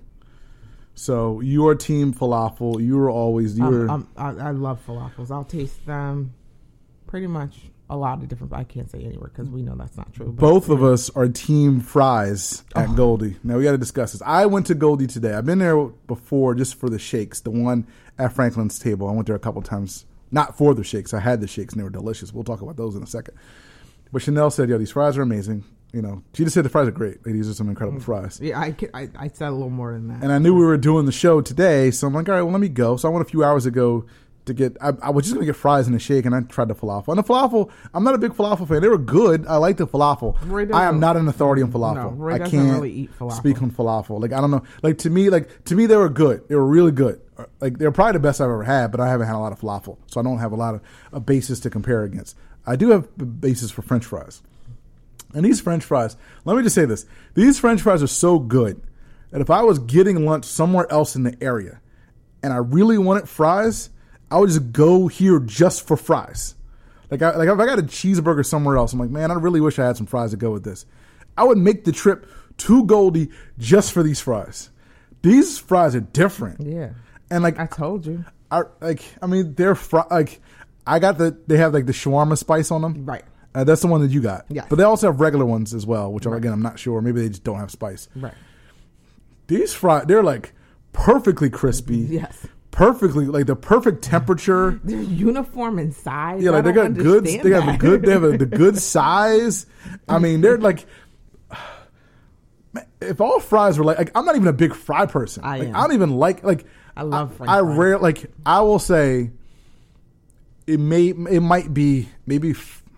So 0.96 1.42
your 1.42 1.76
team 1.76 2.14
falafel, 2.14 2.82
you 2.82 2.96
were 2.98 3.10
always 3.10 3.58
you 3.58 3.66
Um, 3.66 3.74
were 3.74 3.90
um, 3.90 4.08
I, 4.16 4.30
I 4.30 4.52
love 4.52 4.80
falafels. 4.86 5.32
I'll 5.32 5.44
taste 5.44 5.86
them 5.86 6.34
pretty 7.08 7.28
much 7.28 7.72
a 7.90 7.98
lot 7.98 8.22
of 8.22 8.28
different. 8.28 8.54
I 8.54 8.64
can't 8.64 8.90
say 8.90 9.04
anywhere 9.04 9.30
because 9.34 9.50
we 9.50 9.62
know 9.62 9.76
that's 9.76 9.98
not 9.98 10.14
true. 10.14 10.32
both 10.32 10.70
of 10.70 10.84
us 10.84 11.10
are 11.12 11.28
team 11.28 11.80
fries 11.80 12.64
at 12.76 12.90
Oh. 12.90 12.94
Goldie. 12.94 13.38
Now 13.44 13.58
we 13.58 13.64
got 13.64 13.72
to 13.72 13.78
discuss 13.78 14.14
this. 14.14 14.22
I 14.26 14.46
went 14.46 14.66
to 14.68 14.76
Goldie 14.76 15.08
today. 15.08 15.34
I've 15.34 15.46
been 15.46 15.60
there 15.60 15.78
before 16.08 16.56
just 16.56 16.76
for 16.76 16.90
the 16.90 17.00
shakes. 17.00 17.40
The 17.42 17.52
one 17.52 17.86
at 18.18 18.34
Franklin's 18.34 18.80
table. 18.80 19.08
I 19.10 19.12
went 19.12 19.28
there 19.28 19.36
a 19.36 19.40
couple 19.40 19.62
times, 19.62 20.06
not 20.32 20.58
for 20.58 20.74
the 20.74 20.84
shakes. 20.84 21.14
I 21.14 21.20
had 21.20 21.42
the 21.42 21.48
shakes 21.48 21.74
and 21.74 21.80
they 21.80 21.84
were 21.84 21.90
delicious. 21.90 22.34
We'll 22.34 22.44
talk 22.44 22.62
about 22.62 22.78
those 22.78 22.96
in 22.96 23.04
a 23.04 23.08
second. 23.08 23.36
But 24.12 24.22
Chanel 24.22 24.50
said, 24.52 24.70
"Yo, 24.70 24.78
these 24.78 24.92
fries 24.92 25.18
are 25.18 25.22
amazing." 25.24 25.64
You 25.92 26.02
know, 26.02 26.24
she 26.34 26.44
just 26.44 26.56
said 26.56 26.66
the 26.66 26.70
fries 26.70 26.88
are 26.88 26.92
great. 26.92 27.24
Like, 27.24 27.36
these 27.36 27.48
are 27.48 27.54
some 27.54 27.70
incredible 27.70 28.00
mm. 28.00 28.04
fries. 28.04 28.40
Yeah, 28.42 28.60
I, 28.60 28.76
I 28.96 29.10
I 29.16 29.28
said 29.28 29.50
a 29.50 29.52
little 29.52 29.70
more 29.70 29.94
than 29.94 30.08
that. 30.08 30.24
And 30.24 30.32
I 30.32 30.40
knew 30.40 30.56
we 30.56 30.66
were 30.66 30.78
doing 30.78 31.06
the 31.06 31.12
show 31.12 31.40
today, 31.42 31.92
so 31.92 32.08
I'm 32.08 32.14
like, 32.16 32.28
all 32.30 32.34
right, 32.36 32.42
well, 32.42 32.52
let 32.52 32.62
me 32.62 32.70
go. 32.70 32.98
So 32.98 33.08
I 33.08 33.12
went 33.12 33.26
a 33.26 33.30
few 33.30 33.44
hours 33.44 33.68
ago 33.68 34.06
to 34.46 34.54
get. 34.54 34.78
I, 34.82 34.94
I 35.02 35.10
was 35.10 35.26
just 35.26 35.36
gonna 35.36 35.46
get 35.46 35.56
fries 35.56 35.88
and 35.88 35.96
a 35.96 36.00
shake, 36.00 36.26
and 36.26 36.36
I 36.36 36.42
tried 36.42 36.68
the 36.68 36.76
falafel. 36.76 37.10
And 37.10 37.18
the 37.18 37.24
falafel, 37.24 37.72
I'm 37.94 38.04
not 38.04 38.16
a 38.16 38.18
big 38.18 38.34
falafel 38.34 38.68
fan. 38.68 38.82
They 38.82 38.88
were 38.88 38.98
good. 38.98 39.46
I 39.48 39.58
like 39.58 39.78
the 39.78 39.88
falafel. 39.88 40.36
I 40.74 40.86
am 40.86 41.00
not 41.00 41.18
an 41.18 41.28
authority 41.28 41.62
on 41.62 41.72
falafel. 41.72 42.18
No, 42.18 42.30
I 42.30 42.40
can't 42.40 42.72
really 42.74 42.92
eat 42.92 43.20
falafel. 43.20 43.34
speak 43.34 43.62
on 43.62 43.72
falafel. 43.72 44.22
Like 44.22 44.34
I 44.34 44.42
don't 44.42 44.52
know. 44.52 44.64
Like 44.82 44.98
to 45.00 45.10
me, 45.10 45.30
like 45.30 45.64
to 45.66 45.76
me, 45.76 45.86
they 45.86 45.98
were 45.98 46.10
good. 46.10 46.48
They 46.48 46.56
were 46.56 46.66
really 46.66 46.92
good. 46.92 47.22
Like 47.60 47.78
they're 47.78 47.92
probably 47.92 48.14
the 48.14 48.20
best 48.20 48.42
I've 48.42 48.46
ever 48.46 48.64
had, 48.64 48.92
but 48.92 49.00
I 49.00 49.10
haven't 49.10 49.28
had 49.28 49.36
a 49.36 49.40
lot 49.40 49.52
of 49.52 49.60
falafel, 49.60 49.98
so 50.08 50.20
I 50.20 50.24
don't 50.24 50.40
have 50.40 50.52
a 50.52 50.58
lot 50.58 50.76
of 50.76 50.82
a 51.12 51.20
basis 51.20 51.60
to 51.62 51.70
compare 51.70 52.04
against. 52.04 52.36
I 52.66 52.76
do 52.76 52.90
have 52.90 53.08
a 53.20 53.26
basis 53.26 53.72
for 53.72 53.82
French 53.82 54.06
fries. 54.06 54.42
And 55.34 55.44
these 55.44 55.60
French 55.60 55.84
fries, 55.84 56.16
let 56.46 56.56
me 56.56 56.64
just 56.64 56.76
say 56.76 56.86
this: 56.86 57.06
these 57.34 57.60
French 57.60 57.82
fries 57.82 58.04
are 58.04 58.08
so 58.08 58.40
good 58.40 58.82
that 59.32 59.42
if 59.42 59.50
I 59.50 59.64
was 59.64 59.80
getting 59.80 60.26
lunch 60.26 60.46
somewhere 60.46 60.86
else 60.92 61.16
in 61.16 61.24
the 61.24 61.36
area, 61.42 61.82
and 62.44 62.54
I 62.54 62.58
really 62.58 63.00
wanted 63.00 63.28
fries, 63.28 63.90
I 64.34 64.40
would 64.40 64.50
just 64.50 64.72
go 64.72 65.08
here 65.08 65.40
just 65.40 65.88
for 65.88 65.96
fries. 65.96 66.56
Like, 67.12 67.22
I, 67.22 67.36
like 67.36 67.48
if 67.48 67.60
I 67.60 67.66
got 67.68 67.78
a 67.78 67.84
cheeseburger 67.84 68.44
somewhere 68.44 68.78
else, 68.78 68.92
I'm 68.92 69.00
like, 69.00 69.12
man, 69.12 69.30
I 69.30 69.36
really 69.36 69.62
wish 69.62 69.78
I 69.78 69.86
had 69.86 69.96
some 69.96 70.08
fries 70.08 70.32
to 70.32 70.38
go 70.38 70.50
with 70.50 70.64
this. 70.64 70.88
I 71.38 71.44
would 71.44 71.60
make 71.60 71.86
the 71.86 71.92
trip 71.92 72.28
to 72.58 72.84
Goldie 72.86 73.30
just 73.60 73.92
for 73.92 74.02
these 74.02 74.20
fries. 74.20 74.72
These 75.22 75.60
fries 75.60 75.96
are 75.96 76.00
different, 76.02 76.62
yeah, 76.62 76.94
and 77.30 77.44
like 77.44 77.60
I 77.60 77.68
told 77.68 78.06
you. 78.08 78.26
I 78.52 78.64
like 78.82 79.04
I 79.22 79.28
mean 79.28 79.54
they're 79.56 79.76
fr- 79.76 80.00
like 80.12 80.42
I 80.86 81.00
got 81.00 81.18
the 81.18 81.38
they 81.48 81.58
have 81.58 81.74
like 81.74 81.86
the 81.86 81.94
shawarma 81.94 82.38
spice 82.38 82.72
on 82.72 82.82
them. 82.82 83.06
Right. 83.06 83.24
Uh, 83.56 83.64
that's 83.64 83.82
the 83.82 83.88
one 83.88 84.02
that 84.02 84.12
you 84.12 84.22
got. 84.22 84.46
Yeah. 84.50 84.66
But 84.68 84.78
they 84.78 84.84
also 84.84 85.08
have 85.08 85.20
regular 85.22 85.46
ones 85.46 85.74
as 85.74 85.86
well, 85.86 86.12
which 86.12 86.26
again 86.26 86.52
I'm 86.52 86.62
not 86.62 86.78
sure. 86.80 87.02
Maybe 87.02 87.22
they 87.22 87.30
just 87.30 87.44
don't 87.44 87.60
have 87.60 87.72
spice. 87.72 88.10
Right. 88.16 88.34
These 89.48 89.74
fries 89.74 90.06
they're 90.08 90.24
like 90.24 90.54
perfectly 90.92 91.50
crispy. 91.50 91.98
Yes. 91.98 92.48
Perfectly 92.74 93.26
like 93.26 93.46
the 93.46 93.56
perfect 93.56 94.04
temperature. 94.04 94.72
They're 94.84 95.00
uniform 95.00 95.78
in 95.78 95.92
size. 95.92 96.42
Yeah, 96.42 96.50
like 96.50 96.64
they 96.64 96.72
got 96.72 96.96
good. 96.96 97.24
They 97.24 97.52
have 97.52 97.68
a 97.68 97.78
good. 97.78 98.02
They 98.02 98.12
have 98.12 98.24
a, 98.24 98.36
the 98.36 98.46
good 98.48 98.80
size. 98.80 99.68
I 100.10 100.18
mean, 100.18 100.42
they're 100.42 100.58
like. 100.58 100.86
If 103.00 103.22
all 103.22 103.40
fries 103.40 103.78
were 103.78 103.84
like, 103.84 104.00
like 104.00 104.12
I'm 104.16 104.26
not 104.26 104.36
even 104.36 104.48
a 104.48 104.54
big 104.54 104.74
fry 104.74 105.06
person. 105.06 105.44
I 105.44 105.60
like, 105.60 105.68
am. 105.68 105.76
I 105.76 105.82
don't 105.82 105.94
even 105.94 106.10
like 106.18 106.44
like. 106.44 106.66
I 106.98 107.04
love 107.04 107.40
I 107.42 107.60
fries. 107.60 107.78
rare 107.78 108.00
like 108.00 108.26
I 108.44 108.62
will 108.62 108.80
say. 108.80 109.30
It 110.66 110.80
may 110.80 111.10
it 111.10 111.42
might 111.42 111.74
be 111.76 112.10
maybe 112.26 112.56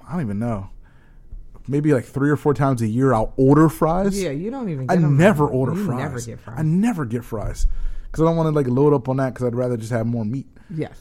I 0.08 0.14
don't 0.14 0.22
even 0.22 0.40
know. 0.40 0.70
Maybe 1.68 1.94
like 1.94 2.06
three 2.06 2.30
or 2.30 2.38
four 2.38 2.54
times 2.54 2.82
a 2.82 2.88
year 2.88 3.12
I'll 3.14 3.34
order 3.36 3.68
fries. 3.68 4.22
Yeah, 4.22 4.30
you 4.30 4.52
don't 4.52 4.70
even. 4.70 4.90
I 4.90 4.96
never 4.96 5.46
order 5.46 5.74
you 5.74 5.86
fries. 5.86 5.98
Never 5.98 6.22
get 6.22 6.40
fries. 6.40 6.60
I 6.60 6.62
never 6.62 7.04
get 7.04 7.26
fries 7.26 7.68
because 8.16 8.26
I 8.26 8.30
don't 8.30 8.38
want 8.38 8.48
to 8.48 8.52
like 8.56 8.68
load 8.68 8.94
up 8.94 9.10
on 9.10 9.18
that 9.18 9.34
because 9.34 9.46
I'd 9.46 9.56
rather 9.56 9.76
just 9.76 9.92
have 9.92 10.08
more 10.08 10.24
meat. 10.24 10.48
yes. 10.70 10.98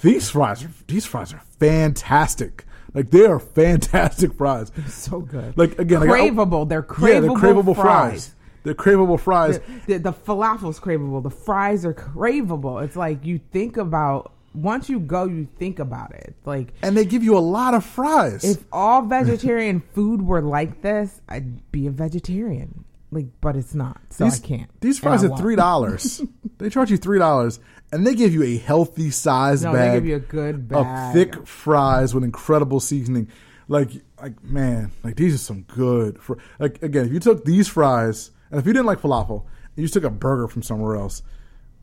These 0.00 0.30
fries, 0.30 0.64
are, 0.64 0.70
these 0.86 1.04
fries 1.04 1.32
are 1.32 1.42
fantastic. 1.58 2.64
Like 2.94 3.10
they 3.10 3.26
are 3.26 3.38
fantastic 3.38 4.32
fries. 4.34 4.72
So 4.88 5.20
good. 5.20 5.56
Like 5.56 5.78
again, 5.78 6.00
like, 6.00 6.10
craveable. 6.10 6.68
They're 6.68 6.82
craveable. 6.82 7.08
yeah, 7.08 7.20
they're 7.20 7.30
craveable 7.30 7.74
fries. 7.74 7.84
fries. 7.84 8.34
They're 8.64 8.74
craveable 8.74 9.20
fries. 9.20 9.60
The, 9.86 9.94
the, 9.94 9.98
the 9.98 10.12
falafel's 10.12 10.80
craveable. 10.80 11.22
The 11.22 11.30
fries 11.30 11.84
are 11.84 11.94
craveable. 11.94 12.82
It's 12.84 12.96
like 12.96 13.24
you 13.24 13.40
think 13.52 13.76
about 13.76 14.32
once 14.54 14.88
you 14.88 14.98
go, 14.98 15.24
you 15.24 15.48
think 15.58 15.78
about 15.78 16.12
it. 16.12 16.34
Like 16.44 16.72
and 16.82 16.96
they 16.96 17.04
give 17.04 17.22
you 17.22 17.36
a 17.36 17.40
lot 17.40 17.74
of 17.74 17.84
fries. 17.84 18.44
if 18.44 18.64
all 18.72 19.02
vegetarian 19.02 19.80
food 19.94 20.22
were 20.22 20.42
like 20.42 20.82
this, 20.82 21.20
I'd 21.28 21.70
be 21.70 21.86
a 21.86 21.90
vegetarian. 21.90 22.84
Like, 23.10 23.26
but 23.40 23.56
it's 23.56 23.74
not, 23.74 23.98
so 24.10 24.24
these, 24.24 24.42
I 24.42 24.46
can't. 24.46 24.80
These 24.82 24.98
fries 24.98 25.24
are 25.24 25.34
three 25.36 25.56
dollars. 25.66 26.20
they 26.58 26.68
charge 26.68 26.90
you 26.90 26.98
three 26.98 27.18
dollars, 27.18 27.58
and 27.90 28.06
they 28.06 28.14
give 28.14 28.34
you 28.34 28.42
a 28.42 28.58
healthy 28.58 29.10
size 29.10 29.64
No, 29.64 29.72
bag 29.72 29.92
they 29.92 29.96
give 29.96 30.06
you 30.06 30.16
a 30.16 30.20
good 30.20 30.54
of 30.56 30.68
bag. 30.68 31.14
thick 31.14 31.46
fries 31.46 32.14
with 32.14 32.22
incredible 32.22 32.80
seasoning. 32.80 33.28
Like, 33.66 33.90
like 34.20 34.42
man, 34.44 34.92
like 35.02 35.16
these 35.16 35.34
are 35.34 35.38
some 35.38 35.62
good. 35.62 36.20
Fr- 36.20 36.34
like 36.58 36.82
again, 36.82 37.06
if 37.06 37.12
you 37.12 37.20
took 37.20 37.44
these 37.46 37.66
fries, 37.66 38.30
and 38.50 38.60
if 38.60 38.66
you 38.66 38.72
didn't 38.74 38.86
like 38.86 39.00
falafel, 39.00 39.42
and 39.44 39.76
you 39.76 39.84
just 39.84 39.94
took 39.94 40.04
a 40.04 40.10
burger 40.10 40.46
from 40.48 40.62
somewhere 40.62 40.96
else, 40.96 41.22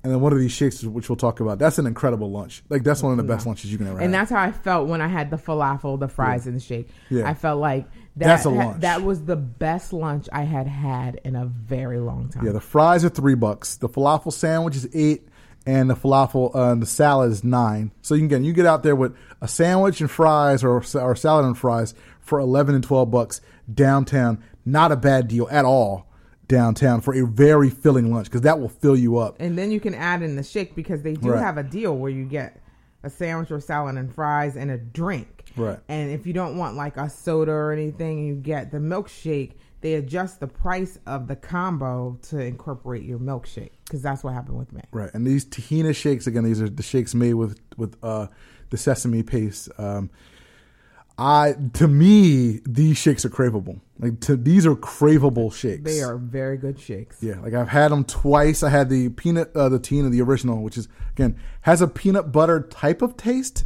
and 0.03 0.11
then 0.13 0.21
one 0.21 0.31
of 0.31 0.37
these 0.37 0.51
shakes, 0.51 0.83
which 0.83 1.09
we'll 1.09 1.15
talk 1.15 1.39
about, 1.39 1.57
that's 1.57 1.79
an 1.79 1.87
incredible 1.87 2.29
lunch. 2.29 2.61
Like 2.69 2.83
that's 2.83 3.01
one 3.01 3.11
of 3.11 3.17
the 3.17 3.23
best 3.23 3.47
lunches 3.47 3.71
you 3.71 3.79
can 3.79 3.87
ever 3.87 3.97
have. 3.97 4.05
and 4.05 4.13
have. 4.13 4.29
that's 4.29 4.31
how 4.39 4.47
I 4.47 4.51
felt 4.51 4.87
when 4.87 5.01
I 5.01 5.07
had 5.07 5.31
the 5.31 5.37
falafel, 5.37 5.99
the 5.99 6.07
fries, 6.07 6.45
and 6.45 6.55
the 6.55 6.59
shake. 6.59 6.87
Yeah. 7.09 7.27
I 7.27 7.33
felt 7.33 7.59
like 7.59 7.87
that. 8.17 8.25
That's 8.27 8.45
a 8.45 8.49
lunch. 8.49 8.81
that 8.81 9.01
was 9.01 9.25
the 9.25 9.35
best 9.35 9.91
lunch 9.93 10.27
I 10.31 10.43
had 10.43 10.67
had 10.67 11.19
in 11.23 11.35
a 11.35 11.45
very 11.45 11.99
long 11.99 12.29
time. 12.29 12.45
Yeah, 12.45 12.51
the 12.53 12.61
fries 12.61 13.03
are 13.05 13.09
three 13.09 13.35
bucks. 13.35 13.75
The 13.77 13.89
falafel 13.89 14.31
sandwich 14.31 14.75
is 14.75 14.87
eight, 14.93 15.27
and 15.65 15.89
the 15.89 15.95
falafel, 15.95 16.51
uh, 16.55 16.75
the 16.75 16.85
salad 16.85 17.31
is 17.31 17.43
nine. 17.43 17.91
So 18.01 18.15
you 18.15 18.21
can 18.21 18.27
get 18.27 18.41
you 18.41 18.53
get 18.53 18.65
out 18.65 18.83
there 18.83 18.95
with 18.95 19.15
a 19.41 19.47
sandwich 19.47 19.99
and 20.01 20.09
fries, 20.09 20.63
or 20.63 20.83
or 20.95 21.15
salad 21.15 21.45
and 21.45 21.57
fries 21.57 21.93
for 22.21 22.39
eleven 22.39 22.73
and 22.75 22.83
twelve 22.83 23.11
bucks 23.11 23.41
downtown. 23.73 24.43
Not 24.65 24.91
a 24.91 24.95
bad 24.95 25.27
deal 25.27 25.47
at 25.51 25.63
all 25.65 26.07
downtown 26.47 27.01
for 27.01 27.13
a 27.15 27.25
very 27.25 27.69
filling 27.71 28.13
lunch 28.13 28.25
because 28.27 28.41
that 28.41 28.59
will 28.59 28.69
fill 28.69 28.95
you 28.95 29.17
up. 29.17 29.35
And 29.39 29.57
then 29.57 29.71
you 29.71 29.79
can 29.79 29.93
add 29.95 30.21
in 30.21 30.35
the 30.35 30.43
shake 30.43 30.75
because 30.75 31.01
they 31.01 31.13
do 31.13 31.31
Right. 31.31 31.41
have 31.41 31.57
a 31.57 31.63
deal 31.63 31.95
where 31.97 32.11
you 32.11 32.23
get 32.25 32.61
a 33.05 33.09
sandwich 33.09 33.51
or 33.51 33.59
salad 33.59 33.95
and 33.95 34.13
fries 34.13 34.57
and 34.57 34.71
a 34.71 34.77
drink. 34.77 35.43
Right. 35.55 35.79
And 35.87 36.11
if 36.11 36.25
you 36.25 36.33
don't 36.33 36.57
want 36.57 36.75
like 36.75 36.97
a 36.97 37.09
soda 37.09 37.51
or 37.51 37.71
anything, 37.71 38.25
you 38.25 38.35
get 38.35 38.71
the 38.71 38.79
milkshake. 38.79 39.53
They 39.81 39.93
adjust 39.93 40.39
the 40.39 40.47
price 40.47 40.97
of 41.05 41.27
the 41.27 41.35
combo 41.35 42.17
to 42.29 42.39
incorporate 42.39 43.03
your 43.03 43.19
milkshake 43.19 43.71
because 43.85 44.01
that's 44.01 44.23
what 44.23 44.33
happened 44.33 44.57
with 44.57 44.73
me. 44.73 44.81
Right, 44.91 45.11
and 45.13 45.27
these 45.27 45.45
tahina 45.45 45.95
shakes 45.95 46.25
again. 46.25 46.43
These 46.43 46.59
are 46.59 46.69
the 46.69 46.81
shakes 46.81 47.13
made 47.13 47.35
with 47.35 47.59
with 47.77 47.95
uh, 48.01 48.27
the 48.71 48.77
sesame 48.77 49.21
paste. 49.21 49.69
Um, 49.77 50.09
I 51.17 51.55
to 51.73 51.87
me 51.87 52.59
these 52.65 52.97
shakes 52.97 53.23
are 53.23 53.29
craveable. 53.29 53.79
Like 53.99 54.19
to 54.21 54.35
these 54.35 54.65
are 54.65 54.75
craveable 54.75 55.53
shakes. 55.53 55.83
They 55.83 56.01
are 56.01 56.17
very 56.17 56.57
good 56.57 56.79
shakes. 56.79 57.17
Yeah, 57.21 57.39
like 57.39 57.53
I've 57.53 57.69
had 57.69 57.91
them 57.91 58.03
twice. 58.03 58.63
I 58.63 58.69
had 58.69 58.89
the 58.89 59.09
peanut, 59.09 59.55
uh, 59.55 59.69
the 59.69 59.79
tahina, 59.79 60.11
the 60.11 60.21
original, 60.21 60.61
which 60.61 60.77
is 60.77 60.89
again 61.11 61.37
has 61.61 61.81
a 61.81 61.87
peanut 61.87 62.33
butter 62.33 62.61
type 62.61 63.01
of 63.01 63.15
taste, 63.15 63.63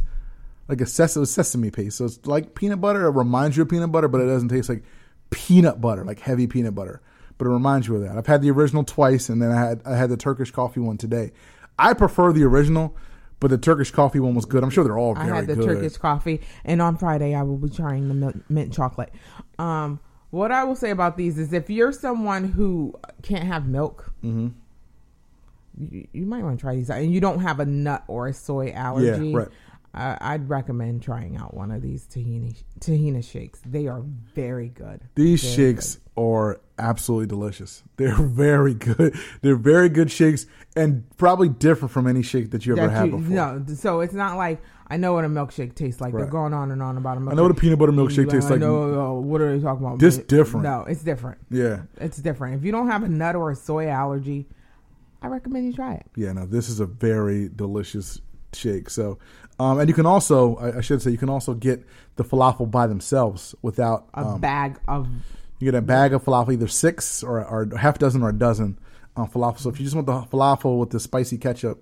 like 0.68 0.80
a 0.80 0.86
sesame, 0.86 1.26
sesame 1.26 1.70
paste. 1.72 1.98
So 1.98 2.04
it's 2.04 2.24
like 2.24 2.54
peanut 2.54 2.80
butter. 2.80 3.06
It 3.06 3.10
reminds 3.10 3.56
you 3.56 3.64
of 3.64 3.68
peanut 3.68 3.90
butter, 3.90 4.06
but 4.06 4.20
it 4.20 4.26
doesn't 4.26 4.50
taste 4.50 4.68
like 4.68 4.84
peanut 5.30 5.80
butter, 5.80 6.04
like 6.04 6.20
heavy 6.20 6.46
peanut 6.46 6.76
butter. 6.76 7.00
But 7.36 7.46
it 7.46 7.50
reminds 7.50 7.88
you 7.88 7.96
of 7.96 8.02
that. 8.02 8.16
I've 8.16 8.26
had 8.26 8.42
the 8.42 8.50
original 8.52 8.84
twice, 8.84 9.28
and 9.28 9.42
then 9.42 9.50
I 9.50 9.60
had 9.60 9.82
I 9.84 9.96
had 9.96 10.10
the 10.10 10.16
Turkish 10.16 10.52
coffee 10.52 10.80
one 10.80 10.98
today. 10.98 11.32
I 11.76 11.94
prefer 11.94 12.32
the 12.32 12.44
original, 12.44 12.96
but 13.40 13.50
the 13.50 13.58
Turkish 13.58 13.90
coffee 13.90 14.20
one 14.20 14.34
was 14.34 14.44
good. 14.44 14.62
I'm 14.62 14.70
sure 14.70 14.84
they're 14.84 14.98
all 14.98 15.14
very 15.14 15.30
I 15.32 15.36
had 15.36 15.46
the 15.48 15.56
good. 15.56 15.64
Turkish 15.66 15.96
coffee, 15.96 16.40
and 16.64 16.80
on 16.80 16.96
Friday 16.96 17.34
I 17.34 17.42
will 17.42 17.56
be 17.58 17.68
trying 17.70 18.08
the 18.08 18.14
mint, 18.14 18.44
mint 18.50 18.72
chocolate. 18.72 19.12
Um, 19.58 19.98
what 20.30 20.52
I 20.52 20.62
will 20.64 20.76
say 20.76 20.90
about 20.90 21.16
these 21.16 21.38
is, 21.38 21.52
if 21.52 21.68
you're 21.68 21.90
someone 21.92 22.44
who 22.44 22.94
can't 23.22 23.44
have 23.44 23.66
milk, 23.66 24.12
Mm-hmm. 24.22 24.48
you, 25.94 26.06
you 26.12 26.26
might 26.26 26.42
want 26.42 26.58
to 26.58 26.62
try 26.62 26.74
these, 26.76 26.90
out. 26.90 26.98
and 27.00 27.12
you 27.12 27.20
don't 27.20 27.40
have 27.40 27.58
a 27.60 27.66
nut 27.66 28.04
or 28.06 28.28
a 28.28 28.32
soy 28.32 28.70
allergy. 28.72 29.28
yeah, 29.30 29.36
right. 29.38 29.48
I 29.92 30.16
I'd 30.20 30.48
recommend 30.48 31.02
trying 31.02 31.36
out 31.36 31.54
one 31.54 31.70
of 31.70 31.82
these 31.82 32.06
tahini 32.06 32.62
tahina 32.80 33.24
shakes. 33.28 33.60
They 33.64 33.86
are 33.88 34.02
very 34.34 34.68
good. 34.68 35.02
These 35.14 35.42
Very 35.42 35.54
shakes 35.74 35.98
are 36.16 36.60
absolutely 36.78 37.26
delicious. 37.26 37.82
They're 37.96 38.14
very 38.20 38.74
good. 38.74 39.16
They're 39.42 39.56
very 39.56 39.88
good 39.88 40.10
shakes 40.10 40.46
and 40.76 41.04
probably 41.16 41.48
different 41.48 41.90
from 41.92 42.06
any 42.06 42.22
shake 42.22 42.50
that 42.52 42.66
you 42.66 42.76
ever 42.76 42.86
That 42.88 42.96
had 42.96 43.06
you- 43.06 43.18
before. 43.18 43.34
No, 43.34 43.64
so 43.74 44.00
it's 44.00 44.14
not 44.14 44.36
like 44.36 44.60
I 44.92 44.96
know 44.96 45.12
what 45.12 45.24
a 45.24 45.28
milkshake 45.28 45.74
tastes 45.76 46.00
like. 46.00 46.12
Right. 46.14 46.22
They're 46.22 46.30
going 46.30 46.52
on 46.52 46.70
and 46.72 46.82
on 46.82 46.96
about 46.96 47.16
a 47.16 47.20
milkshake. 47.20 47.32
I 47.32 47.34
know 47.34 47.42
what 47.42 47.52
a 47.52 47.54
peanut 47.54 47.78
butter 47.78 47.92
milkshake 47.92 48.18
Like, 48.26 48.28
tastes 48.30 48.50
I 48.50 48.54
like. 48.54 48.62
uh, 48.62 49.12
what 49.14 49.40
are 49.40 49.56
they 49.56 49.62
talking 49.62 49.84
about? 49.86 49.98
This 50.00 50.18
different. 50.18 50.64
No, 50.64 50.82
it's 50.84 51.02
different. 51.02 51.38
Yeah. 51.50 51.82
It's 52.00 52.16
different. 52.16 52.56
If 52.56 52.64
you 52.64 52.72
don't 52.72 52.88
have 52.88 53.02
a 53.04 53.08
nut 53.08 53.36
or 53.36 53.50
a 53.52 53.56
soy 53.56 53.86
allergy, 53.88 54.48
I 55.22 55.28
recommend 55.28 55.66
you 55.66 55.72
try 55.72 55.94
it. 55.94 56.06
Yeah, 56.16 56.32
no, 56.32 56.44
this 56.46 56.68
is 56.68 56.80
a 56.80 56.86
very 56.86 57.48
delicious 57.54 58.20
shake. 58.52 58.90
So, 58.90 59.18
um, 59.60 59.78
and 59.80 59.88
you 59.88 59.94
can 59.94 60.06
also, 60.06 60.56
I, 60.56 60.78
I 60.78 60.80
should 60.80 61.00
say, 61.02 61.10
you 61.10 61.18
can 61.18 61.28
also 61.28 61.52
get 61.54 61.84
the 62.16 62.24
falafel 62.24 62.70
by 62.70 62.86
themselves 62.86 63.54
without. 63.62 64.08
A 64.14 64.20
Um, 64.24 64.40
bag 64.40 64.78
of 64.88 65.08
you 65.58 65.70
get 65.70 65.74
a 65.78 65.82
bag 65.82 66.12
of 66.14 66.24
falafel, 66.24 66.52
either 66.54 66.68
six 66.68 67.22
or, 67.22 67.44
or 67.44 67.68
a 67.72 67.78
half 67.78 67.98
dozen 67.98 68.22
or 68.22 68.30
a 68.30 68.38
dozen 68.48 68.78
um, 69.16 69.28
falafel. 69.28 69.58
So 69.58 69.68
if 69.70 69.78
you 69.78 69.84
just 69.84 69.94
want 69.94 70.06
the 70.06 70.22
falafel 70.32 70.78
with 70.80 70.90
the 70.90 70.98
spicy 71.00 71.36
ketchup, 71.36 71.78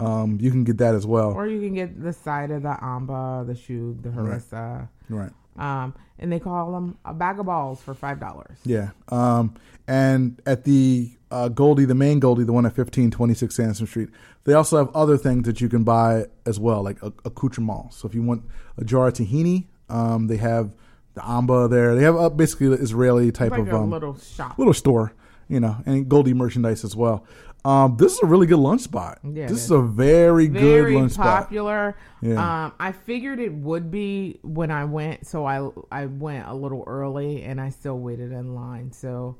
um, 0.00 0.38
you 0.40 0.50
can 0.50 0.64
get 0.64 0.78
that 0.78 0.94
as 0.94 1.06
well. 1.06 1.30
or 1.32 1.46
you 1.46 1.60
can 1.60 1.74
get 1.74 2.02
the 2.02 2.12
side 2.12 2.50
of 2.50 2.62
the 2.62 2.76
amba, 2.84 3.44
the 3.46 3.54
shug, 3.54 4.02
the 4.02 4.08
harissa. 4.10 4.88
right. 5.08 5.30
Um, 5.58 5.94
and 6.18 6.32
they 6.32 6.40
call 6.40 6.72
them 6.72 6.96
a 7.04 7.12
bag 7.14 7.38
of 7.38 7.46
balls 7.46 7.80
for 7.82 7.92
five 7.94 8.18
dollars. 8.18 8.56
Yeah. 8.64 8.90
Um, 9.08 9.54
and 9.86 10.40
at 10.46 10.64
the 10.64 11.12
uh, 11.30 11.48
Goldie, 11.48 11.84
the 11.84 11.94
main 11.94 12.18
Goldie, 12.20 12.44
the 12.44 12.52
one 12.52 12.64
at 12.66 12.76
1526 12.76 13.54
Sansom 13.54 13.86
Street, 13.86 14.08
they 14.44 14.52
also 14.54 14.76
have 14.78 14.94
other 14.96 15.16
things 15.16 15.46
that 15.46 15.60
you 15.60 15.68
can 15.68 15.84
buy 15.84 16.26
as 16.46 16.58
well, 16.58 16.82
like 16.82 16.98
accoutrements. 17.24 17.96
So 17.98 18.08
if 18.08 18.14
you 18.14 18.22
want 18.22 18.42
a 18.76 18.84
jar 18.84 19.08
of 19.08 19.14
tahini, 19.14 19.66
um, 19.88 20.26
they 20.26 20.36
have 20.38 20.74
the 21.14 21.24
amba 21.28 21.68
there. 21.68 21.94
They 21.94 22.02
have 22.02 22.16
uh, 22.16 22.30
basically 22.30 22.68
the 22.68 22.76
Israeli 22.82 23.32
type 23.32 23.50
Like 23.52 23.60
of 23.62 23.74
um, 23.74 23.90
little 23.90 24.16
shop. 24.18 24.58
little 24.58 24.74
store, 24.74 25.12
you 25.48 25.60
know, 25.60 25.76
and 25.86 26.08
Goldie 26.08 26.34
merchandise 26.34 26.84
as 26.84 26.94
well. 26.96 27.24
Um, 27.64 27.96
this 27.98 28.14
is 28.14 28.20
a 28.22 28.26
really 28.26 28.46
good 28.46 28.58
lunch 28.58 28.80
spot. 28.80 29.18
Yeah, 29.22 29.46
this 29.46 29.58
is. 29.58 29.64
is 29.64 29.70
a 29.72 29.82
very, 29.82 30.48
good 30.48 30.62
very 30.62 30.94
lunch 30.94 31.12
spot. 31.12 31.42
popular. 31.44 31.94
Yeah. 32.22 32.64
Um, 32.66 32.72
I 32.80 32.92
figured 32.92 33.38
it 33.38 33.52
would 33.52 33.90
be 33.90 34.38
when 34.42 34.70
I 34.70 34.86
went, 34.86 35.26
so 35.26 35.44
I 35.44 35.68
I 35.92 36.06
went 36.06 36.46
a 36.46 36.54
little 36.54 36.84
early, 36.86 37.42
and 37.42 37.60
I 37.60 37.68
still 37.68 37.98
waited 37.98 38.32
in 38.32 38.54
line. 38.54 38.92
So, 38.92 39.36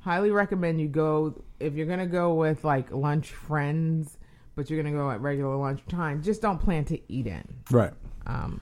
highly 0.00 0.30
recommend 0.30 0.80
you 0.80 0.88
go 0.88 1.42
if 1.60 1.74
you're 1.74 1.86
gonna 1.86 2.06
go 2.06 2.34
with 2.34 2.64
like 2.64 2.90
lunch 2.92 3.30
friends, 3.30 4.16
but 4.54 4.70
you're 4.70 4.82
gonna 4.82 4.94
go 4.96 5.10
at 5.10 5.20
regular 5.20 5.56
lunch 5.56 5.80
time. 5.88 6.22
Just 6.22 6.42
don't 6.42 6.58
plan 6.58 6.84
to 6.86 7.12
eat 7.12 7.26
in. 7.26 7.44
Right. 7.70 7.92
Um, 8.26 8.60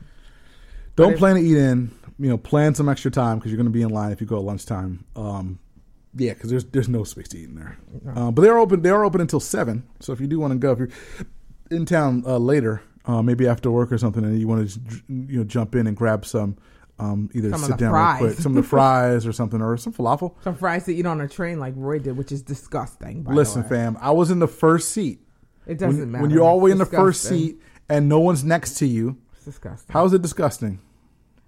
Don't 0.97 1.13
if- 1.13 1.19
plan 1.19 1.37
to 1.37 1.43
eat 1.43 1.57
in. 1.57 1.91
You 2.19 2.31
know, 2.31 2.39
plan 2.39 2.75
some 2.75 2.89
extra 2.89 3.11
time 3.11 3.39
because 3.39 3.53
you're 3.53 3.63
to 3.63 3.69
be 3.71 3.83
in 3.83 3.91
line 3.91 4.11
if 4.11 4.23
you 4.23 4.27
go 4.27 4.39
at 4.39 4.45
lunchtime. 4.45 5.05
Um, 5.15 5.59
yeah, 6.15 6.33
because 6.33 6.49
there's 6.49 6.65
there's 6.65 6.89
no 6.89 7.05
space 7.05 7.29
to 7.29 7.39
eat 7.39 7.51
in 7.51 7.57
there. 7.57 7.77
Uh, 8.15 8.31
but 8.31 8.41
they're 8.41 8.57
open. 8.59 8.81
They 8.81 8.89
are 8.89 9.05
open 9.05 9.21
until 9.21 9.39
seven. 9.41 9.87
So 10.01 10.15
if 10.15 10.21
you 10.21 10.27
do 10.27 10.41
want 10.41 10.53
to 10.55 10.59
go, 10.59 10.73
if 10.73 10.79
you're 10.79 10.89
in 11.71 11.85
town 11.85 12.23
uh, 12.27 12.39
later, 12.39 12.81
uh, 13.05 13.21
maybe 13.21 13.47
after 13.47 13.71
work 13.71 13.93
or 13.93 13.99
something, 13.99 14.25
and 14.25 14.41
you 14.41 14.49
want 14.49 14.71
to 14.71 14.81
you 15.09 15.39
know 15.39 15.45
jump 15.45 15.75
in 15.75 15.87
and 15.87 15.95
grab 15.95 16.25
some, 16.25 16.57
um, 16.99 17.29
either 17.35 17.51
Some 17.51 17.61
sit 17.61 17.77
down 17.79 17.91
fries. 17.91 18.21
real 18.21 18.31
quick, 18.31 18.41
some 18.41 18.57
of 18.57 18.63
the 18.63 18.69
fries 18.69 19.27
or 19.27 19.33
something, 19.33 19.61
or 19.61 19.77
some 19.77 19.93
falafel. 19.93 20.35
some 20.43 20.55
fries 20.57 20.85
to 20.87 20.95
eat 20.95 21.05
on 21.07 21.21
a 21.21 21.29
train 21.29 21.59
like 21.61 21.75
Roy 21.77 21.99
did, 21.99 22.17
which 22.17 22.33
is 22.33 22.43
disgusting. 22.43 23.23
By 23.23 23.33
Listen, 23.33 23.63
the 23.63 23.69
way. 23.69 23.77
fam, 23.77 23.99
I 24.01 24.11
was 24.13 24.31
in 24.31 24.39
the 24.39 24.49
first 24.49 24.91
seat. 24.93 25.21
it 25.67 25.79
doesn't 25.79 26.01
When, 26.01 26.11
matter 26.13 26.23
when 26.23 26.31
you're 26.31 26.43
all 26.43 26.59
the 26.59 26.65
way 26.65 26.71
in 26.71 26.79
the 26.79 26.87
first 26.87 27.23
seat 27.23 27.61
and 27.89 28.09
no 28.09 28.21
one's 28.21 28.45
next 28.45 28.75
to 28.79 28.87
you, 28.87 29.19
It's 29.35 29.45
disgusting. 29.45 29.93
how 29.93 30.05
is 30.07 30.13
it 30.13 30.23
disgusting? 30.23 30.81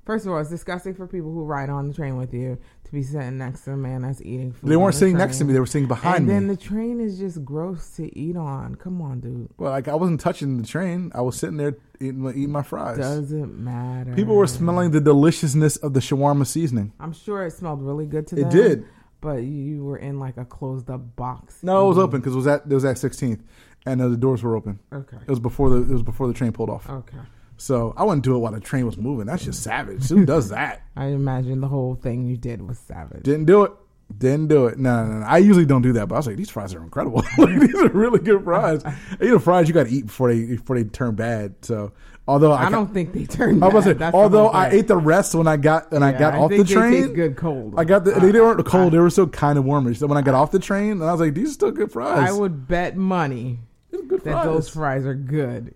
First 0.05 0.25
of 0.25 0.33
all, 0.33 0.39
it's 0.39 0.49
disgusting 0.51 0.95
for 0.95 1.07
people 1.07 1.31
who 1.33 1.45
ride 1.45 1.69
on 1.69 1.89
the 1.89 1.93
train 1.95 2.17
with 2.17 2.33
you 2.33 2.59
to 2.89 2.93
be 2.95 3.03
sitting 3.03 3.39
next 3.39 3.63
to 3.65 3.73
a 3.73 3.77
man 3.77 4.03
that's 4.03 4.21
eating 4.23 4.53
food. 4.53 4.69
They 4.71 4.77
weren't 4.77 4.95
the 4.95 4.99
sitting 4.99 5.17
next 5.17 5.39
to 5.39 5.45
me; 5.45 5.53
they 5.53 5.61
were 5.61 5.67
sitting 5.67 5.89
behind 5.89 6.17
and 6.19 6.27
me. 6.27 6.33
then 6.35 6.47
the 6.49 6.57
train 6.57 7.01
is 7.01 7.19
just 7.19 7.45
gross 7.45 7.91
to 7.97 8.19
eat 8.19 8.37
on. 8.37 8.75
Come 8.75 9.01
on, 9.01 9.21
dude. 9.21 9.49
Well, 9.59 9.71
like 9.71 9.89
I 9.89 9.95
wasn't 9.95 10.21
touching 10.21 10.61
the 10.61 10.67
train. 10.67 11.13
I 11.15 11.21
was 11.21 11.37
sitting 11.37 11.57
there 11.59 11.77
eating, 12.01 12.21
my- 12.21 12.31
eating 12.31 12.51
my 12.53 12.63
fries. 12.63 12.99
Doesn't 12.99 13.59
matter. 13.59 14.15
People 14.15 14.37
were 14.37 14.47
smelling 14.47 14.91
the 14.91 15.01
deliciousness 15.01 15.77
of 15.77 15.93
the 15.95 16.01
shawarma 16.01 16.47
seasoning. 16.47 16.93
I'm 16.99 17.13
sure 17.13 17.45
it 17.45 17.53
smelled 17.53 17.83
really 17.83 18.07
good 18.07 18.27
to 18.29 18.35
them. 18.37 18.47
It 18.47 18.51
did. 18.51 18.85
But 19.21 19.43
you 19.43 19.85
were 19.85 19.97
in 19.97 20.19
like 20.21 20.37
a 20.37 20.45
closed 20.45 20.89
up 20.91 21.17
box. 21.17 21.63
No, 21.63 21.85
it 21.85 21.89
was 21.89 21.99
open 21.99 22.21
because 22.21 22.35
it 22.35 22.37
was 22.37 22.47
at 22.47 22.63
it 22.69 22.75
was 22.75 22.85
at 22.85 22.97
16th, 22.97 23.41
and 23.85 24.01
uh, 24.01 24.09
the 24.09 24.17
doors 24.17 24.43
were 24.43 24.57
open. 24.57 24.79
Okay. 24.93 25.17
It 25.21 25.29
was 25.29 25.41
before 25.41 25.71
the 25.71 25.77
it 25.83 25.89
was 25.89 26.03
before 26.05 26.29
the 26.29 26.35
train 26.35 26.53
pulled 26.53 26.71
off. 26.71 26.89
Okay. 26.89 27.19
So 27.59 27.93
I 27.97 28.05
wouldn't 28.05 28.25
do 28.25 28.35
it 28.37 28.39
while 28.39 28.53
the 28.53 28.61
train 28.61 28.87
was 28.87 28.97
moving. 28.97 29.27
That's 29.27 29.45
just 29.45 29.63
savage. 29.63 30.09
Who 30.09 30.25
does 30.25 30.49
that? 30.51 30.83
I 30.97 31.07
imagine 31.07 31.61
the 31.61 31.69
whole 31.69 31.95
thing 31.97 32.25
you 32.25 32.37
did 32.37 32.63
was 32.67 32.79
savage. 32.79 33.25
Didn't 33.25 33.47
do 33.47 33.65
it. 33.65 33.73
Didn't 34.17 34.49
do 34.49 34.67
it. 34.69 34.79
No, 34.79 35.05
no, 35.05 35.19
no. 35.19 35.27
I 35.27 35.37
usually 35.37 35.67
don't 35.67 35.83
do 35.83 35.93
that, 35.93 36.09
but 36.09 36.15
I 36.15 36.19
was 36.19 36.27
like, 36.27 36.37
these 36.37 36.49
fries 36.49 36.73
are 36.75 36.83
incredible. 36.83 37.23
like, 37.39 37.61
these 37.61 37.75
are 37.75 37.89
really 37.89 38.21
good 38.21 38.43
fries. 38.43 38.83
you 39.21 39.33
know, 39.33 39.39
fries 39.39 39.69
you 39.69 39.75
got 39.75 39.87
to 39.87 39.93
eat 39.93 40.07
before 40.07 40.33
they 40.33 40.47
before 40.47 40.77
they 40.79 40.85
turn 40.89 41.15
bad. 41.15 41.57
So 41.63 41.93
although 42.27 42.53
I, 42.53 42.67
I 42.67 42.71
don't 42.71 42.93
think 42.95 43.13
they 43.13 43.27
turned. 43.27 43.63
I 43.63 43.69
was 43.69 43.85
bad. 43.93 44.15
although 44.15 44.49
I 44.49 44.71
ate 44.71 44.89
the 44.89 44.97
rest 44.97 45.35
when 45.35 45.47
I 45.47 45.59
got 45.59 45.91
when 45.93 46.03
I 46.03 46.13
got 46.13 46.35
I 46.35 46.39
off 46.39 46.51
the 46.51 46.65
train. 46.65 47.13
good 47.13 47.37
cold. 47.37 47.75
I 47.77 47.85
got 47.85 48.05
the 48.05 48.15
Uh, 48.17 48.21
they 48.21 48.41
weren't 48.41 48.65
cold. 48.65 48.95
They 48.95 48.99
were 48.99 49.11
still 49.11 49.29
kind 49.29 49.59
of 49.59 49.67
warmish. 49.67 49.99
So 49.99 50.07
when 50.07 50.17
I 50.17 50.23
got 50.23 50.35
off 50.35 50.53
the 50.53 50.59
train, 50.59 50.93
and 50.93 51.05
I 51.05 51.13
was 51.13 51.21
like, 51.21 51.35
these 51.35 51.51
are 51.51 51.55
still 51.55 51.71
good 51.73 51.93
fries. 51.93 52.31
I 52.31 52.33
would 52.33 52.67
bet 52.67 52.97
money 52.97 53.59
that 53.91 54.23
fries. 54.23 54.45
those 54.47 54.69
fries 54.71 55.05
are 55.05 55.15
good, 55.15 55.75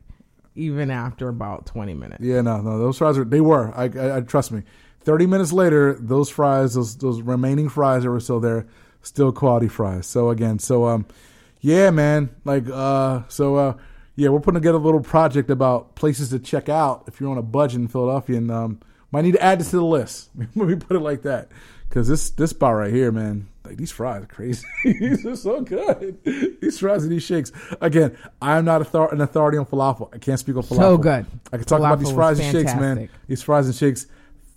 even 0.55 0.91
after 0.91 1.29
about 1.29 1.67
20 1.67 1.95
minutes. 1.95 2.23
Yeah, 2.23 2.41
no, 2.41 2.61
no, 2.61 2.79
those 2.79 2.99
fries 2.99 3.19
are. 3.19 3.25
They 3.25 3.41
were. 3.41 3.73
I, 3.75 3.85
I, 3.85 4.17
I 4.19 4.21
trust 4.21 4.53
me. 4.53 4.63
Thirty 5.05 5.27
minutes 5.27 5.53
later, 5.53 5.95
those 5.95 6.31
fries, 6.31 6.75
those 6.75 6.97
those 6.97 7.23
remaining 7.23 7.69
fries 7.69 8.05
that 8.05 8.11
were 8.11 8.21
still 8.21 8.39
there, 8.39 8.67
still 9.03 9.33
quality 9.33 9.67
fries. 9.67 10.07
So 10.07 10.31
again, 10.31 10.61
so 10.61 10.87
um, 10.87 11.07
yeah, 11.61 11.91
man, 11.91 12.31
like 12.45 12.69
uh, 12.73 13.23
so 13.29 13.57
uh, 13.57 13.77
yeah, 14.15 14.29
we're 14.29 14.41
putting 14.41 14.61
together 14.61 14.79
a 14.79 14.81
little 14.81 15.01
project 15.01 15.51
about 15.51 15.97
places 15.97 16.31
to 16.31 16.39
check 16.39 16.69
out 16.69 17.05
if 17.09 17.21
you're 17.21 17.31
on 17.31 17.39
a 17.39 17.43
budget 17.43 17.81
in 17.81 17.89
Philadelphia, 17.89 18.37
and 18.37 18.51
um, 18.51 18.81
might 19.11 19.23
need 19.23 19.33
to 19.33 19.43
add 19.43 19.59
this 19.59 19.71
to 19.71 19.77
the 19.77 19.85
list. 19.85 20.31
Let 20.55 20.69
me 20.69 20.77
put 20.77 20.97
it 20.97 21.01
like 21.01 21.23
that, 21.23 21.49
because 21.89 22.07
this 22.07 22.31
this 22.31 22.51
spot 22.51 22.77
right 22.77 22.93
here, 22.93 23.11
man, 23.11 23.49
like 23.73 23.79
these 23.79 23.91
fries 23.91 24.23
are 24.23 24.27
crazy. 24.27 24.67
these 24.85 25.25
are 25.25 25.35
so 25.35 25.63
good. 25.63 26.23
These 26.61 26.79
fries 26.79 27.05
and 27.05 27.13
these 27.13 27.23
shakes. 27.23 27.53
Again, 27.81 28.17
I'm 28.43 28.67
not 28.67 28.83
author- 28.83 29.13
an 29.13 29.23
authority 29.23 29.57
on 29.57 29.65
falafel. 29.65 30.15
I 30.15 30.19
can't 30.19 30.39
speak 30.39 30.57
on 30.57 30.63
falafel. 30.63 30.77
So 30.77 30.99
good. 30.99 31.27
I 31.53 31.57
can 31.57 31.65
talk 31.65 31.79
about 31.79 31.99
these 31.99 32.13
fries 32.13 32.39
and 32.39 32.53
shakes, 32.53 32.75
man. 32.75 33.09
These 33.29 33.43
fries 33.43 33.67
and 33.67 33.75
shakes, 33.75 34.07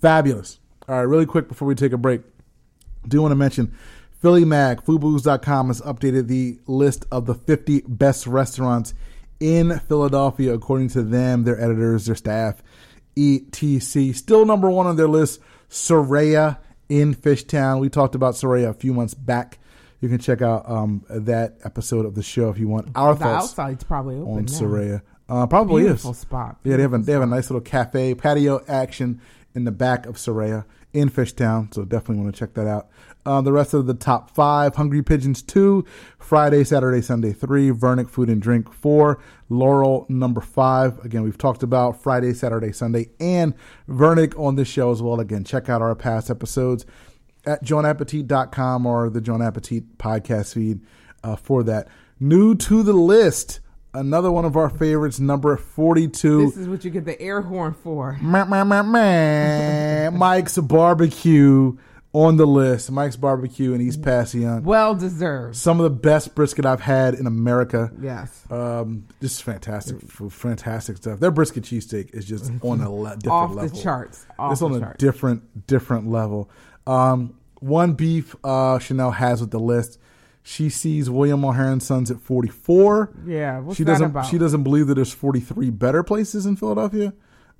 fabulous. 0.01 0.59
All 0.89 0.95
right, 0.95 1.03
really 1.03 1.26
quick 1.26 1.47
before 1.47 1.66
we 1.66 1.76
take 1.76 1.93
a 1.93 1.97
break, 1.97 2.22
do 3.07 3.22
want 3.22 3.32
to 3.32 3.38
mention 3.38 3.74
Philly 4.22 4.43
Mag, 4.43 4.84
foobooz.com 4.84 5.68
has 5.68 5.80
updated 5.82 6.28
the 6.28 6.59
list 6.68 7.05
of 7.09 7.26
the 7.26 7.36
50 7.36 7.84
best 7.88 8.28
restaurants 8.28 8.93
in 9.39 9.80
Philadelphia, 9.80 10.53
according 10.53 10.89
to 10.89 11.03
them, 11.03 11.45
their 11.45 11.59
editors, 11.59 12.05
their 12.07 12.16
staff, 12.16 12.61
etc. 13.18 14.13
Still 14.13 14.45
number 14.45 14.70
one 14.70 14.88
on 14.88 14.97
their 14.97 15.07
list, 15.07 15.39
Soraya 15.70 16.57
in 16.89 17.15
Fishtown. 17.15 17.79
We 17.79 17.89
talked 17.89 18.15
about 18.15 18.36
Soraya 18.36 18.69
a 18.69 18.73
few 18.73 18.93
months 18.93 19.13
back. 19.13 19.59
You 20.01 20.09
can 20.09 20.19
check 20.19 20.41
out 20.41 20.69
um, 20.69 21.03
that 21.09 21.57
episode 21.63 22.05
of 22.05 22.15
the 22.15 22.23
show 22.23 22.49
if 22.49 22.59
you 22.59 22.67
want 22.67 22.89
our 22.95 23.13
The 23.15 23.21
thoughts 23.21 23.45
outside's 23.47 23.83
probably 23.83 24.15
open 24.17 24.33
on 24.33 24.45
now. 24.45 24.51
Soraya. 24.51 25.01
Uh, 25.27 25.47
probably 25.47 25.83
Beautiful 25.83 26.11
is. 26.11 26.17
spot. 26.19 26.57
Yeah, 26.63 26.75
they 26.75 26.83
have 26.83 26.93
a 26.93 26.99
they 26.99 27.13
have 27.13 27.23
a 27.23 27.25
nice 27.27 27.49
little 27.49 27.61
cafe 27.61 28.13
patio 28.13 28.63
action 28.67 29.21
in 29.55 29.63
the 29.63 29.71
back 29.71 30.05
of 30.05 30.15
Soraya 30.17 30.65
in 30.93 31.09
Fishtown, 31.09 31.73
so 31.73 31.83
definitely 31.83 32.23
want 32.23 32.36
to 32.36 32.39
check 32.39 32.53
that 32.53 32.67
out. 32.67 32.89
Uh, 33.25 33.41
the 33.41 33.51
rest 33.51 33.73
of 33.73 33.88
the 33.88 33.95
top 33.95 34.29
five: 34.29 34.75
Hungry 34.75 35.01
Pigeons 35.01 35.41
two, 35.41 35.83
Friday, 36.26 36.63
Saturday, 36.63 37.01
Sunday 37.01 37.34
three, 37.34 37.69
Vernick 37.69 38.09
Food 38.09 38.30
and 38.30 38.41
Drink 38.41 38.73
four, 38.73 39.21
Laurel 39.47 40.07
number 40.09 40.41
five. 40.41 40.97
Again, 41.05 41.21
we've 41.21 41.38
talked 41.38 41.61
about 41.61 42.01
Friday, 42.01 42.34
Saturday, 42.34 42.71
Sunday, 42.71 43.09
and 43.19 43.53
Vernick 43.88 44.38
on 44.39 44.55
this 44.55 44.67
show 44.67 44.91
as 44.91 45.03
well. 45.03 45.19
Again, 45.19 45.43
check 45.43 45.69
out 45.69 45.84
our 45.84 45.93
past 45.93 46.32
episodes 46.32 46.84
at 47.45 47.63
johnappetit.com 47.63 48.88
or 48.88 49.11
the 49.11 49.21
John 49.21 49.43
Appetit 49.43 49.99
podcast 49.99 50.55
feed 50.55 50.82
uh, 51.23 51.36
for 51.36 51.61
that. 51.61 51.88
New 52.19 52.55
to 52.55 52.82
the 52.82 52.93
list, 52.93 53.59
another 53.93 54.32
one 54.32 54.45
of 54.45 54.57
our 54.57 54.69
favorites, 54.69 55.19
number 55.19 55.55
42. 55.55 56.47
This 56.47 56.57
is 56.57 56.67
what 56.67 56.84
you 56.84 56.89
get 56.89 57.05
the 57.05 57.21
air 57.21 57.41
horn 57.41 57.73
for. 57.73 58.17
Mike's 60.11 60.57
Barbecue 60.57 61.78
on 62.16 62.38
the 62.38 62.45
list. 62.47 62.89
Mike's 62.91 63.18
Barbecue 63.18 63.74
in 63.74 63.82
East 63.82 64.01
Passyunk. 64.01 64.63
Well 64.63 64.95
deserved. 64.95 65.57
Some 65.57 65.80
of 65.82 65.84
the 65.84 65.89
best 65.89 66.34
brisket 66.34 66.66
I've 66.66 66.80
had 66.80 67.13
in 67.13 67.28
America. 67.28 67.91
Yes. 68.01 68.45
Um, 68.49 69.05
just 69.22 69.43
fantastic, 69.43 70.01
fantastic 70.09 70.97
stuff. 70.97 71.20
Their 71.20 71.32
brisket 71.32 71.63
cheesesteak 71.66 72.16
is 72.16 72.24
just 72.26 72.51
on 72.61 72.80
a 72.80 72.89
le- 72.89 73.18
different 73.18 73.28
Off 73.32 73.53
level. 73.55 73.76
the 73.76 73.84
charts. 73.84 74.26
Off 74.39 74.51
it's 74.53 74.61
the 74.61 74.66
on 74.68 74.76
a 74.76 74.80
charts. 74.80 74.97
different 74.97 75.68
different 75.68 76.09
level. 76.09 76.49
Um, 76.88 77.36
one 77.59 77.93
beef 77.93 78.34
uh, 78.43 78.80
Chanel 78.80 79.11
has 79.11 79.41
with 79.41 79.51
the 79.51 79.59
list. 79.59 79.99
She 80.41 80.70
sees 80.70 81.09
William 81.09 81.41
Mulherin's 81.41 81.86
Sons 81.86 82.11
at 82.11 82.22
44. 82.22 83.11
Yeah. 83.26 83.74
She 83.74 83.84
doesn't. 83.84 84.26
She 84.28 84.38
doesn't 84.38 84.63
believe 84.63 84.88
that 84.88 84.93
there's 84.95 85.11
43 85.13 85.70
better 85.72 86.01
places 86.03 86.45
in 86.45 86.55
Philadelphia. 86.55 87.13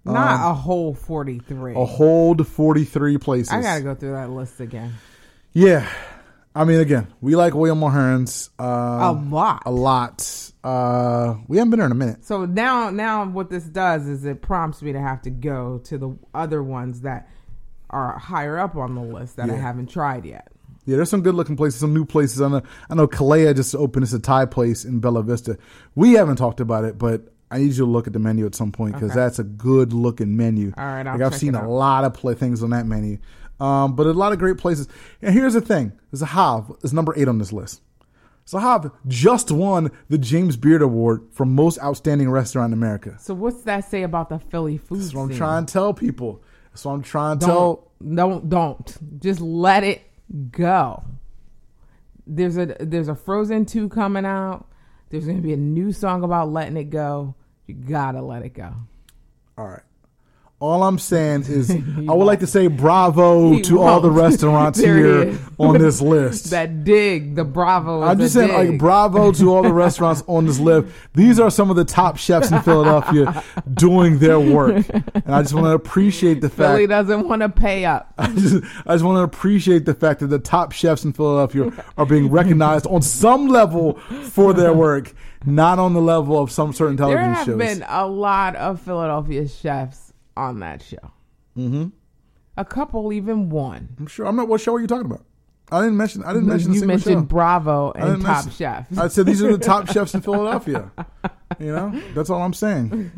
Not 0.06 0.52
a 0.52 0.54
whole 0.54 0.94
43. 0.94 1.74
A 1.76 1.86
whole 1.86 2.36
43 2.36 3.18
places. 3.18 3.52
I 3.52 3.62
got 3.62 3.76
to 3.78 3.82
go 3.82 3.96
through 3.96 4.14
that 4.14 4.30
list 4.30 4.60
again. 4.60 4.94
Yeah, 5.52 5.90
I 6.56 6.64
mean, 6.64 6.80
again, 6.80 7.08
we 7.20 7.36
like 7.36 7.54
William 7.54 7.82
Mulherin's 7.82 8.50
uh, 8.58 8.64
a 8.64 9.12
lot. 9.12 9.64
a 9.66 9.72
lot. 9.72 10.52
Uh, 10.64 11.36
we 11.48 11.58
haven't 11.58 11.72
been 11.72 11.80
there 11.80 11.86
in 11.86 11.92
a 11.92 11.96
minute. 11.96 12.24
So 12.24 12.46
now, 12.46 12.90
now 12.90 13.26
what 13.26 13.50
this 13.50 13.66
does 13.66 14.08
is 14.08 14.24
it 14.24 14.42
prompts 14.42 14.82
me 14.82 14.94
to 14.94 15.00
have 15.00 15.22
to 15.24 15.30
go 15.30 15.80
to 15.86 15.98
the 15.98 16.18
other 16.34 16.64
ones 16.64 17.02
that 17.02 17.30
are 17.90 18.18
higher 18.18 18.58
up 18.58 18.76
on 18.76 18.96
the 18.96 19.02
list 19.02 19.36
that 19.36 19.50
I 19.50 19.56
haven't 19.56 19.88
tried 19.88 20.26
yet. 20.26 20.48
Yeah, 20.86 20.98
there's 20.98 21.10
some 21.10 21.22
good 21.22 21.36
looking 21.36 21.58
places, 21.58 21.80
some 21.80 21.94
new 21.94 22.06
places. 22.06 22.42
I 22.42 22.48
know, 22.48 22.62
I 22.90 22.96
know 22.96 23.08
Kalaya 23.08 23.56
just 23.56 23.76
opened 23.76 24.04
this 24.04 24.14
a 24.14 24.20
Thai 24.20 24.46
place 24.46 24.86
in 24.86 25.00
Bella 25.00 25.24
Vista. 25.24 25.58
We 25.94 26.14
haven't 26.14 26.38
talked 26.38 26.60
about 26.60 26.86
it, 26.86 26.98
but 26.98 27.34
I 27.52 27.60
need 27.60 27.68
you 27.74 27.86
to 27.86 27.86
look 27.86 28.08
at 28.08 28.14
the 28.14 28.20
menu 28.20 28.46
at 28.46 28.56
some 28.56 28.72
point 28.72 28.94
because 28.96 29.12
Okay. 29.12 29.20
that's 29.20 29.40
a 29.40 29.44
good 29.44 29.94
looking 29.94 30.36
menu. 30.36 30.74
All 30.78 30.84
right, 30.86 31.06
I'll 31.06 31.18
like 31.18 31.22
I've 31.34 31.36
seen 31.40 31.56
a 31.56 31.68
lot 31.70 32.04
of 32.04 32.14
play 32.14 32.34
things 32.34 32.64
on 32.64 32.72
that 32.72 32.86
menu, 32.88 33.20
um, 33.60 33.96
but 33.96 34.08
a 34.08 34.14
lot 34.14 34.32
of 34.34 34.40
great 34.40 34.58
places. 34.58 34.88
And 35.22 35.34
here's 35.34 35.54
the 35.54 35.62
thing: 35.62 35.94
Zahav 36.14 36.84
is 36.84 36.92
number 36.94 37.14
eight 37.18 37.28
on 37.28 37.38
this 37.38 37.54
list. 37.54 37.82
Zahav 38.48 38.92
just 39.08 39.50
won 39.52 39.92
the 40.10 40.18
James 40.20 40.56
Beard 40.56 40.82
Award 40.84 41.24
for 41.32 41.46
most 41.46 41.80
outstanding 41.82 42.30
restaurant 42.30 42.70
in 42.72 42.74
America. 42.74 43.16
So 43.20 43.34
what's 43.34 43.62
that 43.64 43.90
say 43.90 44.04
about 44.04 44.30
the 44.30 44.38
Philly 44.40 44.78
food 44.78 45.00
That's 45.00 45.14
what 45.16 45.24
I'm 45.24 45.30
scene? 45.30 45.38
trying 45.38 45.66
to 45.66 45.74
tell 45.74 45.94
people. 45.96 46.44
That's 46.72 46.86
what 46.86 46.94
I'm 46.94 47.02
trying 47.04 47.40
to 47.40 47.46
tell. 47.46 47.92
Don't, 48.04 48.16
don't, 48.16 48.50
don't. 48.50 49.20
Just 49.22 49.40
let 49.42 49.84
it 49.84 50.02
go. 50.52 51.04
There's 52.28 52.58
a 52.58 52.76
there's 52.80 53.08
a 53.08 53.16
Frozen 53.16 53.66
two 53.66 53.88
coming 53.90 54.26
out. 54.26 54.68
There's 55.16 55.28
gonna 55.28 55.40
be 55.40 55.54
a 55.54 55.58
new 55.58 55.94
song 55.94 56.24
about 56.24 56.52
letting 56.52 56.76
it 56.76 56.90
go. 56.90 57.36
You 57.68 57.76
gotta 57.76 58.22
let 58.22 58.44
it 58.44 58.54
go. 58.54 58.74
All 59.58 59.66
right. 59.66 59.82
All 60.62 60.84
I'm 60.84 60.98
saying 60.98 61.42
is, 61.50 61.70
I 61.70 62.14
would 62.14 62.24
like 62.24 62.40
to 62.40 62.48
say 62.48 62.68
bravo 62.68 63.52
He 63.52 63.62
to 63.64 63.82
all 63.82 64.00
the 64.00 64.10
restaurants 64.10 64.80
here 64.86 65.38
on 65.58 65.78
this 65.78 66.02
list. 66.02 66.52
That 66.52 66.86
dig, 66.86 67.36
the 67.36 67.44
Bravo. 67.44 68.02
I'm 68.04 68.18
just 68.18 68.36
saying, 68.36 68.54
like, 68.54 68.80
bravo 68.80 69.34
to 69.34 69.54
all 69.54 69.64
the 69.64 69.74
restaurants 69.86 70.24
on 70.28 70.46
this 70.46 70.60
list. 70.60 70.88
These 71.14 71.42
are 71.42 71.50
some 71.50 71.70
of 71.70 71.76
the 71.76 71.84
top 71.84 72.18
chefs 72.18 72.52
in 72.52 72.62
Philadelphia 72.62 73.44
doing 73.74 74.20
their 74.20 74.40
work, 74.40 74.86
and 74.90 75.36
I 75.36 75.42
just 75.42 75.54
want 75.54 75.66
to 75.66 75.72
appreciate 75.72 76.40
the 76.40 76.50
fact. 76.50 76.72
Philly 76.72 76.88
doesn't 76.88 77.28
want 77.28 77.42
to 77.42 77.50
pay 77.50 77.84
up. 77.84 78.14
I 78.18 78.28
just, 78.28 78.64
I 78.86 78.94
just 78.94 79.04
want 79.04 79.18
to 79.18 79.24
appreciate 79.24 79.84
the 79.84 79.94
fact 79.94 80.22
that 80.22 80.28
the 80.28 80.40
top 80.40 80.72
chefs 80.72 81.04
in 81.04 81.12
Philadelphia 81.12 81.72
are 81.98 82.06
being 82.06 82.32
recognized 82.32 82.88
on 82.88 83.02
some 83.02 83.48
level 83.48 83.96
for 84.32 84.54
their 84.54 84.74
work, 84.74 85.14
not 85.46 85.80
on 85.80 85.94
the 85.94 86.02
level 86.02 86.42
of 86.42 86.50
some 86.50 86.72
certain 86.72 86.96
television 86.96 87.36
shows. 87.36 87.46
There 87.46 87.58
have 87.58 87.68
shows. 87.70 87.80
been 87.80 87.88
a 87.90 88.08
lot 88.08 88.56
of 88.56 88.82
Philadelphia 88.82 89.48
chefs 89.50 90.05
on 90.38 90.60
that 90.60 90.82
show. 90.82 91.12
Mm-hmm. 91.58 91.88
A 92.58 92.66
couple 92.66 93.12
even 93.14 93.50
won. 93.50 93.90
I'm 94.00 94.08
sure. 94.08 94.26
I'm 94.26 94.36
not. 94.36 94.48
What 94.48 94.62
show 94.62 94.76
are 94.76 94.80
you 94.82 94.88
talking 94.88 95.06
about? 95.06 95.26
I 95.72 95.82
didn't 95.82 95.98
mention. 95.98 96.24
I 96.24 96.32
didn't 96.34 96.48
mention. 96.48 96.74
you 96.74 96.86
mentioned 96.86 97.16
show. 97.16 97.22
Bravo 97.24 97.92
and 97.94 98.22
Top 98.22 98.46
mention- 98.46 98.52
Chef. 98.52 98.98
I 98.98 99.08
said 99.08 99.26
these 99.26 99.42
are 99.44 99.52
the 99.52 99.64
top 99.64 99.90
chefs 99.92 100.14
in 100.14 100.22
Philadelphia. 100.22 100.92
You 101.60 101.72
know, 101.74 102.02
that's 102.14 102.30
all 102.30 102.42
I'm 102.42 102.54
saying. 102.54 103.12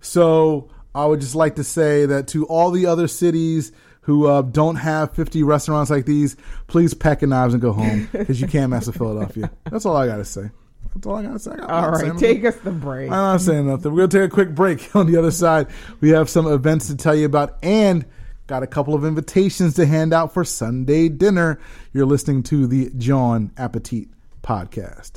So 0.00 0.70
I 0.94 1.06
would 1.06 1.20
just 1.20 1.34
like 1.34 1.56
to 1.56 1.64
say 1.64 2.06
that 2.06 2.28
to 2.28 2.46
all 2.46 2.70
the 2.70 2.86
other 2.86 3.08
cities 3.08 3.72
who 4.02 4.26
uh, 4.26 4.42
don't 4.42 4.76
have 4.76 5.14
50 5.14 5.42
restaurants 5.42 5.90
like 5.90 6.06
these, 6.06 6.36
please 6.68 6.94
pack 6.94 7.22
your 7.22 7.28
knives 7.28 7.54
and 7.54 7.60
go 7.60 7.72
home 7.72 8.08
because 8.12 8.40
you 8.40 8.46
can't 8.46 8.70
mess 8.70 8.86
with 8.86 8.96
Philadelphia. 8.96 9.50
That's 9.70 9.84
all 9.84 9.96
I 9.96 10.06
gotta 10.06 10.24
say. 10.24 10.50
That's 10.96 11.06
all 11.06 11.16
I 11.16 11.22
gotta 11.22 11.38
say. 11.38 11.50
I 11.52 11.56
got- 11.56 11.70
All 11.70 11.90
right, 11.92 12.06
nothing. 12.08 12.18
take 12.20 12.44
us 12.44 12.56
the 12.56 12.70
break. 12.72 13.06
I'm 13.10 13.16
not 13.16 13.40
saying 13.40 13.66
nothing. 13.66 13.92
We're 13.92 14.06
gonna 14.06 14.22
take 14.24 14.30
a 14.32 14.34
quick 14.34 14.54
break. 14.54 14.88
On 14.96 15.06
the 15.10 15.16
other 15.18 15.30
side, 15.30 15.68
we 16.00 16.10
have 16.10 16.28
some 16.28 16.46
events 16.46 16.88
to 16.88 16.96
tell 16.96 17.14
you 17.14 17.26
about 17.26 17.56
and 17.62 18.04
got 18.46 18.62
a 18.62 18.66
couple 18.66 18.94
of 18.94 19.04
invitations 19.04 19.74
to 19.74 19.86
hand 19.86 20.12
out 20.14 20.32
for 20.32 20.44
Sunday 20.44 21.08
dinner. 21.08 21.58
You're 21.92 22.06
listening 22.06 22.42
to 22.44 22.66
the 22.66 22.90
John 22.96 23.50
Appetit 23.58 24.08
podcast. 24.42 25.12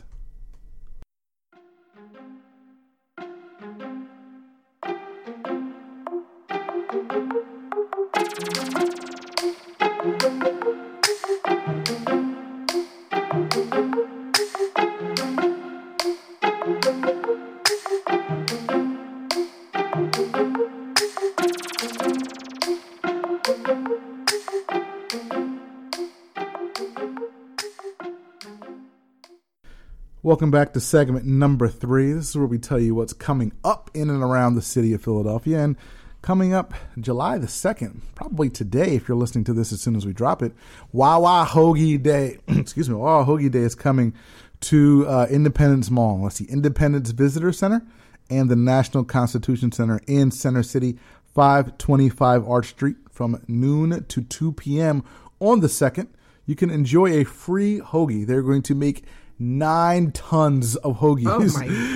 Welcome 30.30 30.52
back 30.52 30.74
to 30.74 30.80
segment 30.80 31.26
number 31.26 31.68
three. 31.68 32.14
This 32.14 32.30
is 32.30 32.38
where 32.38 32.46
we 32.46 32.60
tell 32.60 32.80
you 32.80 32.94
what's 32.94 33.14
coming 33.14 33.52
up 33.64 33.90
in 33.96 34.12
and 34.12 34.22
around 34.22 34.54
the 34.54 34.62
city 34.62 34.94
of 34.94 35.02
Philadelphia. 35.02 35.58
And 35.58 35.76
coming 36.22 36.54
up 36.54 36.76
July 37.00 37.40
the 37.40 37.48
2nd, 37.48 38.02
probably 38.14 38.48
today, 38.48 38.96
if 38.96 39.08
you're 39.08 39.18
listening 39.18 39.44
to 39.46 39.54
this 39.54 39.74
as 39.74 39.82
soon 39.82 39.96
as 39.96 40.06
we 40.06 40.14
drop 40.14 40.44
it, 40.44 40.54
Wawa 40.94 41.48
Hoagie 41.50 42.00
Day, 42.04 42.38
excuse 42.48 42.88
me, 42.88 42.94
Wawa 42.94 43.26
Hoagie 43.26 43.50
Day 43.50 43.62
is 43.62 43.74
coming 43.74 44.14
to 44.60 45.08
uh, 45.08 45.26
Independence 45.32 45.90
Mall. 45.90 46.22
Let's 46.22 46.36
see, 46.36 46.46
Independence 46.46 47.10
Visitor 47.10 47.52
Center 47.52 47.82
and 48.30 48.52
the 48.52 48.56
National 48.56 49.04
Constitution 49.04 49.72
Center 49.72 50.00
in 50.06 50.30
Center 50.30 50.62
City, 50.62 51.00
525 51.34 52.48
Arch 52.48 52.68
Street 52.68 52.98
from 53.10 53.42
noon 53.48 54.04
to 54.04 54.22
2 54.22 54.52
p.m. 54.52 55.04
on 55.40 55.62
the 55.62 55.68
2nd. 55.68 56.08
You 56.46 56.56
can 56.56 56.70
enjoy 56.70 57.20
a 57.20 57.24
free 57.24 57.80
hoagie. 57.80 58.28
They're 58.28 58.44
going 58.44 58.62
to 58.62 58.76
make 58.76 59.04
nine 59.40 60.12
tons 60.12 60.76
of 60.76 60.98
hoagies 60.98 61.26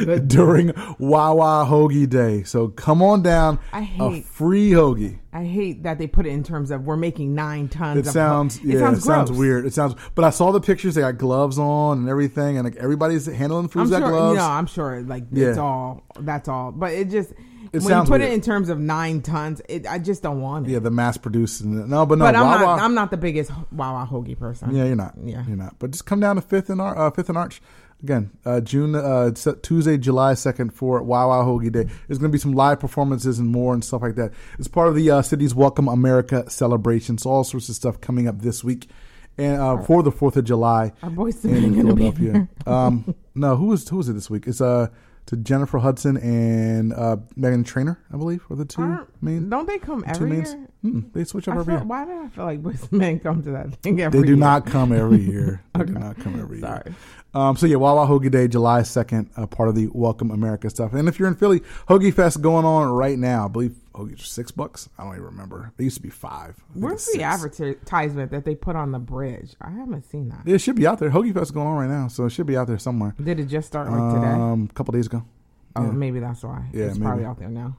Oh 0.10 0.20
during 0.28 0.72
Wawa 0.98 1.66
Hoagie 1.70 2.10
Day. 2.10 2.44
So 2.44 2.70
come 2.70 3.02
on 3.02 3.22
down. 3.22 3.60
I 3.72 3.82
hate- 3.82 4.02
a 4.02 4.26
free 4.26 4.72
hoagie. 4.72 5.20
I 5.36 5.46
hate 5.46 5.82
that 5.84 5.98
they 5.98 6.06
put 6.06 6.28
it 6.28 6.30
in 6.30 6.44
terms 6.44 6.70
of 6.70 6.84
we're 6.84 6.96
making 6.96 7.34
nine 7.34 7.68
tons. 7.68 7.98
It 7.98 8.08
of 8.08 8.14
sounds 8.14 8.58
it 8.58 8.66
yeah, 8.66 8.80
sounds, 8.80 9.00
it 9.00 9.02
sounds 9.02 9.32
weird. 9.32 9.66
It 9.66 9.74
sounds, 9.74 9.96
but 10.14 10.24
I 10.24 10.30
saw 10.30 10.52
the 10.52 10.62
pictures. 10.62 10.94
They 10.94 11.02
got 11.02 11.18
gloves 11.18 11.58
on 11.58 11.98
and 11.98 12.08
everything, 12.10 12.58
and 12.58 12.64
like 12.64 12.76
everybody's 12.76 13.26
handling 13.26 13.68
food. 13.68 13.82
I'm 13.82 13.90
sure. 13.90 14.10
gloves. 14.12 14.38
No, 14.38 14.46
I'm 14.46 14.68
sure. 14.68 15.02
Like 15.02 15.24
Yeah. 15.32 15.50
it's 15.50 15.58
all. 15.58 16.04
That's 16.20 16.48
all. 16.48 16.72
But 16.72 16.94
it 16.94 17.10
just 17.10 17.34
when 17.82 17.90
sounds 17.90 18.08
you 18.10 18.14
put 18.14 18.22
weird. 18.22 18.32
it 18.32 18.36
in 18.36 18.42
terms 18.42 18.70
of 18.70 18.80
nine 18.80 19.22
tons, 19.22 19.62
it, 19.68 19.88
I 19.88 20.00
just 20.00 20.22
don't 20.24 20.42
want 20.42 20.68
it. 20.68 20.72
yeah, 20.72 20.80
the 20.80 20.92
mass 20.92 21.18
produced. 21.18 21.64
No, 21.66 22.06
but 22.06 22.18
no, 22.18 22.26
but 22.26 22.36
I'm 22.36 22.46
Wawa. 22.46 22.60
not. 22.60 22.80
I'm 22.80 22.94
not 22.94 23.12
the 23.12 23.18
biggest 23.18 23.52
Wawa 23.72 24.08
hoagie 24.10 24.38
person. 24.38 24.76
Yeah, 24.76 24.86
you're 24.86 24.96
not. 24.96 25.14
Yeah. 25.24 25.44
you're 25.48 25.58
not. 25.58 25.80
But 25.80 25.92
just 25.92 26.06
come 26.06 26.20
down 26.20 26.36
to 26.38 26.42
Fifth 26.42 26.70
and 26.70 26.80
Ar- 26.80 26.98
uh, 26.98 27.12
Fifth 27.12 27.30
and 27.30 27.38
Arch. 27.38 27.62
Again, 28.02 28.32
uh, 28.46 28.60
June 28.60 28.96
uh, 28.96 29.32
Tuesday, 29.62 29.98
July 29.98 30.34
second 30.34 30.74
for 30.74 31.02
Wawa 31.02 31.46
Hoagie 31.46 31.72
Day. 31.72 31.86
There's 32.08 32.20
going 32.20 32.30
to 32.30 32.36
be 32.36 32.38
some 32.38 32.52
live 32.52 32.82
performances 32.82 33.40
and 33.40 33.48
more 33.50 33.74
and 33.74 33.82
stuff 33.84 34.02
like 34.02 34.16
that. 34.16 34.34
It's 34.60 34.68
part 34.68 34.90
of 34.90 34.96
the 34.96 35.10
uh, 35.10 35.22
city's 35.22 35.56
Welcome 35.56 35.88
America 35.88 36.50
celebration. 36.50 37.18
So 37.18 37.30
all 37.30 37.46
sorts 37.46 37.70
of 37.70 37.76
stuff 37.76 38.02
coming 38.02 38.28
up 38.28 38.40
this 38.42 38.62
week, 38.62 38.90
and 39.38 39.62
uh, 39.62 39.82
for 39.84 40.04
the 40.04 40.12
Fourth 40.12 40.36
of 40.36 40.44
July 40.44 40.92
Our 41.02 41.10
boy's 41.12 41.44
in 41.46 41.76
Philadelphia. 41.82 42.50
um, 42.68 43.16
no, 43.36 43.56
who 43.56 43.68
was 43.68 43.88
who 43.88 43.96
was 43.98 44.10
it 44.10 44.14
this 44.14 44.30
week? 44.30 44.48
It's 44.48 44.60
uh 44.60 44.88
to 45.28 45.38
Jennifer 45.38 45.80
Hudson 45.80 46.18
and 46.18 46.92
uh, 46.94 47.18
Meghan 47.40 47.66
Trainor, 47.66 47.98
I 48.14 48.18
believe, 48.18 48.44
are 48.50 48.56
the 48.58 48.66
two 48.66 48.82
Aren't- 48.82 49.24
main 49.24 49.50
Don't 49.50 49.68
they 49.68 49.80
come 49.80 50.04
every 50.08 50.30
mains. 50.30 50.54
year? 50.54 50.68
Mm, 50.84 51.14
they 51.14 51.24
switch 51.24 51.48
up 51.48 51.56
I 51.56 51.60
every 51.62 51.72
feel, 51.74 51.80
year. 51.82 51.88
why 51.88 52.04
do 52.06 52.12
I 52.24 52.28
feel 52.28 52.44
like 52.46 52.92
men 52.92 53.20
come 53.20 53.42
to 53.44 53.52
that 53.52 53.74
thing 53.78 54.02
every 54.02 54.20
They 54.20 54.26
do 54.26 54.32
year? 54.34 54.40
not 54.40 54.66
come 54.66 54.92
every 54.92 55.22
year. 55.22 55.62
They 55.76 55.86
do 55.86 55.94
not 55.94 56.18
come 56.20 56.40
every 56.40 56.60
year. 56.60 56.68
Sorry. 56.68 56.96
Um, 57.34 57.56
so 57.58 57.66
yeah, 57.66 57.78
Wawa 57.78 58.06
Hoagie 58.06 58.30
Day, 58.30 58.48
July 58.48 58.84
second, 58.84 59.30
uh, 59.38 59.48
part 59.48 59.70
of 59.70 59.76
the 59.76 59.88
Welcome 59.94 60.30
America 60.30 60.70
stuff. 60.70 60.94
And 60.94 61.08
if 61.08 61.18
you're 61.18 61.28
in 61.30 61.36
Philly, 61.36 61.62
Hoagie 61.88 62.14
Fest 62.14 62.42
going 62.42 62.66
on 62.66 62.90
right 62.92 63.18
now. 63.18 63.46
I 63.46 63.48
believe 63.48 63.76
are 63.96 64.18
six 64.18 64.52
bucks. 64.52 64.90
I 64.98 65.04
don't 65.04 65.14
even 65.14 65.26
remember. 65.26 65.72
They 65.78 65.84
used 65.84 65.98
to 65.98 66.02
be 66.02 66.10
five. 66.10 66.56
Where's 66.74 67.06
the 67.14 67.24
advertisement 67.24 68.32
that 68.32 68.46
they 68.46 68.56
put 68.56 68.76
on 68.76 68.92
the 68.92 69.00
bridge? 69.00 69.56
I 69.62 69.70
haven't 69.72 70.04
seen 70.10 70.30
that. 70.30 70.42
It 70.46 70.60
should 70.60 70.76
be 70.76 70.88
out 70.88 71.00
there. 71.00 71.10
Hoagie 71.12 71.34
Fest 71.34 71.44
is 71.46 71.52
going 71.52 71.68
on 71.68 71.78
right 71.78 71.90
now, 71.90 72.08
so 72.08 72.26
it 72.26 72.32
should 72.32 72.48
be 72.48 72.58
out 72.58 72.68
there 72.68 72.80
somewhere. 72.80 73.14
Did 73.22 73.40
it 73.40 73.46
just 73.46 73.68
start 73.68 73.90
like 73.92 74.14
today? 74.16 74.28
Um, 74.28 74.68
a 74.70 74.74
couple 74.74 74.92
days 74.94 75.06
ago. 75.08 75.24
oh, 75.76 75.84
yeah. 75.86 75.92
maybe 75.92 76.20
that's 76.20 76.44
why. 76.44 76.66
Yeah, 76.74 76.86
it's 76.86 76.98
probably 76.98 77.26
out 77.26 77.40
there 77.40 77.50
now. 77.50 77.78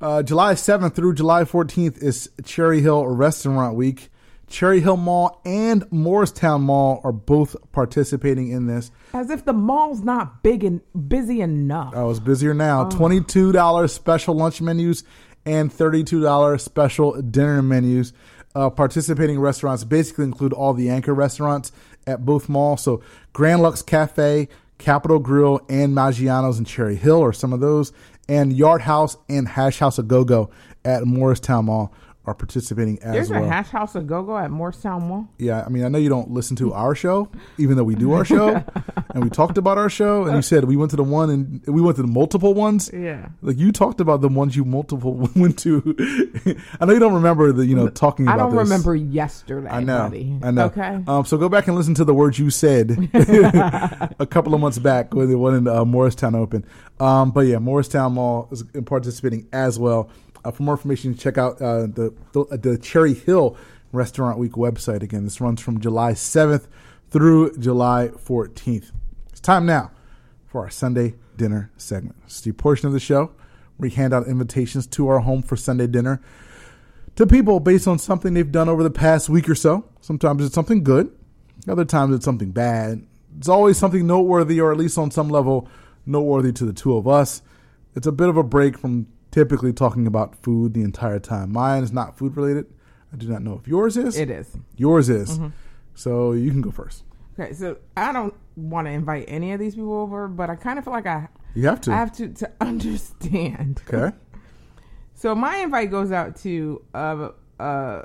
Uh, 0.00 0.22
July 0.22 0.54
7th 0.54 0.94
through 0.94 1.14
July 1.14 1.44
14th 1.44 2.02
is 2.02 2.28
Cherry 2.44 2.80
Hill 2.80 3.06
Restaurant 3.06 3.74
Week. 3.76 4.10
Cherry 4.46 4.80
Hill 4.80 4.98
Mall 4.98 5.40
and 5.46 5.82
Moorestown 5.90 6.60
Mall 6.60 7.00
are 7.02 7.12
both 7.12 7.56
participating 7.72 8.48
in 8.50 8.66
this. 8.66 8.90
As 9.14 9.30
if 9.30 9.44
the 9.46 9.54
mall's 9.54 10.02
not 10.02 10.42
big 10.42 10.62
and 10.62 10.82
busy 11.08 11.40
enough. 11.40 11.94
I 11.96 12.02
was 12.04 12.20
busier 12.20 12.50
Oh. 12.50 12.54
now. 12.54 12.88
Twenty-two 12.90 13.52
dollars 13.52 13.94
special 13.94 14.34
lunch 14.34 14.60
menus 14.60 15.02
and 15.46 15.72
thirty-two 15.72 16.20
dollars 16.20 16.62
special 16.62 17.20
dinner 17.22 17.62
menus. 17.62 18.12
Uh, 18.54 18.70
participating 18.70 19.40
restaurants 19.40 19.82
basically 19.82 20.24
include 20.24 20.52
all 20.52 20.72
the 20.74 20.88
anchor 20.88 21.12
restaurants 21.12 21.72
at 22.06 22.24
both 22.24 22.48
malls. 22.48 22.82
So 22.82 23.02
Grand 23.32 23.62
Lux 23.62 23.82
Cafe, 23.82 24.48
Capital 24.78 25.18
Grille, 25.18 25.60
and 25.68 25.92
Maggiano's 25.92 26.58
in 26.58 26.64
Cherry 26.64 26.94
Hill 26.94 27.22
are 27.22 27.32
some 27.32 27.52
of 27.52 27.60
those. 27.60 27.92
And 28.28 28.52
Yard 28.52 28.82
House 28.82 29.16
and 29.28 29.48
Hash 29.48 29.80
House 29.80 29.98
of 29.98 30.06
Go 30.06 30.24
Go 30.24 30.50
at 30.84 31.02
Moorestown 31.02 31.64
Mall 31.64 31.92
are 32.26 32.34
participating 32.34 32.98
as 33.02 33.12
There's 33.12 33.30
well. 33.30 33.40
There's 33.40 33.50
a 33.50 33.54
hash 33.54 33.68
house 33.68 33.94
of 33.94 34.06
go-go 34.06 34.38
at 34.38 34.50
Moorestown 34.50 35.02
Mall. 35.02 35.28
Yeah, 35.38 35.62
I 35.64 35.68
mean, 35.68 35.84
I 35.84 35.88
know 35.88 35.98
you 35.98 36.08
don't 36.08 36.30
listen 36.30 36.56
to 36.56 36.72
our 36.72 36.94
show, 36.94 37.28
even 37.58 37.76
though 37.76 37.84
we 37.84 37.94
do 37.94 38.12
our 38.12 38.24
show, 38.24 38.64
and 39.14 39.24
we 39.24 39.28
talked 39.28 39.58
about 39.58 39.76
our 39.76 39.90
show, 39.90 40.24
and 40.24 40.36
you 40.36 40.42
said 40.42 40.64
we 40.64 40.76
went 40.76 40.90
to 40.92 40.96
the 40.96 41.04
one 41.04 41.28
and 41.28 41.62
we 41.66 41.82
went 41.82 41.96
to 41.96 42.02
the 42.02 42.08
multiple 42.08 42.54
ones. 42.54 42.90
Yeah. 42.92 43.28
Like 43.42 43.58
you 43.58 43.72
talked 43.72 44.00
about 44.00 44.22
the 44.22 44.28
ones 44.28 44.56
you 44.56 44.64
multiple 44.64 45.14
went 45.36 45.58
to. 45.60 45.94
I 46.80 46.86
know 46.86 46.94
you 46.94 46.98
don't 46.98 47.14
remember 47.14 47.52
the 47.52 47.66
you 47.66 47.76
know 47.76 47.88
talking 47.88 48.26
I 48.26 48.36
don't 48.36 48.50
this. 48.50 48.58
remember 48.58 48.96
yesterday, 48.96 49.68
I 49.68 49.80
know. 49.80 49.98
buddy. 49.98 50.38
I 50.42 50.50
know. 50.50 50.64
Okay. 50.66 51.00
Um, 51.06 51.26
so 51.26 51.36
go 51.36 51.50
back 51.50 51.68
and 51.68 51.76
listen 51.76 51.94
to 51.94 52.04
the 52.04 52.14
words 52.14 52.38
you 52.38 52.48
said 52.50 52.90
a 53.12 54.26
couple 54.28 54.54
of 54.54 54.60
months 54.60 54.78
back 54.78 55.12
when 55.12 55.28
the 55.28 55.36
one 55.36 55.54
in 55.54 55.68
uh, 55.68 55.84
Moorestown 55.84 56.34
open. 56.34 56.64
Um, 57.00 57.32
but 57.32 57.40
yeah, 57.40 57.56
Moorestown 57.56 58.12
Mall 58.12 58.48
is 58.50 58.64
participating 58.86 59.48
as 59.52 59.78
well. 59.78 60.10
Uh, 60.44 60.50
for 60.50 60.62
more 60.62 60.74
information, 60.74 61.16
check 61.16 61.38
out 61.38 61.60
uh, 61.60 61.82
the, 61.86 62.14
the 62.32 62.58
the 62.58 62.78
Cherry 62.78 63.14
Hill 63.14 63.56
Restaurant 63.92 64.38
Week 64.38 64.52
website. 64.52 65.02
Again, 65.02 65.24
this 65.24 65.40
runs 65.40 65.60
from 65.60 65.80
July 65.80 66.12
7th 66.12 66.66
through 67.10 67.56
July 67.56 68.10
14th. 68.14 68.90
It's 69.30 69.40
time 69.40 69.64
now 69.64 69.90
for 70.46 70.62
our 70.62 70.70
Sunday 70.70 71.14
dinner 71.36 71.70
segment. 71.76 72.16
It's 72.24 72.40
the 72.40 72.52
portion 72.52 72.86
of 72.86 72.92
the 72.92 73.00
show 73.00 73.26
where 73.76 73.88
we 73.88 73.90
hand 73.90 74.12
out 74.12 74.26
invitations 74.26 74.86
to 74.88 75.08
our 75.08 75.20
home 75.20 75.42
for 75.42 75.56
Sunday 75.56 75.86
dinner 75.86 76.20
to 77.16 77.26
people 77.26 77.60
based 77.60 77.88
on 77.88 77.98
something 77.98 78.34
they've 78.34 78.52
done 78.52 78.68
over 78.68 78.82
the 78.82 78.90
past 78.90 79.28
week 79.28 79.48
or 79.48 79.54
so. 79.54 79.88
Sometimes 80.00 80.44
it's 80.44 80.54
something 80.54 80.84
good, 80.84 81.16
other 81.66 81.84
times 81.84 82.14
it's 82.14 82.24
something 82.24 82.50
bad. 82.50 83.06
It's 83.38 83.48
always 83.48 83.78
something 83.78 84.06
noteworthy, 84.06 84.60
or 84.60 84.70
at 84.70 84.78
least 84.78 84.98
on 84.98 85.10
some 85.10 85.28
level, 85.28 85.68
noteworthy 86.06 86.52
to 86.52 86.64
the 86.64 86.72
two 86.72 86.96
of 86.96 87.08
us. 87.08 87.42
It's 87.96 88.06
a 88.06 88.12
bit 88.12 88.28
of 88.28 88.36
a 88.36 88.42
break 88.42 88.78
from 88.78 89.06
typically 89.34 89.72
talking 89.72 90.06
about 90.06 90.36
food 90.36 90.74
the 90.74 90.82
entire 90.82 91.18
time. 91.18 91.52
Mine 91.52 91.82
is 91.82 91.92
not 91.92 92.16
food 92.16 92.36
related. 92.36 92.66
I 93.12 93.16
do 93.16 93.28
not 93.28 93.42
know 93.42 93.54
if 93.60 93.66
yours 93.66 93.96
is. 93.96 94.16
It 94.16 94.30
is. 94.30 94.56
Yours 94.76 95.08
is. 95.08 95.40
So 95.94 96.32
you 96.32 96.50
can 96.52 96.60
go 96.60 96.70
first. 96.70 97.02
Okay, 97.38 97.52
so 97.52 97.78
I 97.96 98.12
don't 98.12 98.32
want 98.54 98.86
to 98.86 98.92
invite 98.92 99.24
any 99.26 99.50
of 99.52 99.58
these 99.58 99.74
people 99.74 99.94
over, 99.94 100.28
but 100.28 100.50
I 100.50 100.54
kind 100.54 100.78
of 100.78 100.84
feel 100.84 100.92
like 100.92 101.06
I 101.06 101.28
You 101.54 101.66
have 101.66 101.80
to. 101.82 101.92
I 101.92 101.96
have 101.96 102.12
to 102.12 102.28
to 102.28 102.50
understand. 102.60 103.82
okay. 103.92 104.16
So 105.16 105.32
my 105.34 105.58
invite 105.58 105.90
goes 105.92 106.10
out 106.12 106.36
to 106.42 106.82
uh 106.92 107.28
uh 107.60 108.02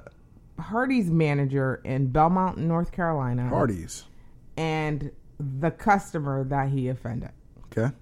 Hardee's 0.59 1.09
manager 1.09 1.81
in 1.83 2.07
Belmont, 2.07 2.57
North 2.59 2.91
Carolina, 2.91 3.49
Parties. 3.49 4.05
and 4.57 5.11
the 5.39 5.71
customer 5.71 6.43
that 6.45 6.69
he 6.69 6.87
offended. 6.87 7.31
Okay. 7.65 7.93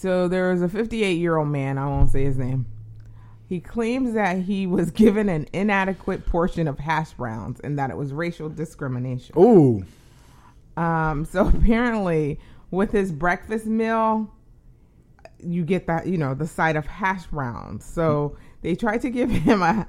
So 0.00 0.28
there 0.28 0.50
was 0.50 0.62
a 0.62 0.68
58 0.68 1.18
year 1.18 1.36
old 1.36 1.48
man, 1.48 1.76
I 1.76 1.86
won't 1.86 2.08
say 2.08 2.24
his 2.24 2.38
name. 2.38 2.64
He 3.46 3.60
claims 3.60 4.14
that 4.14 4.38
he 4.38 4.66
was 4.66 4.90
given 4.90 5.28
an 5.28 5.46
inadequate 5.52 6.24
portion 6.24 6.66
of 6.68 6.78
hash 6.78 7.12
browns 7.12 7.60
and 7.60 7.78
that 7.78 7.90
it 7.90 7.98
was 7.98 8.14
racial 8.14 8.48
discrimination. 8.48 9.38
Ooh. 9.38 9.84
Um, 10.74 11.26
so 11.26 11.48
apparently, 11.54 12.40
with 12.70 12.92
his 12.92 13.12
breakfast 13.12 13.66
meal, 13.66 14.32
you 15.38 15.64
get 15.64 15.86
that, 15.88 16.06
you 16.06 16.16
know, 16.16 16.32
the 16.32 16.46
side 16.46 16.76
of 16.76 16.86
hash 16.86 17.26
browns. 17.26 17.84
So 17.84 18.38
they 18.62 18.74
tried 18.76 19.02
to 19.02 19.10
give 19.10 19.30
him 19.30 19.60
a 19.60 19.86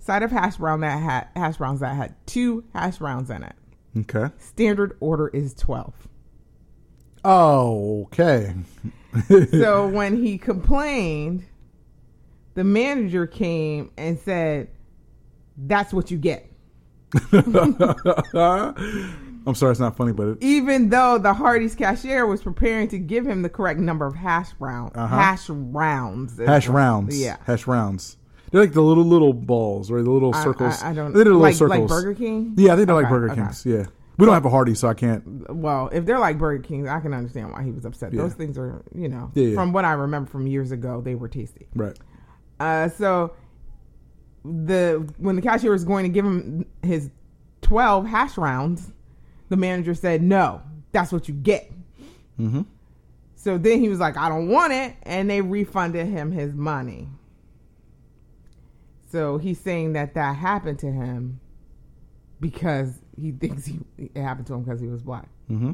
side 0.00 0.24
of 0.24 0.32
hash 0.32 0.56
brown 0.56 0.80
that 0.80 1.00
had 1.00 1.28
hash 1.36 1.58
browns 1.58 1.78
that 1.80 1.94
had 1.94 2.16
two 2.26 2.64
hash 2.74 2.98
browns 2.98 3.30
in 3.30 3.44
it. 3.44 3.54
Okay. 3.96 4.34
Standard 4.38 4.96
order 4.98 5.28
is 5.28 5.54
12. 5.54 6.08
Oh, 7.24 8.02
okay. 8.06 8.54
so 9.50 9.88
when 9.88 10.16
he 10.22 10.38
complained, 10.38 11.44
the 12.54 12.64
manager 12.64 13.26
came 13.26 13.90
and 13.96 14.18
said, 14.18 14.68
"That's 15.56 15.92
what 15.92 16.10
you 16.10 16.18
get." 16.18 16.48
I'm 19.44 19.54
sorry, 19.56 19.72
it's 19.72 19.80
not 19.80 19.96
funny, 19.96 20.12
but 20.12 20.28
it, 20.28 20.38
Even 20.40 20.88
though 20.88 21.18
the 21.18 21.34
Hardee's 21.34 21.74
cashier 21.74 22.26
was 22.26 22.42
preparing 22.42 22.86
to 22.88 22.98
give 22.98 23.26
him 23.26 23.42
the 23.42 23.48
correct 23.48 23.80
number 23.80 24.06
of 24.06 24.14
hash 24.14 24.52
brown 24.52 24.92
Uh-huh. 24.94 25.06
hash 25.16 25.48
rounds, 25.48 26.38
hash 26.38 26.68
what- 26.68 26.74
rounds. 26.76 27.20
yeah. 27.20 27.36
Hash 27.44 27.66
rounds. 27.66 28.16
They're 28.50 28.60
like 28.60 28.72
the 28.74 28.82
little 28.82 29.04
little 29.04 29.32
balls, 29.32 29.90
or 29.90 30.02
the 30.02 30.10
little 30.10 30.32
circles. 30.34 30.82
I, 30.82 30.90
I 30.90 30.92
don't 30.92 31.12
They 31.12 31.20
did 31.20 31.24
little 31.28 31.40
like 31.40 31.54
circles. 31.54 31.80
like 31.80 31.88
Burger 31.88 32.14
King. 32.14 32.54
Yeah, 32.56 32.74
I 32.74 32.76
think 32.76 32.86
they're 32.86 32.94
like 32.96 33.08
Burger 33.08 33.30
okay. 33.32 33.40
Kings. 33.40 33.64
Yeah, 33.66 33.86
we 34.22 34.26
don't 34.26 34.34
have 34.34 34.44
a 34.44 34.50
Hardee, 34.50 34.76
so 34.76 34.86
I 34.86 34.94
can't. 34.94 35.52
Well, 35.52 35.88
if 35.92 36.06
they're 36.06 36.20
like 36.20 36.38
Burger 36.38 36.62
King, 36.62 36.88
I 36.88 37.00
can 37.00 37.12
understand 37.12 37.50
why 37.50 37.64
he 37.64 37.72
was 37.72 37.84
upset. 37.84 38.12
Yeah. 38.12 38.22
Those 38.22 38.34
things 38.34 38.56
are, 38.56 38.84
you 38.94 39.08
know, 39.08 39.32
Yeah, 39.34 39.48
yeah. 39.48 39.54
from 39.54 39.72
what 39.72 39.84
I 39.84 39.92
remember 39.92 40.30
from 40.30 40.46
years 40.46 40.70
ago, 40.70 41.00
they 41.00 41.16
were 41.16 41.26
tasty. 41.28 41.66
Right. 41.74 41.98
Uh, 42.60 42.88
so 42.88 43.34
the 44.44 45.12
when 45.18 45.34
the 45.34 45.42
cashier 45.42 45.72
was 45.72 45.84
going 45.84 46.04
to 46.04 46.08
give 46.08 46.24
him 46.24 46.64
his 46.82 47.10
twelve 47.62 48.06
hash 48.06 48.36
rounds, 48.38 48.92
the 49.48 49.56
manager 49.56 49.94
said, 49.94 50.22
"No, 50.22 50.62
that's 50.92 51.10
what 51.10 51.26
you 51.26 51.34
get." 51.34 51.72
Mm-hmm. 52.38 52.62
So 53.34 53.58
then 53.58 53.80
he 53.80 53.88
was 53.88 53.98
like, 53.98 54.16
"I 54.16 54.28
don't 54.28 54.48
want 54.48 54.72
it," 54.72 54.94
and 55.02 55.28
they 55.28 55.40
refunded 55.40 56.06
him 56.06 56.30
his 56.30 56.54
money. 56.54 57.08
So 59.10 59.38
he's 59.38 59.60
saying 59.60 59.94
that 59.94 60.14
that 60.14 60.36
happened 60.36 60.78
to 60.78 60.90
him 60.92 61.40
because 62.40 63.01
he 63.20 63.32
thinks 63.32 63.66
he 63.66 63.78
it 63.98 64.16
happened 64.16 64.46
to 64.48 64.54
him 64.54 64.62
because 64.62 64.80
he 64.80 64.86
was 64.88 65.02
black. 65.02 65.28
Mm-hmm. 65.50 65.72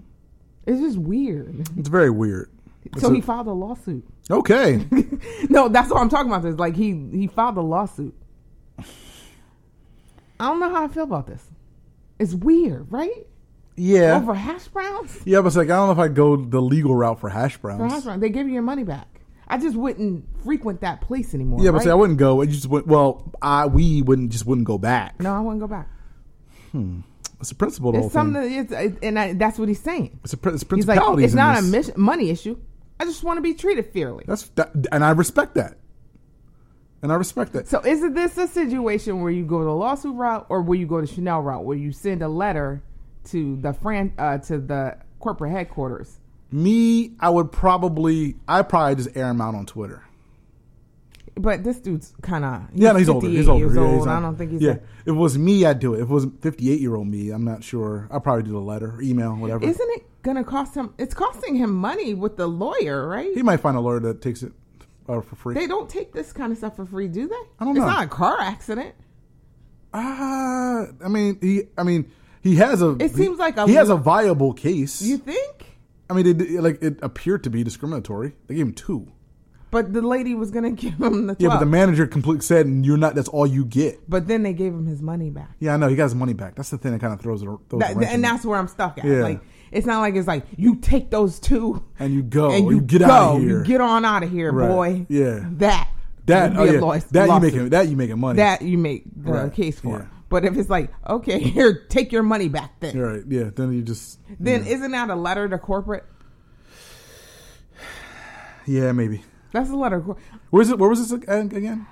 It's 0.66 0.80
just 0.80 0.99
weird. 0.99 1.66
It's 1.78 1.89
very 1.89 2.11
weird. 2.11 2.51
So 2.99 3.11
a- 3.11 3.14
he 3.14 3.20
filed 3.20 3.47
a 3.47 3.53
lawsuit. 3.53 4.05
okay. 4.30 4.84
no, 5.49 5.68
that's 5.68 5.91
what 5.91 6.01
I'm 6.01 6.09
talking 6.09 6.30
about. 6.30 6.43
This 6.43 6.57
like 6.59 6.76
he 6.76 6.93
he 7.12 7.26
filed 7.26 7.57
a 7.57 7.62
lawsuit. 7.62 8.14
I 8.78 8.84
don't 10.49 10.61
know 10.61 10.70
how 10.70 10.84
I 10.84 10.89
feel 10.89 11.05
about 11.05 11.26
this. 11.26 11.45
It's 12.18 12.34
weird, 12.34 12.91
right? 12.91 13.26
Yeah. 13.76 14.16
Over 14.16 14.34
hash 14.34 14.66
browns. 14.68 15.20
Yeah, 15.24 15.41
but 15.41 15.49
it's 15.49 15.57
like 15.57 15.70
I 15.70 15.76
don't 15.76 15.86
know 15.86 15.93
if 15.93 16.11
I 16.11 16.12
go 16.12 16.36
the 16.36 16.61
legal 16.61 16.95
route 16.95 17.20
for 17.20 17.28
hash 17.28 17.57
browns. 17.59 17.78
For 17.80 17.89
hash 17.89 18.05
browns, 18.05 18.20
they 18.20 18.28
give 18.28 18.47
you 18.47 18.53
your 18.55 18.62
money 18.62 18.82
back. 18.84 19.07
I 19.47 19.57
just 19.59 19.76
wouldn't 19.76 20.24
frequent 20.45 20.80
that 20.82 21.01
place 21.01 21.32
anymore. 21.34 21.61
Yeah, 21.62 21.70
but 21.70 21.78
right? 21.78 21.84
see, 21.84 21.91
I 21.91 21.95
wouldn't 21.95 22.18
go. 22.18 22.43
I 22.43 22.47
just 22.47 22.66
went. 22.66 22.86
Well, 22.86 23.32
I 23.41 23.66
we 23.66 24.03
wouldn't 24.03 24.30
just 24.30 24.47
wouldn't 24.47 24.66
go 24.66 24.78
back. 24.78 25.20
no, 25.20 25.32
I 25.34 25.41
wouldn't 25.41 25.61
go 25.61 25.66
back. 25.68 25.89
It's 27.41 27.51
a 27.51 27.55
principle. 27.55 27.95
It's 27.95 28.07
thing. 28.07 28.11
something. 28.11 28.53
It's, 28.53 28.72
and 29.03 29.18
I, 29.18 29.32
that's 29.32 29.59
what 29.59 29.68
he's 29.68 29.80
saying. 29.80 30.18
It's 30.24 30.34
a 30.34 30.49
it's 30.49 30.64
He's 30.74 30.89
like, 30.89 31.01
it's 31.18 31.34
not 31.34 31.59
a 31.59 31.99
money 31.99 32.30
issue. 32.30 32.59
I 33.01 33.05
just 33.05 33.22
want 33.22 33.36
to 33.39 33.43
be 33.43 33.55
treated 33.55 33.93
fairly. 33.93 34.24
That's 34.26 34.49
that, 34.57 34.72
and 34.91 35.05
I 35.05 35.11
respect 35.11 35.55
that. 35.55 35.76
And 37.01 37.12
I 37.12 37.14
respect 37.14 37.53
that. 37.53 37.68
So 37.68 37.78
is 37.80 38.03
it 38.03 38.14
this 38.14 38.36
a 38.39 38.49
situation 38.49 39.22
where 39.22 39.30
you 39.30 39.45
go 39.45 39.62
the 39.62 39.70
lawsuit 39.70 40.16
route 40.16 40.47
or 40.49 40.62
where 40.62 40.76
you 40.76 40.86
go 40.86 41.01
the 41.01 41.07
Chanel 41.07 41.41
route 41.41 41.64
where 41.64 41.76
you 41.76 41.93
send 41.93 42.22
a 42.22 42.28
letter 42.28 42.82
to 43.30 43.57
the 43.57 43.72
fran 43.72 44.12
uh, 44.18 44.39
to 44.39 44.59
the 44.59 44.99
corporate 45.20 45.53
headquarters. 45.53 46.18
Me, 46.51 47.12
I 47.20 47.28
would 47.28 47.53
probably, 47.53 48.36
I 48.47 48.62
probably 48.62 48.97
just 48.97 49.16
air 49.16 49.28
him 49.28 49.41
out 49.41 49.55
on 49.55 49.66
Twitter. 49.66 50.05
But 51.39 51.64
this 51.64 51.78
dude's 51.80 52.12
kind 52.22 52.45
of 52.45 52.62
Yeah, 52.74 52.93
no, 52.93 52.99
he's 52.99 53.09
older. 53.09 53.28
He's 53.28 53.47
58 53.47 53.51
older. 53.64 53.74
Yeah, 53.74 53.80
old. 53.80 53.95
he's 53.99 54.07
I 54.07 54.20
don't 54.20 54.36
think 54.36 54.51
he's. 54.53 54.61
Yeah, 54.62 54.72
if 54.72 54.82
it 55.07 55.12
was 55.12 55.39
me, 55.39 55.64
I'd 55.64 55.78
do 55.78 55.95
it. 55.95 55.99
If 55.99 56.11
it 56.11 56.12
was 56.12 56.26
fifty-eight 56.41 56.80
year 56.80 56.95
old 56.97 57.07
me, 57.09 57.30
I'm 57.30 57.45
not 57.45 57.62
sure. 57.64 58.09
I'd 58.11 58.22
probably 58.22 58.43
do 58.45 58.53
the 58.53 58.59
letter, 58.61 59.01
email, 59.01 59.34
whatever. 59.36 59.64
Isn't 59.64 59.91
it 59.93 60.05
gonna 60.22 60.45
cost 60.45 60.74
him? 60.74 60.95
It's 60.99 61.14
costing 61.14 61.55
him 61.55 61.72
money 61.74 62.14
with 62.14 62.36
the 62.36 62.47
lawyer, 62.47 63.07
right? 63.09 63.30
he 63.34 63.43
might 63.43 63.59
find 63.59 63.76
a 63.76 63.80
lawyer 63.80 64.01
that 64.01 64.20
takes 64.20 64.43
it 64.43 64.53
uh, 65.09 65.20
for 65.20 65.36
free. 65.36 65.55
they 65.55 65.66
don't 65.66 65.89
take 65.89 66.12
this 66.12 66.32
kind 66.32 66.53
of 66.53 66.59
stuff 66.59 66.76
for 66.76 66.84
free, 66.86 67.09
do 67.09 67.28
they? 67.28 67.34
I 67.61 67.64
don't 67.64 67.74
know. 67.74 67.82
It's 67.82 67.91
not 67.95 68.05
a 68.05 68.09
car 68.09 68.41
accident. 68.41 68.95
Ah, 69.95 70.86
I 71.05 71.09
mean, 71.09 71.39
he. 71.41 71.62
I 71.76 71.82
mean, 71.82 72.11
he 72.43 72.57
has 72.57 72.82
a. 72.82 72.97
It 73.01 73.12
seems 73.14 73.39
like 73.39 73.57
a 73.57 73.66
he 73.66 73.74
has 73.74 73.89
a 73.89 73.97
viable 73.97 74.53
case. 74.53 75.01
You 75.03 75.18
think? 75.18 75.66
I 76.11 76.14
mean, 76.14 76.26
it- 76.26 76.62
like 76.62 76.82
it 76.82 76.99
appeared 77.03 77.45
to 77.45 77.51
be 77.51 77.62
discriminatory. 77.64 78.34
They 78.47 78.55
gave 78.57 78.66
him 78.66 78.72
two. 78.74 79.11
But 79.70 79.92
the 79.92 80.00
lady 80.02 80.34
was 80.34 80.50
gonna 80.50 80.70
give 80.84 80.94
him 80.94 81.26
the 81.26 81.34
12. 81.34 81.40
Yeah, 81.40 81.48
but 81.48 81.58
the 81.60 81.66
manager 81.66 82.06
completely 82.06 82.42
said, 82.42 82.66
"You're 82.82 82.96
not. 82.96 83.14
That's 83.14 83.28
all 83.28 83.46
you 83.46 83.64
get." 83.64 84.08
But 84.08 84.26
then 84.26 84.42
they 84.42 84.52
gave 84.52 84.72
him 84.72 84.86
his 84.86 85.02
money 85.02 85.30
back. 85.30 85.50
Yeah, 85.60 85.74
I 85.74 85.76
know. 85.76 85.88
He 85.88 85.96
got 85.96 86.04
his 86.04 86.14
money 86.14 86.32
back. 86.32 86.54
That's 86.54 86.70
the 86.70 86.78
thing 86.78 86.92
that 86.92 87.00
kind 87.00 87.12
of 87.12 87.20
throws 87.20 87.42
it. 87.42 87.46
Throws 87.46 87.60
That- 87.80 87.92
a 87.92 87.94
wrench 87.98 88.08
in 88.08 88.14
and 88.14 88.24
it. 88.24 88.28
that's 88.28 88.44
where 88.44 88.58
I'm 88.58 88.68
stuck 88.68 88.98
at. 88.98 89.04
Yeah. 89.04 89.22
Like 89.22 89.40
it's 89.70 89.86
not 89.86 90.00
like 90.00 90.14
it's 90.16 90.26
like 90.28 90.46
you 90.56 90.76
take 90.76 91.10
those 91.10 91.38
two 91.38 91.84
and 91.98 92.14
you 92.14 92.22
go. 92.22 92.50
and 92.50 92.64
you, 92.64 92.76
you 92.76 92.80
get 92.80 93.00
go, 93.00 93.06
out 93.06 93.36
of 93.36 93.42
here. 93.42 93.58
You 93.58 93.64
get 93.64 93.80
on 93.82 94.04
out 94.04 94.22
of 94.22 94.30
here, 94.30 94.50
Right. 94.52 94.68
boy. 94.68 95.06
Yeah. 95.10 95.40
That 95.58 95.88
that. 96.26 96.56
Oh 96.56 96.64
yeah. 96.64 96.80
law- 96.80 96.96
that 96.96 97.28
you 97.28 97.40
making. 97.40 97.68
That 97.70 97.88
you 97.88 97.96
making 97.96 98.18
money. 98.18 98.36
that 98.38 98.62
you 98.62 98.78
make 98.78 99.02
the 99.14 99.32
Right. 99.32 99.52
case 99.52 99.78
for. 99.80 99.98
Yeah. 99.98 100.04
But 100.30 100.44
if 100.44 100.56
it's 100.58 100.68
like, 100.70 100.90
okay, 101.08 101.38
here, 101.42 101.84
take 101.88 102.12
your 102.12 102.22
money 102.22 102.48
back 102.48 102.80
then. 102.80 102.98
Right. 102.98 103.22
Yeah. 103.28 103.50
Then 103.54 103.72
you 103.72 103.82
just. 103.82 104.18
Then 104.40 104.64
yeah. 104.64 104.72
isn't 104.72 104.90
that 104.92 105.10
a 105.10 105.14
letter 105.14 105.48
to 105.48 105.58
corporate? 105.58 106.04
yeah, 108.66 108.92
maybe. 108.92 109.22
That's 109.53 109.70
a 109.70 109.76
letter. 109.76 110.01
Where's 110.51 110.70
it? 110.70 110.78
Where 110.78 110.88
was 110.88 111.01
this 111.09 111.12
again? 111.12 111.86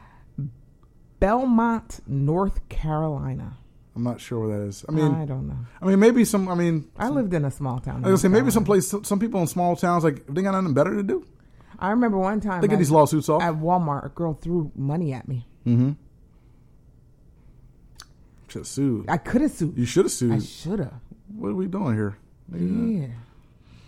Belmont, 1.18 2.00
North 2.06 2.68
Carolina. 2.68 3.56
I'm 3.94 4.02
not 4.02 4.20
sure 4.20 4.46
where 4.46 4.58
that 4.58 4.66
is. 4.66 4.84
I 4.86 4.92
mean, 4.92 5.14
I, 5.14 5.24
don't 5.24 5.48
know. 5.48 5.56
I 5.80 5.86
mean, 5.86 5.98
maybe 5.98 6.24
some. 6.26 6.48
I 6.48 6.54
mean, 6.54 6.90
I 6.98 7.08
lived 7.08 7.32
in 7.32 7.46
a 7.46 7.50
small 7.50 7.78
town. 7.80 8.04
I 8.04 8.10
was 8.10 8.22
gonna 8.22 8.34
say 8.34 8.38
maybe 8.40 8.50
some 8.50 8.64
place. 8.64 8.92
Some 9.04 9.18
people 9.18 9.40
in 9.40 9.46
small 9.46 9.74
towns 9.74 10.04
like 10.04 10.26
they 10.26 10.42
got 10.42 10.50
nothing 10.52 10.74
better 10.74 10.94
to 10.94 11.02
do. 11.02 11.26
I 11.78 11.90
remember 11.90 12.18
one 12.18 12.40
time 12.40 12.60
They 12.60 12.68
get 12.68 12.74
at- 12.74 12.78
these 12.78 12.90
lawsuits 12.90 13.28
off. 13.30 13.42
at 13.42 13.54
Walmart. 13.54 14.04
A 14.04 14.08
girl 14.10 14.34
threw 14.34 14.70
money 14.74 15.12
at 15.14 15.26
me. 15.28 15.46
mm-hmm. 15.66 15.92
Should 18.48 18.60
have 18.60 18.66
sued. 18.66 19.06
I 19.08 19.16
could 19.16 19.40
have 19.42 19.50
sued. 19.50 19.76
You 19.76 19.84
should 19.86 20.04
have 20.04 20.12
sued. 20.12 20.32
I 20.32 20.38
should 20.40 20.78
have. 20.78 21.00
what 21.34 21.48
are 21.48 21.54
we 21.54 21.66
doing 21.66 21.94
here? 21.94 22.18
Yeah, 22.54 23.08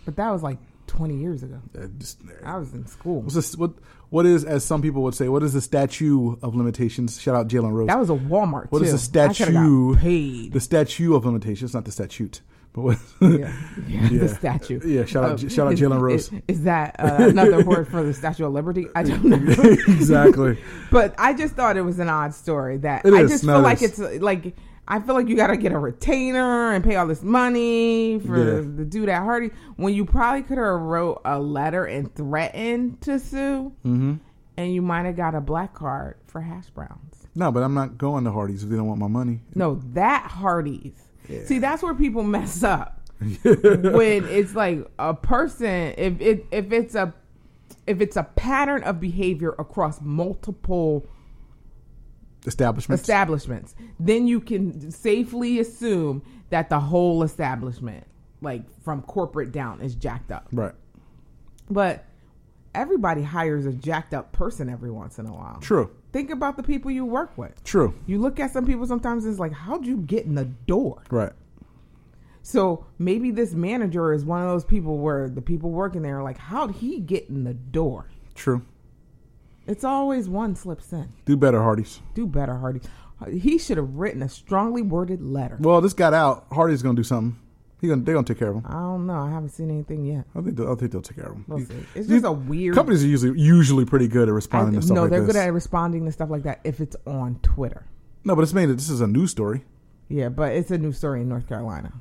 but 0.05 0.15
that 0.17 0.29
was 0.31 0.43
like 0.43 0.57
20 0.89 1.15
years 1.15 1.43
ago. 1.43 1.61
Uh, 1.77 1.87
just- 1.97 2.21
I 2.43 2.57
was 2.57 2.73
in 2.73 2.85
school. 2.87 3.21
What's 3.21 3.35
this? 3.35 3.55
What? 3.55 3.71
What 4.09 4.25
is, 4.25 4.43
as 4.43 4.65
some 4.65 4.81
people 4.81 5.03
would 5.03 5.13
say, 5.13 5.29
what 5.29 5.43
is 5.43 5.53
the 5.53 5.61
statue 5.61 6.35
of 6.41 6.55
limitations? 6.55 7.21
Shout 7.21 7.35
out 7.35 7.47
Jalen 7.47 7.71
Rose. 7.73 7.87
That 7.87 7.99
was 7.99 8.09
a 8.09 8.13
Walmart. 8.15 8.71
What 8.71 8.79
too. 8.79 8.85
is 8.85 8.91
the 8.91 8.97
statue? 8.97 9.95
The 10.49 10.59
statue 10.59 11.13
of 11.15 11.25
limitations, 11.25 11.75
not 11.75 11.85
the 11.85 11.91
statute, 11.91 12.41
but 12.73 12.81
what? 12.81 12.97
yeah. 13.21 13.29
yeah, 13.29 13.53
Yeah. 14.09 14.17
the 14.19 14.27
statue. 14.29 14.79
Yeah, 14.83 15.05
shout 15.05 15.23
out- 15.25 15.51
shout 15.51 15.67
out 15.67 15.75
Jalen 15.75 16.01
Rose. 16.01 16.33
Is, 16.33 16.41
is 16.47 16.63
that 16.63 16.95
uh, 16.99 17.17
another 17.29 17.63
word 17.63 17.87
for 17.87 18.01
the 18.01 18.13
Statue 18.15 18.45
of 18.47 18.53
Liberty? 18.53 18.87
I 18.95 19.03
don't 19.03 19.23
know. 19.23 19.37
exactly. 19.87 20.57
but 20.91 21.13
I 21.19 21.33
just 21.33 21.53
thought 21.55 21.77
it 21.77 21.83
was 21.83 21.99
an 21.99 22.09
odd 22.09 22.33
story. 22.33 22.77
That 22.77 23.05
It 23.05 23.13
I 23.13 23.21
is. 23.21 23.29
just 23.29 23.45
feel 23.45 23.61
like 23.61 23.83
it's 23.83 23.99
like 23.99 24.55
I 24.91 24.99
feel 24.99 25.13
like 25.13 25.27
you 25.27 25.35
got 25.35 25.47
to 25.47 25.57
get 25.57 25.71
a 25.71 25.77
retainer 25.77 26.71
and 26.73 26.83
pay 26.83 26.95
all 26.95 27.05
this 27.05 27.21
money 27.21 28.19
for 28.25 28.37
Yeah. 28.37 28.61
the 28.75 28.83
dude 28.85 29.07
at 29.07 29.21
Hardee 29.21 29.51
when 29.75 29.93
you 29.93 30.03
probably 30.03 30.41
could 30.41 30.57
have 30.57 30.81
wrote 30.81 31.21
a 31.25 31.39
letter 31.39 31.85
and 31.85 32.13
threatened 32.15 32.99
to 33.01 33.19
sue, 33.19 33.71
hmm 33.83 34.15
and 34.57 34.73
you 34.73 34.81
might 34.81 35.05
have 35.05 35.15
got 35.15 35.35
a 35.35 35.39
black 35.41 35.73
card 35.73 36.17
for 36.27 36.41
hash 36.41 36.69
browns. 36.71 37.27
No, 37.33 37.49
but 37.49 37.63
I'm 37.63 37.73
not 37.73 37.97
going 37.97 38.25
to 38.25 38.31
Hardee's 38.31 38.63
if 38.63 38.69
they 38.69 38.75
don't 38.75 38.87
want 38.87 38.99
my 38.99 39.07
money. 39.07 39.39
No, 39.55 39.75
that 39.93 40.23
Hardee's. 40.29 40.97
Yeah. 41.29 41.45
See, 41.45 41.59
that's 41.59 41.81
where 41.81 41.93
people 41.93 42.23
mess 42.23 42.61
up. 42.63 42.99
when 43.43 44.25
it's 44.25 44.55
like 44.55 44.85
a 44.97 45.13
person, 45.13 45.93
if 45.97 46.19
it 46.19 46.45
if 46.51 46.71
it's 46.73 46.95
a 46.95 47.13
if 47.87 48.01
it's 48.01 48.17
a 48.17 48.23
pattern 48.23 48.83
of 48.83 48.99
behavior 48.99 49.55
across 49.59 50.01
multiple 50.01 51.05
Establishments. 52.45 53.01
establishments, 53.01 53.75
then 53.99 54.27
you 54.27 54.39
can 54.39 54.91
safely 54.91 55.59
assume 55.59 56.21
that 56.49 56.69
the 56.69 56.79
whole 56.79 57.23
establishment, 57.23 58.05
like 58.41 58.63
from 58.83 59.01
corporate 59.01 59.51
down, 59.51 59.81
is 59.81 59.95
jacked 59.95 60.31
up. 60.31 60.47
right. 60.51 60.73
But 61.69 62.05
everybody 62.73 63.21
hires 63.21 63.65
a 63.65 63.73
jacked 63.73 64.13
up 64.13 64.31
person 64.31 64.69
every 64.69 64.91
once 64.91 65.19
in 65.19 65.25
a 65.27 65.33
while. 65.33 65.59
True. 65.61 65.91
Think 66.11 66.31
about 66.31 66.57
the 66.57 66.63
people 66.63 66.89
you 66.89 67.05
work 67.05 67.37
with. 67.37 67.63
True. 67.63 67.93
You 68.07 68.19
look 68.19 68.39
at 68.39 68.51
some 68.51 68.65
people 68.65 68.87
sometimes 68.87 69.25
it's 69.25 69.37
like, 69.39 69.53
how'd 69.53 69.85
you 69.85 69.97
get 69.97 70.25
in 70.25 70.33
the 70.35 70.45
door? 70.45 71.03
Right. 71.11 71.33
So 72.41 72.85
maybe 72.97 73.29
this 73.31 73.53
manager 73.53 74.13
is 74.13 74.25
one 74.25 74.41
of 74.41 74.47
those 74.47 74.65
people 74.65 74.97
where 74.97 75.29
the 75.29 75.41
people 75.41 75.69
working 75.69 76.01
there 76.01 76.19
are 76.19 76.23
like, 76.23 76.37
how'd 76.37 76.71
he 76.71 76.99
get 76.99 77.29
in 77.29 77.43
the 77.43 77.53
door? 77.53 78.07
True. 78.33 78.63
It's 79.69 79.83
always 79.83 80.27
one 80.27 80.55
slips 80.55 80.91
in. 80.91 81.07
Do 81.25 81.37
better, 81.37 81.61
Hardee's. 81.61 82.01
Do 82.15 82.25
better, 82.25 82.57
Hardee. 82.57 82.81
He 83.31 83.59
should 83.59 83.77
have 83.77 83.97
written 83.97 84.23
a 84.23 84.29
strongly 84.29 84.81
worded 84.81 85.21
letter. 85.21 85.57
Well, 85.59 85.79
this 85.79 85.93
got 85.93 86.13
out. 86.13 86.47
Hardee's 86.51 86.81
gonna 86.81 86.95
do 86.95 87.03
something. 87.03 87.39
He 87.79 87.87
gonna 87.87 88.01
they're 88.01 88.15
gonna 88.15 88.25
take 88.25 88.39
care 88.39 88.49
of 88.49 88.55
him. 88.55 88.65
I 88.65 88.73
don't 88.73 89.05
know. 89.05 89.19
I 89.19 89.29
haven't 89.29 89.49
seen 89.49 89.69
anything 89.69 90.05
yet. 90.05 90.25
I 90.35 90.41
think 90.41 90.57
they'll, 90.57 90.71
I 90.71 90.75
think 90.75 90.91
they'll 90.91 91.03
take 91.03 91.17
care 91.17 91.27
of 91.27 91.33
him. 91.33 91.45
We'll 91.47 91.59
see. 91.59 91.75
It's 91.93 92.07
just 92.07 92.25
a 92.25 92.31
weird. 92.31 92.73
companies 92.73 93.03
are 93.03 93.07
usually 93.07 93.39
usually 93.39 93.85
pretty 93.85 94.07
good 94.07 94.27
at 94.27 94.33
responding 94.33 94.79
to 94.79 94.81
stuff 94.81 94.89
like 94.89 94.95
that. 94.95 94.95
no, 94.95 95.01
like 95.03 95.11
they're 95.11 95.25
this. 95.27 95.35
good 95.35 95.47
at 95.47 95.53
responding 95.53 96.05
to 96.05 96.11
stuff 96.11 96.29
like 96.31 96.43
that 96.43 96.61
if 96.63 96.79
it's 96.81 96.95
on 97.05 97.39
Twitter. 97.43 97.85
no, 98.23 98.35
but 98.35 98.41
it's 98.41 98.53
made 98.53 98.69
it. 98.69 98.73
This 98.73 98.89
is 98.89 99.01
a 99.01 99.07
news 99.07 99.29
story. 99.29 99.65
Yeah, 100.07 100.29
but 100.29 100.53
it's 100.53 100.71
a 100.71 100.79
new 100.79 100.91
story 100.91 101.21
in 101.21 101.29
North 101.29 101.47
Carolina. 101.47 101.93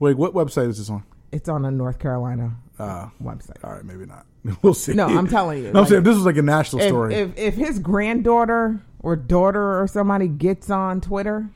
Wait, 0.00 0.16
what 0.16 0.34
website 0.34 0.68
is 0.68 0.78
this 0.78 0.90
on? 0.90 1.04
It's 1.34 1.48
on 1.48 1.64
a 1.64 1.70
North 1.70 1.98
Carolina 1.98 2.56
Uh, 2.78 3.08
website. 3.22 3.62
all 3.64 3.72
right, 3.72 3.84
maybe 3.84 4.06
not. 4.06 4.26
We'll 4.62 4.74
see. 4.74 4.92
No, 4.94 5.06
I'm 5.06 5.26
telling 5.26 5.58
you, 5.58 5.64
No, 5.64 5.68
I'm 5.70 5.74
like, 5.84 5.88
saying 5.88 6.02
this 6.02 6.14
was 6.16 6.24
like 6.26 6.36
a 6.36 6.42
national 6.42 6.82
If, 6.82 6.88
story. 6.88 7.14
if 7.14 7.36
if 7.38 7.54
his 7.54 7.78
granddaughter 7.78 8.80
or 9.00 9.16
daughter 9.16 9.80
or 9.80 9.86
somebody 9.86 10.28
gets 10.28 10.70
on 10.70 11.00
Twitter 11.00 11.48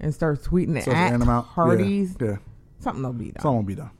and 0.00 0.14
starts 0.14 0.46
tweeting 0.46 0.80
starts 0.82 0.98
at 0.98 1.28
out. 1.28 1.46
Hardee's, 1.46 2.16
Yeah, 2.20 2.26
yeah. 2.28 2.36
something 2.80 3.02
will 3.02 3.12
be 3.12 3.30
done. 3.32 3.42
Something 3.42 3.56
will 3.56 3.62
be 3.64 3.74
done. 3.74 3.90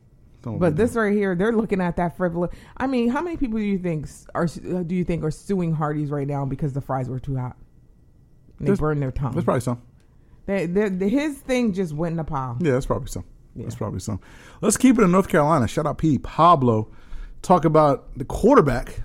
Something 0.44 0.58
But 0.60 0.70
be 0.76 0.82
this 0.82 0.94
right 0.96 1.12
here, 1.12 1.34
they're 1.36 1.52
looking 1.52 1.80
at 1.80 1.96
that 1.96 2.16
frivolous. 2.16 2.50
I 2.76 2.86
mean, 2.86 3.08
how 3.08 3.20
many 3.22 3.36
people 3.36 3.58
do 3.58 3.64
you 3.64 3.78
think 3.78 4.08
are 4.34 4.46
do 4.46 4.94
you 4.94 5.04
think 5.04 5.22
are 5.24 5.30
suing 5.30 5.72
Hardee's 5.74 6.10
right 6.10 6.26
now 6.26 6.44
because 6.44 6.72
the 6.72 6.80
fries 6.80 7.08
were 7.08 7.20
too 7.20 7.36
hot? 7.36 7.56
And 8.58 8.68
they 8.68 8.74
burned 8.74 9.02
their 9.02 9.12
tongue. 9.12 9.32
There's 9.32 9.44
probably 9.44 9.60
some. 9.60 9.82
They, 10.46 10.66
they, 10.66 10.88
they- 10.88 11.08
his 11.08 11.38
thing 11.38 11.72
just 11.72 11.92
went 11.92 12.12
in 12.12 12.16
the 12.16 12.24
pile. 12.24 12.56
Yeah, 12.60 12.72
that's 12.72 12.86
probably 12.86 13.08
some. 13.08 13.24
Yeah. 13.54 13.64
That's 13.64 13.74
probably 13.76 14.00
some. 14.00 14.20
Let's 14.60 14.76
keep 14.76 14.98
it 14.98 15.02
in 15.02 15.10
North 15.10 15.28
Carolina. 15.28 15.68
Shout 15.68 15.86
out 15.86 15.98
P. 15.98 16.18
Pablo. 16.18 16.88
Talk 17.42 17.64
about 17.64 18.16
the 18.16 18.24
quarterback 18.24 19.02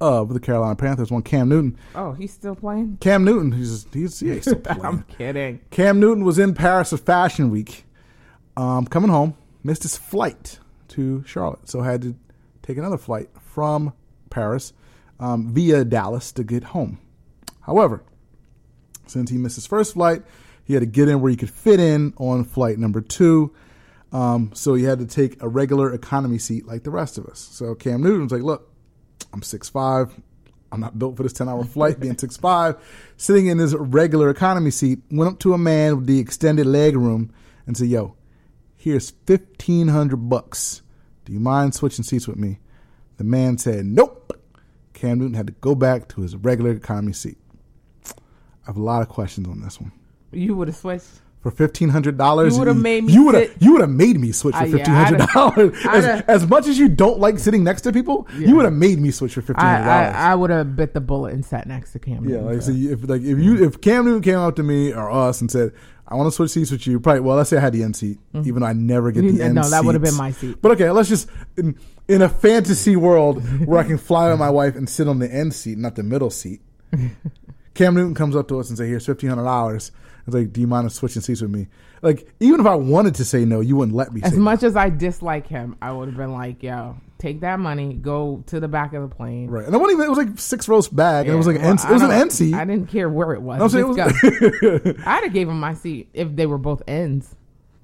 of 0.00 0.32
the 0.32 0.40
Carolina 0.40 0.76
Panthers, 0.76 1.10
one 1.10 1.22
Cam 1.22 1.48
Newton. 1.48 1.76
Oh, 1.94 2.12
he's 2.12 2.32
still 2.32 2.54
playing? 2.54 2.98
Cam 3.00 3.24
Newton, 3.24 3.52
he's 3.52 3.86
he's, 3.92 4.20
he's 4.20 4.42
still 4.42 4.56
playing. 4.56 4.84
I'm 4.84 5.02
kidding. 5.04 5.60
Cam 5.70 5.98
Newton 5.98 6.24
was 6.24 6.38
in 6.38 6.54
Paris 6.54 6.90
for 6.90 6.98
Fashion 6.98 7.50
Week. 7.50 7.84
Um, 8.56 8.86
coming 8.86 9.10
home, 9.10 9.36
missed 9.62 9.82
his 9.82 9.96
flight 9.96 10.58
to 10.88 11.24
Charlotte, 11.26 11.68
so 11.68 11.82
had 11.82 12.02
to 12.02 12.14
take 12.62 12.76
another 12.76 12.98
flight 12.98 13.28
from 13.40 13.92
Paris 14.30 14.72
um, 15.20 15.52
via 15.52 15.84
Dallas 15.84 16.32
to 16.32 16.44
get 16.44 16.64
home. 16.64 16.98
However, 17.62 18.02
since 19.06 19.30
he 19.30 19.38
missed 19.38 19.56
his 19.56 19.66
first 19.66 19.94
flight, 19.94 20.22
he 20.68 20.74
had 20.74 20.80
to 20.80 20.86
get 20.86 21.08
in 21.08 21.20
where 21.22 21.30
he 21.30 21.36
could 21.36 21.50
fit 21.50 21.80
in 21.80 22.12
on 22.18 22.44
flight 22.44 22.78
number 22.78 23.00
two. 23.00 23.54
Um, 24.12 24.52
so 24.54 24.74
he 24.74 24.84
had 24.84 24.98
to 24.98 25.06
take 25.06 25.42
a 25.42 25.48
regular 25.48 25.92
economy 25.92 26.38
seat 26.38 26.66
like 26.66 26.84
the 26.84 26.90
rest 26.90 27.16
of 27.16 27.26
us. 27.26 27.40
So 27.40 27.74
Cam 27.74 28.02
Newton 28.02 28.24
was 28.24 28.32
like, 28.32 28.42
"Look, 28.42 28.70
I'm 29.32 29.40
6'5". 29.40 30.12
I'm 30.70 30.80
not 30.80 30.98
built 30.98 31.16
for 31.16 31.22
this 31.22 31.32
10 31.32 31.48
hour 31.48 31.64
flight 31.76 31.98
being 31.98 32.16
6'5. 32.16 32.78
Sitting 33.16 33.46
in 33.46 33.58
his 33.58 33.74
regular 33.74 34.28
economy 34.28 34.70
seat, 34.70 35.00
went 35.10 35.32
up 35.32 35.38
to 35.40 35.54
a 35.54 35.58
man 35.58 35.96
with 35.96 36.06
the 36.06 36.18
extended 36.18 36.66
leg 36.66 36.96
room 36.96 37.32
and 37.66 37.74
said, 37.74 37.88
Yo, 37.88 38.14
here's 38.76 39.12
1500 39.26 40.16
bucks. 40.16 40.82
Do 41.24 41.32
you 41.32 41.40
mind 41.40 41.74
switching 41.74 42.04
seats 42.04 42.28
with 42.28 42.36
me? 42.36 42.60
The 43.16 43.24
man 43.24 43.56
said, 43.56 43.86
Nope. 43.86 44.32
Cam 44.92 45.18
Newton 45.18 45.34
had 45.34 45.46
to 45.46 45.52
go 45.54 45.74
back 45.74 46.08
to 46.08 46.20
his 46.22 46.36
regular 46.36 46.72
economy 46.72 47.14
seat. 47.14 47.38
I 48.06 48.66
have 48.66 48.76
a 48.76 48.82
lot 48.82 49.00
of 49.00 49.08
questions 49.08 49.48
on 49.48 49.62
this 49.62 49.80
one. 49.80 49.92
You 50.32 50.54
would 50.56 50.68
have 50.68 50.76
switched. 50.76 51.06
For 51.40 51.52
fifteen 51.52 51.88
hundred 51.90 52.18
dollars, 52.18 52.54
You 52.54 52.58
would've 52.58 52.76
made 52.76 53.04
me 53.04 53.12
You 53.12 53.24
would 53.26 53.34
have. 53.36 53.50
You 53.60 53.72
would 53.72 53.80
have 53.80 53.90
made 53.90 54.18
me 54.18 54.32
switch 54.32 54.56
for 54.56 54.66
fifteen 54.66 54.92
hundred 54.92 55.18
dollars. 55.32 55.72
As, 55.88 56.22
as 56.22 56.46
much 56.48 56.66
as 56.66 56.76
you 56.80 56.88
don't 56.88 57.20
like 57.20 57.38
sitting 57.38 57.62
next 57.62 57.82
to 57.82 57.92
people, 57.92 58.26
Yeah. 58.36 58.48
you 58.48 58.56
would 58.56 58.64
have 58.64 58.74
made 58.74 58.98
me 58.98 59.12
switch 59.12 59.34
for 59.34 59.42
fifteen 59.42 59.64
hundred 59.64 59.84
dollars. 59.84 60.16
I, 60.16 60.32
I 60.32 60.34
would 60.34 60.50
have 60.50 60.74
bit 60.74 60.94
the 60.94 61.00
bullet 61.00 61.34
and 61.34 61.44
sat 61.46 61.68
next 61.68 61.92
to 61.92 62.00
Cam. 62.00 62.28
Yeah, 62.28 62.38
like 62.38 62.62
so 62.62 62.72
if 62.72 63.08
like 63.08 63.22
if 63.22 63.38
you 63.38 63.64
if 63.64 63.80
Cam 63.80 64.04
Newton 64.04 64.22
came 64.22 64.38
up 64.38 64.56
to 64.56 64.64
me 64.64 64.92
or 64.92 65.08
us 65.12 65.40
and 65.40 65.48
said, 65.48 65.72
"I 66.08 66.16
want 66.16 66.26
to 66.26 66.32
switch 66.32 66.50
seats 66.50 66.72
with 66.72 66.84
you," 66.88 66.98
probably 66.98 67.20
well, 67.20 67.36
let's 67.36 67.50
say 67.50 67.56
I 67.56 67.60
had 67.60 67.72
the 67.72 67.84
end 67.84 67.94
seat, 67.94 68.18
even 68.34 68.56
though 68.60 68.66
I 68.66 68.72
never 68.72 69.12
get 69.12 69.20
the 69.20 69.28
end. 69.28 69.38
Mm-hmm. 69.38 69.54
no, 69.54 69.70
that 69.70 69.84
would've 69.84 70.02
been 70.02 70.16
my 70.16 70.32
seat. 70.32 70.58
But 70.60 70.72
okay, 70.72 70.90
let's 70.90 71.08
just 71.08 71.28
in, 71.56 71.78
in 72.08 72.20
a 72.20 72.28
fantasy 72.28 72.96
world 72.96 73.40
where 73.64 73.78
I 73.78 73.84
can 73.84 73.96
fly 73.96 74.28
with 74.30 74.40
my 74.40 74.50
wife 74.50 74.74
and 74.74 74.88
sit 74.88 75.06
on 75.06 75.20
the 75.20 75.32
end 75.32 75.54
seat, 75.54 75.78
not 75.78 75.94
the 75.94 76.02
middle 76.02 76.30
seat. 76.30 76.60
Cam 77.74 77.94
Newton 77.94 78.14
comes 78.14 78.34
up 78.34 78.48
to 78.48 78.58
us 78.58 78.68
and 78.70 78.76
say, 78.76 78.88
"Here's 78.88 79.06
fifteen 79.06 79.30
hundred 79.30 79.44
dollars." 79.44 79.92
It's 80.28 80.34
like, 80.34 80.52
"Do 80.52 80.60
you 80.60 80.66
mind 80.66 80.92
switching 80.92 81.22
seats 81.22 81.40
with 81.40 81.50
me?" 81.50 81.68
Like, 82.02 82.30
even 82.38 82.60
if 82.60 82.66
I 82.66 82.74
wanted 82.74 83.14
to 83.16 83.24
say 83.24 83.46
no, 83.46 83.60
you 83.60 83.76
wouldn't 83.76 83.96
let 83.96 84.12
me. 84.12 84.20
As 84.22 84.34
much 84.36 84.62
as 84.62 84.76
I 84.76 84.90
dislike 84.90 85.46
him, 85.46 85.76
I 85.80 85.90
would 85.90 86.08
have 86.08 86.18
been 86.18 86.32
like, 86.32 86.62
"Yo, 86.62 86.96
take 87.16 87.40
that 87.40 87.58
money, 87.58 87.94
go 87.94 88.44
to 88.46 88.60
the 88.60 88.68
back 88.68 88.92
of 88.92 89.08
the 89.08 89.14
plane." 89.14 89.48
right. 89.48 89.64
And 89.64 89.74
I 89.74 89.78
wasn't 89.78 89.98
even. 89.98 90.06
It 90.06 90.10
was 90.10 90.18
like 90.18 90.38
six 90.38 90.68
rows 90.68 90.86
back, 90.86 91.24
and 91.24 91.34
it 91.34 91.36
was 91.38 91.46
like 91.46 91.56
an 91.56 91.62
Well, 91.62 91.70
end, 91.70 91.80
it 91.80 91.90
was 91.90 92.02
an 92.02 92.10
end 92.10 92.30
seat. 92.32 92.52
I 92.54 92.66
didn't 92.66 92.88
care 92.88 93.08
where 93.08 93.32
it 93.32 93.40
was. 93.40 93.60
I'm 93.62 93.68
saying 93.70 93.96
Just 93.96 94.22
it 94.22 94.84
was-. 94.84 95.02
I'd 95.06 95.24
have 95.24 95.32
gave 95.32 95.48
him 95.48 95.58
my 95.58 95.72
seat 95.72 96.08
if 96.12 96.36
they 96.36 96.44
were 96.44 96.58
both 96.58 96.82
ends. 96.86 97.34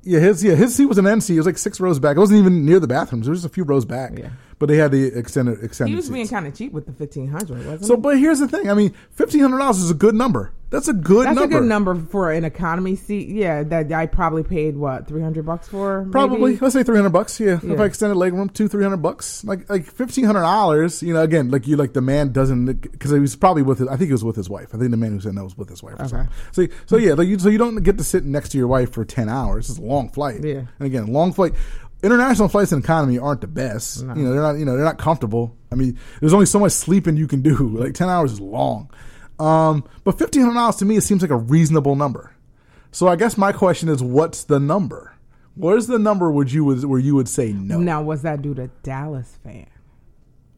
Yeah, 0.06 0.20
his 0.20 0.44
yeah 0.44 0.54
his 0.54 0.74
seat 0.74 0.84
was 0.84 0.98
an 0.98 1.06
end 1.06 1.24
seat. 1.24 1.34
It 1.34 1.38
was 1.38 1.46
like 1.46 1.56
six 1.58 1.80
rows 1.80 1.98
back. 1.98 2.16
It 2.16 2.20
wasn't 2.20 2.40
even 2.40 2.66
near 2.66 2.78
the 2.78 2.86
bathrooms. 2.86 3.26
It 3.26 3.30
was 3.30 3.40
just 3.40 3.50
a 3.50 3.54
few 3.54 3.64
rows 3.64 3.86
back. 3.86 4.18
Yeah. 4.18 4.28
But 4.58 4.66
they 4.66 4.76
had 4.76 4.90
the 4.92 5.06
extended 5.18 5.64
extended. 5.64 5.90
He 5.90 5.96
was 5.96 6.04
seats. 6.06 6.12
being 6.12 6.28
kind 6.28 6.46
of 6.46 6.54
cheap 6.54 6.72
with 6.72 6.84
the 6.86 6.92
fifteen 6.92 7.28
hundred, 7.28 7.64
wasn't 7.64 7.86
so, 7.86 7.96
he? 7.96 8.00
but 8.00 8.18
here's 8.18 8.38
the 8.38 8.46
thing. 8.48 8.68
I 8.68 8.74
mean, 8.74 8.94
fifteen 9.12 9.40
hundred 9.40 9.58
dollars 9.58 9.78
is 9.78 9.90
a 9.90 9.94
good 9.94 10.14
number. 10.14 10.52
That's 10.74 10.88
a 10.88 10.92
good 10.92 11.24
number. 11.26 11.40
That's 11.40 11.40
number. 11.40 11.56
a 11.56 11.60
good 11.60 11.68
number 11.68 11.94
for 12.10 12.32
an 12.32 12.44
economy 12.44 12.96
seat. 12.96 13.28
Yeah, 13.28 13.62
that 13.62 13.92
I 13.92 14.06
probably 14.06 14.42
paid 14.42 14.76
what 14.76 15.06
three 15.06 15.22
hundred 15.22 15.46
bucks 15.46 15.68
for. 15.68 16.00
maybe? 16.02 16.10
Probably, 16.12 16.56
let's 16.58 16.74
say 16.74 16.82
three 16.82 16.96
hundred 16.96 17.10
bucks. 17.12 17.38
Yeah. 17.38 17.60
if 17.62 17.78
I 17.78 17.84
extended 17.84 18.16
leg 18.16 18.32
room, 18.32 18.48
two 18.48 18.66
three 18.68 18.82
hundred 18.82 18.96
bucks. 18.98 19.44
Like 19.44 19.70
like 19.70 19.84
fifteen 19.86 20.24
hundred 20.24 20.40
dollars. 20.42 21.02
You 21.02 21.14
know, 21.14 21.22
again, 21.22 21.50
like 21.50 21.66
you 21.68 21.76
like 21.76 21.92
the 21.92 22.00
man 22.00 22.32
doesn't 22.32 22.66
because 22.66 23.12
he 23.12 23.18
was 23.20 23.36
probably 23.36 23.62
with 23.62 23.78
his. 23.78 23.88
I 23.88 23.96
think 23.96 24.08
he 24.08 24.12
was 24.12 24.24
with 24.24 24.36
his 24.36 24.50
wife. 24.50 24.74
I 24.74 24.78
think 24.78 24.90
the 24.90 24.96
man 24.96 25.12
who 25.12 25.20
said 25.20 25.34
that 25.36 25.44
was 25.44 25.56
with 25.56 25.68
his 25.70 25.82
wife. 25.82 25.94
Or 25.94 26.02
Okay. 26.02 26.08
something. 26.08 26.28
So 26.52 26.66
so 26.86 26.96
yeah, 26.96 27.14
like 27.14 27.28
you, 27.28 27.38
so 27.38 27.48
you 27.48 27.58
don't 27.58 27.76
get 27.82 27.96
to 27.98 28.04
sit 28.04 28.24
next 28.24 28.48
to 28.50 28.58
your 28.58 28.66
wife 28.68 28.92
for 28.92 29.04
ten 29.04 29.28
hours. 29.28 29.70
It's 29.70 29.78
a 29.78 29.82
long 29.82 30.08
flight. 30.10 30.42
Yeah. 30.42 30.62
And 30.78 30.86
again, 30.86 31.06
long 31.06 31.32
flight. 31.32 31.52
International 32.02 32.48
flights 32.48 32.70
in 32.72 32.80
economy 32.80 33.18
aren't 33.18 33.40
the 33.40 33.46
best. 33.46 34.02
No. 34.02 34.14
You 34.14 34.24
know, 34.24 34.32
they're 34.32 34.42
not. 34.42 34.58
You 34.58 34.64
know, 34.66 34.74
they're 34.76 34.84
not 34.84 34.98
comfortable. 34.98 35.56
I 35.72 35.76
mean, 35.76 35.98
there's 36.20 36.34
only 36.34 36.44
so 36.46 36.58
much 36.58 36.72
sleeping 36.72 37.16
you 37.16 37.26
can 37.28 37.40
do. 37.42 37.54
Like 37.78 37.94
ten 37.94 38.08
hours 38.08 38.32
is 38.32 38.40
long. 38.40 38.90
Um, 39.38 39.84
but 40.04 40.18
fifteen 40.18 40.42
hundred 40.42 40.54
dollars 40.54 40.76
to 40.76 40.84
me, 40.84 40.96
it 40.96 41.02
seems 41.02 41.22
like 41.22 41.30
a 41.30 41.36
reasonable 41.36 41.96
number. 41.96 42.34
So 42.92 43.08
I 43.08 43.16
guess 43.16 43.36
my 43.36 43.52
question 43.52 43.88
is, 43.88 44.02
what's 44.02 44.44
the 44.44 44.60
number? 44.60 45.14
Where's 45.56 45.86
the 45.86 45.98
number 45.98 46.30
would 46.30 46.52
you 46.52 46.64
would 46.64 46.84
where 46.84 47.00
you 47.00 47.14
would 47.16 47.28
say 47.28 47.52
no? 47.52 47.78
Now 47.78 48.02
was 48.02 48.22
that 48.22 48.42
due 48.42 48.54
to 48.54 48.68
Dallas 48.82 49.38
fan? 49.42 49.66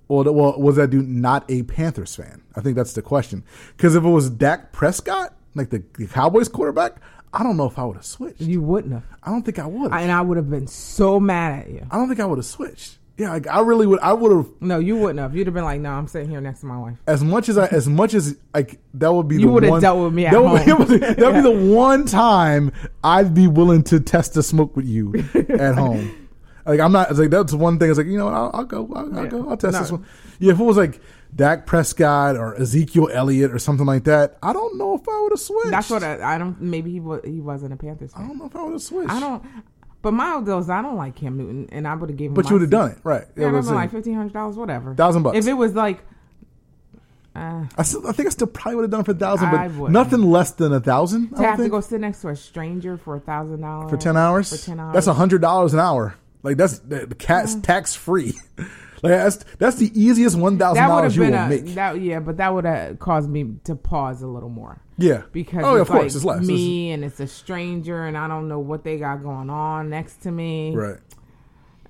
Or 0.08 0.24
the- 0.24 0.32
well, 0.32 0.58
was 0.60 0.76
that 0.76 0.90
dude 0.90 1.08
not 1.08 1.44
a 1.50 1.62
Panthers 1.64 2.14
fan? 2.14 2.42
I 2.54 2.60
think 2.60 2.76
that's 2.76 2.92
the 2.92 3.02
question. 3.02 3.44
Because 3.76 3.94
if 3.94 4.04
it 4.04 4.08
was 4.08 4.30
Dak 4.30 4.72
Prescott, 4.72 5.34
like 5.54 5.70
the, 5.70 5.82
the 5.98 6.06
Cowboys 6.06 6.48
quarterback, 6.48 6.96
I 7.32 7.42
don't 7.42 7.56
know 7.56 7.66
if 7.66 7.78
I 7.78 7.84
would 7.84 7.96
have 7.96 8.06
switched. 8.06 8.40
You 8.40 8.62
wouldn't 8.62 8.92
have, 8.94 9.04
I 9.22 9.30
don't 9.30 9.42
think 9.42 9.58
I 9.58 9.66
would. 9.66 9.92
And 9.92 10.12
I 10.12 10.20
would 10.20 10.36
have 10.36 10.48
been 10.48 10.66
so 10.68 11.18
mad 11.18 11.60
at 11.60 11.70
you. 11.70 11.86
I 11.90 11.96
don't 11.96 12.08
think 12.08 12.20
I 12.20 12.24
would 12.24 12.38
have 12.38 12.46
switched. 12.46 12.98
Yeah, 13.18 13.30
like, 13.30 13.46
I 13.46 13.60
really 13.60 13.86
would. 13.86 13.98
I 14.00 14.12
would 14.12 14.30
have 14.30 14.46
No, 14.60 14.78
you 14.78 14.96
wouldn't 14.96 15.18
have. 15.18 15.34
You'd 15.34 15.46
have 15.46 15.54
been 15.54 15.64
like, 15.64 15.80
"No, 15.80 15.90
I'm 15.90 16.06
sitting 16.06 16.28
here 16.28 16.40
next 16.40 16.60
to 16.60 16.66
my 16.66 16.76
wife." 16.78 16.98
as 17.06 17.24
much 17.24 17.48
as 17.48 17.56
I 17.56 17.66
as 17.68 17.88
much 17.88 18.12
as 18.12 18.36
like 18.54 18.78
that 18.94 19.10
would 19.12 19.26
be 19.26 19.36
You 19.36 19.46
the 19.46 19.52
would've 19.52 19.80
dealt 19.80 20.04
with 20.04 20.12
me 20.12 20.26
at 20.26 20.32
that 20.32 20.42
would, 20.42 20.60
home. 20.68 20.88
That 21.00 21.18
would 21.18 21.34
be 21.34 21.40
the 21.40 21.72
one 21.74 22.04
time 22.04 22.72
I'd 23.02 23.32
be 23.34 23.46
willing 23.46 23.82
to 23.84 24.00
test 24.00 24.34
the 24.34 24.42
smoke 24.42 24.76
with 24.76 24.84
you 24.84 25.14
at 25.48 25.74
home. 25.78 26.28
Like 26.66 26.80
I'm 26.80 26.92
not. 26.92 27.08
It's 27.10 27.18
like 27.18 27.30
that's 27.30 27.54
one 27.54 27.78
thing. 27.78 27.88
It's 27.90 27.96
like 27.98 28.06
you 28.06 28.18
know 28.18 28.26
what? 28.26 28.34
I'll, 28.34 28.50
I'll 28.52 28.64
go. 28.64 28.90
I'll, 28.94 29.16
I'll 29.16 29.24
Yeah. 29.24 29.30
go. 29.30 29.48
I'll 29.48 29.56
test 29.56 29.72
No. 29.74 29.78
this 29.80 29.92
one. 29.92 30.04
Yeah, 30.38 30.52
if 30.52 30.60
it 30.60 30.64
was 30.64 30.76
like 30.76 31.00
Dak 31.34 31.64
Prescott 31.64 32.36
or 32.36 32.54
Ezekiel 32.60 33.08
Elliott 33.12 33.50
or 33.50 33.58
something 33.58 33.86
like 33.86 34.04
that, 34.04 34.36
I 34.42 34.52
don't 34.52 34.76
know 34.76 34.94
if 34.94 35.08
I 35.08 35.20
would 35.22 35.32
have 35.32 35.40
switched. 35.40 35.70
That's 35.70 35.88
what 35.88 36.02
I, 36.02 36.34
I 36.34 36.38
don't. 36.38 36.60
Maybe 36.60 36.90
he 36.92 37.00
was. 37.00 37.22
He 37.24 37.40
wasn't 37.40 37.72
a 37.72 37.76
Panthers 37.76 38.12
I 38.14 38.26
don't 38.26 38.36
know 38.36 38.44
if 38.46 38.54
I 38.56 38.62
would 38.64 38.72
have 38.72 38.82
switched. 38.82 39.10
I 39.10 39.20
don't. 39.20 39.42
But 40.06 40.12
my 40.12 40.40
those, 40.40 40.70
I 40.70 40.82
don't 40.82 40.94
like 40.94 41.16
Cam 41.16 41.36
Newton, 41.36 41.68
and 41.72 41.88
I 41.88 41.92
would 41.96 42.10
have 42.10 42.16
given. 42.16 42.32
But 42.34 42.44
my 42.44 42.50
you 42.50 42.54
would 42.54 42.62
have 42.62 42.70
done 42.70 42.90
it, 42.92 42.98
right? 43.02 43.24
Yeah, 43.34 43.48
it 43.48 43.50
was 43.50 43.66
have 43.66 43.72
been 43.72 43.74
like 43.74 43.90
fifteen 43.90 44.14
hundred 44.14 44.34
dollars, 44.34 44.54
whatever. 44.56 44.94
Thousand 44.94 45.24
bucks. 45.24 45.36
If 45.36 45.48
it 45.48 45.54
was 45.54 45.74
like, 45.74 45.98
uh, 47.34 47.64
I, 47.76 47.82
still, 47.82 48.06
I 48.06 48.12
think 48.12 48.28
I 48.28 48.30
still 48.30 48.46
probably 48.46 48.76
would 48.76 48.82
have 48.82 48.90
done 48.92 49.00
it 49.00 49.06
for 49.06 49.10
a 49.10 49.14
thousand, 49.16 49.48
I 49.48 49.66
but 49.66 49.70
wouldn't. 49.76 49.90
nothing 49.90 50.30
less 50.30 50.52
than 50.52 50.72
a 50.72 50.78
thousand. 50.78 51.24
I 51.24 51.28
to 51.30 51.34
don't 51.34 51.44
have 51.44 51.56
to 51.56 51.62
think. 51.64 51.72
go 51.72 51.80
sit 51.80 52.00
next 52.00 52.20
to 52.20 52.28
a 52.28 52.36
stranger 52.36 52.96
for 52.96 53.16
a 53.16 53.18
thousand 53.18 53.62
dollars 53.62 53.90
for 53.90 53.96
ten 53.96 54.16
hours. 54.16 54.56
For 54.60 54.64
ten 54.64 54.78
hours, 54.78 54.94
That's 54.94 55.08
a 55.08 55.14
hundred 55.14 55.40
dollars 55.42 55.74
an 55.74 55.80
hour. 55.80 56.14
Like 56.44 56.56
that's 56.56 56.78
the 56.78 57.06
the 57.06 57.16
cat's 57.16 57.56
tax 57.56 57.96
free. 57.96 58.34
like 59.02 59.12
that's 59.12 59.36
that's 59.58 59.76
the 59.76 59.90
easiest 60.00 60.36
one 60.36 60.58
thousand 60.58 60.88
dollars 60.88 61.16
you 61.16 61.22
been 61.22 61.32
will 61.32 61.38
a 61.38 61.48
make. 61.48 61.64
that. 61.74 62.00
Yeah, 62.00 62.20
but 62.20 62.36
that 62.38 62.52
would 62.54 62.64
have 62.64 62.98
caused 62.98 63.28
me 63.28 63.54
to 63.64 63.74
pause 63.76 64.22
a 64.22 64.26
little 64.26 64.48
more 64.48 64.80
yeah. 64.98 65.22
because 65.32 65.64
oh, 65.64 65.74
it's 65.76 65.82
of 65.82 65.88
course, 65.88 66.00
like 66.00 66.06
it's 66.16 66.24
less. 66.24 66.36
It's- 66.38 66.48
me 66.48 66.90
and 66.92 67.04
it's 67.04 67.20
a 67.20 67.26
stranger, 67.26 68.04
and 68.06 68.16
I 68.16 68.28
don't 68.28 68.48
know 68.48 68.58
what 68.58 68.84
they 68.84 68.96
got 68.98 69.22
going 69.22 69.50
on 69.50 69.90
next 69.90 70.22
to 70.22 70.30
me. 70.30 70.74
right. 70.74 70.98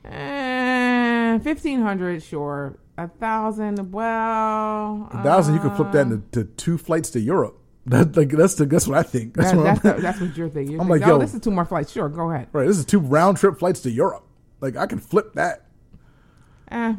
Eh, 0.05 1.39
fifteen 1.41 1.83
hundred, 1.83 2.23
sure. 2.23 2.79
A 2.99 3.09
thousand, 3.09 3.93
well, 3.93 5.09
A 5.13 5.23
thousand, 5.23 5.55
you 5.55 5.61
could 5.61 5.75
flip 5.77 5.93
that 5.93 6.07
uh, 6.07 6.13
into 6.13 6.23
to 6.31 6.45
two 6.45 6.79
flights 6.79 7.11
to 7.11 7.21
Europe. 7.21 7.59
That 7.89 8.17
like 8.17 8.31
that's 8.31 8.55
the 8.55 8.67
that's 8.67 8.89
what 8.89 8.99
I 8.99 9.05
think. 9.05 9.35
That's 9.35 9.53
That, 9.53 9.57
what 9.57 9.63
that's, 9.65 9.81
the- 9.81 9.93
that's 10.03 10.21
what 10.21 10.37
you're 10.37 10.49
thinking. 10.49 10.73
You're 10.73 10.81
I'm 10.83 10.89
thinking, 10.89 11.03
like, 11.03 11.09
oh, 11.09 11.15
yo. 11.17 11.19
this 11.21 11.35
is 11.35 11.41
two 11.41 11.53
more 11.53 11.65
flights. 11.65 11.93
Sure, 11.93 12.09
go 12.09 12.31
ahead. 12.33 12.49
right. 12.53 12.67
This 12.67 12.79
is 12.79 12.85
two 12.85 12.99
round 12.99 13.37
trip 13.37 13.61
flights 13.61 13.81
to 13.83 13.91
Europe. 13.93 14.25
Like 14.61 14.77
I 14.77 14.87
can 14.87 14.99
flip 14.99 15.35
that. 15.35 15.66
Eh, 16.71 16.95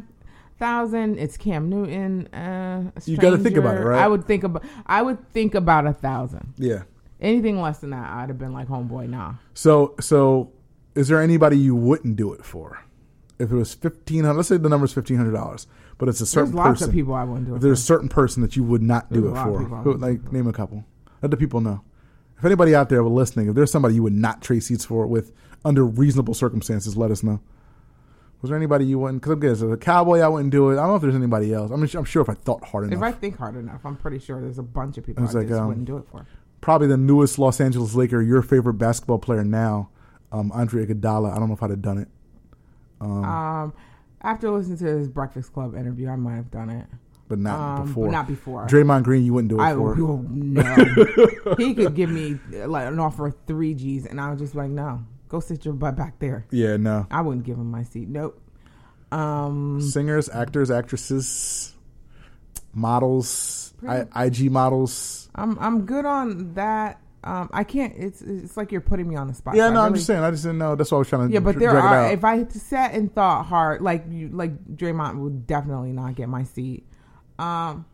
thousand. 0.60 1.20
It's 1.20 1.38
Cam 1.38 1.70
Newton. 1.70 2.28
Uh, 2.34 2.92
You 3.06 3.18
gotta 3.18 3.38
think 3.38 3.58
about 3.58 3.78
it, 3.78 3.82
right? 3.84 4.02
I 4.04 4.08
would 4.08 4.26
think 4.26 4.44
about. 4.44 4.64
I 4.86 5.02
would 5.02 5.30
think 5.32 5.56
about 5.56 5.86
a 5.86 5.94
thousand. 5.94 6.54
Yeah. 6.58 6.84
Anything 7.20 7.60
less 7.62 7.80
than 7.80 7.90
that, 7.92 8.10
I'd 8.12 8.30
have 8.30 8.38
been 8.38 8.54
like, 8.54 8.68
homeboy, 8.68 9.10
nah. 9.10 9.34
So 9.54 9.96
so, 10.00 10.52
is 10.96 11.08
there 11.08 11.22
anybody 11.22 11.58
you 11.58 11.76
wouldn't 11.76 12.16
do 12.16 12.32
it 12.34 12.46
for? 12.46 12.84
If 13.40 13.52
it 13.52 13.56
was 13.56 13.74
fifteen 13.74 14.24
hundred, 14.24 14.38
let's 14.38 14.50
say 14.50 14.58
the 14.58 14.70
number 14.70 14.86
is 14.86 14.94
fifteen 14.94 15.18
hundred 15.18 15.34
dollars, 15.34 15.68
but 15.98 16.10
it's 16.10 16.20
a 16.20 16.24
There's 16.24 16.30
certain 16.32 16.54
lots 16.54 16.70
person. 16.80 16.90
of 16.90 16.94
people 16.96 17.14
I 17.14 17.24
wouldn't 17.24 17.46
do 17.48 17.54
it. 17.54 17.56
If 17.58 17.62
For. 17.62 17.68
there's 17.68 17.80
a 17.80 17.84
certain 17.84 18.10
person 18.10 18.42
that 18.42 18.56
you 18.56 18.64
would 18.64 18.82
not 18.82 19.12
do 19.12 19.22
There's 19.22 19.34
it 19.34 19.40
a 19.40 19.50
lot 19.52 19.62
of 19.62 19.70
for, 19.70 19.76
who, 19.84 19.94
like 19.98 20.32
name 20.32 20.48
a 20.48 20.54
couple. 20.54 20.86
Let 21.22 21.32
the 21.32 21.38
people 21.38 21.62
know. 21.62 21.82
If 22.38 22.46
anybody 22.46 22.76
out 22.76 22.90
there 22.90 23.04
were 23.04 23.10
listening, 23.10 23.50
if 23.50 23.56
there's 23.56 23.72
somebody 23.72 23.96
you 23.96 24.04
would 24.04 24.14
not 24.14 24.42
trade 24.44 24.62
seats 24.64 24.86
for 24.86 25.08
with 25.08 25.32
under 25.66 25.84
reasonable 25.86 26.36
circumstances, 26.36 26.96
let 26.96 27.10
us 27.10 27.24
know. 27.24 27.40
Was 28.48 28.52
there 28.52 28.58
anybody 28.58 28.86
you 28.86 28.98
wouldn't? 28.98 29.22
Because 29.22 29.34
again, 29.34 29.52
as 29.52 29.62
a 29.62 29.76
cowboy, 29.76 30.20
I 30.20 30.30
wouldn't 30.30 30.52
do 30.52 30.70
it. 30.70 30.76
I 30.76 30.78
don't 30.78 30.88
know 30.88 30.96
if 30.96 31.02
there's 31.02 31.16
anybody 31.16 31.54
else. 31.54 31.70
I'm, 31.70 31.84
I'm 31.84 32.06
sure 32.06 32.22
if 32.22 32.30
I 32.30 32.34
thought 32.34 32.64
hard 32.64 32.86
enough. 32.86 33.00
If. 33.00 33.04
I 33.04 33.12
think 33.12 33.38
hard 33.38 33.58
enough, 33.58 33.86
I'm 33.86 33.98
pretty 33.98 34.20
sure 34.20 34.40
there's 34.40 34.58
a 34.58 34.64
bunch 34.64 34.98
of 34.98 35.06
people 35.06 35.26
I 35.26 35.32
like, 35.32 35.50
just 35.50 35.60
um, 35.60 35.68
wouldn't 35.68 35.86
do 35.86 35.98
it 35.98 36.06
for. 36.10 36.26
Probably 36.62 36.88
the 36.88 36.96
newest 36.96 37.38
Los 37.38 37.60
Angeles 37.60 37.94
Laker, 37.94 38.22
your 38.22 38.42
favorite 38.42 38.76
basketball 38.76 39.20
player 39.20 39.44
now, 39.44 39.90
um, 40.32 40.50
Andre 40.54 40.86
Iguodala. 40.86 41.34
I 41.36 41.40
don't 41.40 41.50
know 41.50 41.56
if 41.56 41.62
I'd 41.62 41.72
have 41.72 41.82
done 41.82 41.98
it. 41.98 42.08
Um, 43.02 43.74
after 44.22 44.50
listening 44.50 44.78
to 44.78 44.86
his 44.86 45.10
Breakfast 45.10 45.52
Club 45.52 45.76
interview, 45.76 46.08
I 46.08 46.16
might 46.16 46.36
have 46.36 46.50
done 46.50 46.70
it. 46.70 46.86
but 47.28 47.40
not 47.40 47.60
Um, 47.60 47.76
but 47.80 47.86
before. 47.88 48.12
not 48.12 48.28
before. 48.30 48.68
Draymond 48.68 49.04
Green, 49.04 49.26
you 49.26 49.34
wouldn't 49.34 49.50
do 49.50 49.60
it 49.60 49.62
I 49.64 49.74
for. 49.74 49.92
oh, 50.00 50.26
no. 50.30 50.64
he 51.58 51.74
could 51.74 51.96
give 51.96 52.10
me 52.10 52.40
like 52.66 52.88
an 52.88 52.98
offer 52.98 53.28
of 53.28 53.36
three 53.46 53.74
G's, 53.74 54.06
and 54.06 54.22
I 54.22 54.30
was 54.32 54.40
just 54.40 54.56
like, 54.56 54.70
no, 54.70 55.04
go 55.28 55.40
sit 55.40 55.66
your 55.66 55.74
butt 55.74 55.96
back 55.96 56.20
there. 56.20 56.46
yeah, 56.52 56.78
no. 56.78 57.06
I 57.12 57.22
wouldn't 57.22 57.46
give 57.46 57.58
him 57.58 57.70
my 57.72 57.84
seat. 57.84 58.08
Nope. 58.08 58.42
Um, 59.12 59.80
Singers, 59.82 60.30
actors, 60.30 60.70
actresses, 60.70 61.74
models, 62.74 63.74
I, 63.88 64.06
IG 64.26 64.52
models. 64.52 65.30
I'm 65.36 65.58
I'm 65.60 65.86
good 65.86 66.06
on 66.06 66.54
that. 66.56 67.00
Um, 67.24 67.50
I 67.52 67.64
can't. 67.64 67.94
It's 67.98 68.22
it's 68.22 68.56
like 68.58 68.72
you're 68.72 68.82
putting 68.82 69.08
me 69.08 69.16
on 69.16 69.28
the 69.28 69.34
spot. 69.34 69.56
Yeah, 69.56 69.68
I 69.68 69.70
no, 69.74 69.80
I'm 69.82 69.86
really- 69.88 69.96
just 69.96 70.08
saying. 70.08 70.24
I 70.24 70.32
just 70.32 70.44
didn't 70.44 70.60
know. 70.60 70.76
That's 70.76 70.92
why 70.92 70.98
I 70.98 71.00
was 71.00 71.08
trying 71.10 71.28
to. 71.28 71.34
Yeah, 71.34 71.40
but 71.40 71.54
dr- 71.54 71.60
there 71.60 71.78
are. 71.80 72.12
If 72.12 72.24
I 72.24 72.48
sat 72.48 72.94
and 72.94 73.14
thought 73.14 73.46
hard, 73.46 73.82
like 73.82 74.06
you, 74.10 74.30
like 74.30 74.66
Draymond 74.76 75.20
would 75.20 75.48
definitely 75.48 75.92
not 75.92 76.16
get 76.16 76.30
my 76.30 76.44
seat. 76.44 76.86
Um, 77.40 77.86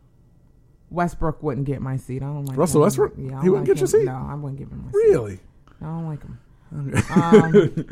Westbrook 0.89 1.41
wouldn't 1.41 1.65
get 1.65 1.81
my 1.81 1.97
seat. 1.97 2.21
I 2.21 2.25
don't 2.27 2.45
like 2.45 2.57
Russell 2.57 2.81
him. 2.81 2.85
Westbrook? 2.85 3.13
Yeah, 3.17 3.39
I 3.39 3.43
He 3.43 3.49
wouldn't 3.49 3.67
like 3.67 3.75
get 3.75 3.79
your 3.79 3.87
seat? 3.87 4.05
No, 4.05 4.13
I 4.29 4.35
wouldn't 4.35 4.59
give 4.59 4.69
him 4.71 4.85
my 4.85 4.91
seat. 4.91 4.97
really? 4.97 5.39
I 5.81 5.85
don't 5.85 6.05
like 6.07 6.21
him. 6.21 6.39
Um, 6.73 7.85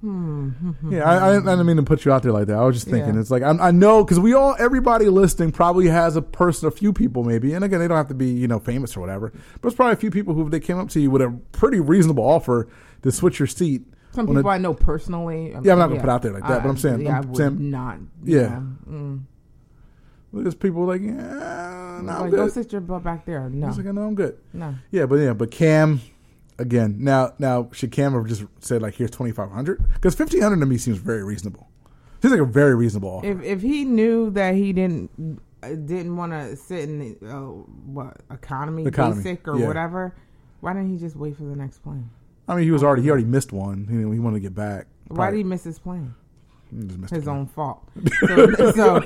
yeah, 0.90 1.02
I, 1.04 1.16
I, 1.16 1.36
I 1.36 1.40
didn't 1.40 1.66
mean 1.66 1.76
to 1.76 1.82
put 1.82 2.04
you 2.04 2.12
out 2.12 2.22
there 2.22 2.30
like 2.32 2.46
that. 2.46 2.56
I 2.56 2.64
was 2.64 2.76
just 2.76 2.86
thinking. 2.86 3.14
Yeah. 3.14 3.20
It's 3.20 3.30
like 3.32 3.42
I, 3.42 3.50
I 3.50 3.70
know 3.72 4.04
because 4.04 4.20
we 4.20 4.32
all, 4.32 4.54
everybody 4.58 5.06
listening 5.08 5.50
probably 5.50 5.88
has 5.88 6.14
a 6.14 6.22
person, 6.22 6.68
a 6.68 6.70
few 6.70 6.92
people 6.92 7.24
maybe, 7.24 7.52
and 7.52 7.64
again, 7.64 7.80
they 7.80 7.88
don't 7.88 7.96
have 7.96 8.08
to 8.08 8.14
be 8.14 8.28
you 8.28 8.46
know 8.46 8.60
famous 8.60 8.96
or 8.96 9.00
whatever. 9.00 9.32
But 9.60 9.68
it's 9.68 9.76
probably 9.76 9.94
a 9.94 9.96
few 9.96 10.10
people 10.12 10.34
who 10.34 10.44
if 10.44 10.50
they 10.52 10.60
came 10.60 10.78
up 10.78 10.88
to 10.90 11.00
you 11.00 11.10
with 11.10 11.22
a 11.22 11.36
pretty 11.52 11.80
reasonable 11.80 12.24
offer 12.24 12.68
to 13.02 13.10
switch 13.10 13.40
your 13.40 13.48
seat. 13.48 13.82
Some 14.12 14.26
people 14.28 14.48
I 14.48 14.58
know 14.58 14.72
personally. 14.74 15.50
Yeah, 15.50 15.72
I'm 15.72 15.78
not 15.78 15.88
gonna 15.88 16.00
put 16.00 16.08
out 16.08 16.22
there 16.22 16.32
like 16.32 16.46
that, 16.46 16.62
but 16.62 16.68
I'm 16.68 16.76
saying- 16.78 17.00
yeah, 17.00 17.18
I'm 17.18 17.30
I 17.30 17.34
saying- 17.34 17.70
not. 17.70 17.98
Yeah. 18.24 18.62
Mm. 18.88 19.24
There's 20.32 20.54
people 20.54 20.84
like, 20.84 21.00
yeah, 21.00 21.12
no, 21.12 21.16
I'm 21.18 22.04
like, 22.06 22.30
go 22.30 22.44
good. 22.44 22.52
sit 22.52 22.70
your 22.72 22.80
butt 22.82 23.02
back 23.02 23.24
there. 23.24 23.42
I 23.44 23.48
No, 23.48 23.66
was 23.68 23.78
like, 23.78 23.86
no, 23.86 24.02
I'm 24.02 24.14
good. 24.14 24.38
no. 24.52 24.74
Yeah, 24.90 25.06
but 25.06 25.16
yeah, 25.16 25.32
but 25.32 25.50
Cam, 25.50 26.00
again, 26.58 26.96
now 26.98 27.32
now 27.38 27.70
should 27.72 27.92
Cam 27.92 28.12
have 28.14 28.26
just 28.26 28.44
said 28.60 28.82
like 28.82 28.94
here's 28.94 29.10
twenty 29.10 29.32
five 29.32 29.50
hundred? 29.50 29.82
Because 29.94 30.14
fifteen 30.14 30.42
hundred 30.42 30.60
to 30.60 30.66
me 30.66 30.78
seems 30.78 30.98
very 30.98 31.22
reasonable. 31.22 31.68
Seems 32.20 32.32
like 32.32 32.40
a 32.40 32.44
very 32.44 32.74
reasonable 32.74 33.10
offer. 33.10 33.26
If 33.26 33.42
if 33.42 33.62
he 33.62 33.84
knew 33.84 34.30
that 34.30 34.54
he 34.54 34.72
didn't 34.72 35.40
uh, 35.62 35.68
didn't 35.68 36.16
want 36.16 36.32
to 36.32 36.56
sit 36.56 36.88
in 36.88 36.98
the 36.98 37.28
uh, 37.28 37.40
what 37.40 38.16
economy, 38.30 38.86
Economy, 38.86 39.22
basic 39.22 39.46
or 39.46 39.58
yeah. 39.58 39.66
whatever, 39.66 40.14
why 40.60 40.72
didn't 40.72 40.90
he 40.90 40.98
just 40.98 41.16
wait 41.16 41.36
for 41.36 41.44
the 41.44 41.56
next 41.56 41.78
plane? 41.78 42.10
I 42.48 42.54
mean, 42.54 42.64
he 42.64 42.70
was 42.70 42.82
already 42.82 43.02
he 43.02 43.10
already 43.10 43.26
missed 43.26 43.52
one. 43.52 43.86
Know, 43.88 44.10
he 44.10 44.18
wanted 44.18 44.36
to 44.36 44.40
get 44.40 44.54
back. 44.54 44.86
Why 45.08 45.30
did 45.30 45.36
he 45.38 45.44
miss 45.44 45.64
his 45.64 45.78
plane? 45.78 46.14
He 46.70 46.82
just 46.86 46.98
missed 46.98 47.14
His 47.14 47.28
own 47.28 47.46
fault. 47.46 47.88
So, 48.28 48.72
so 48.72 49.00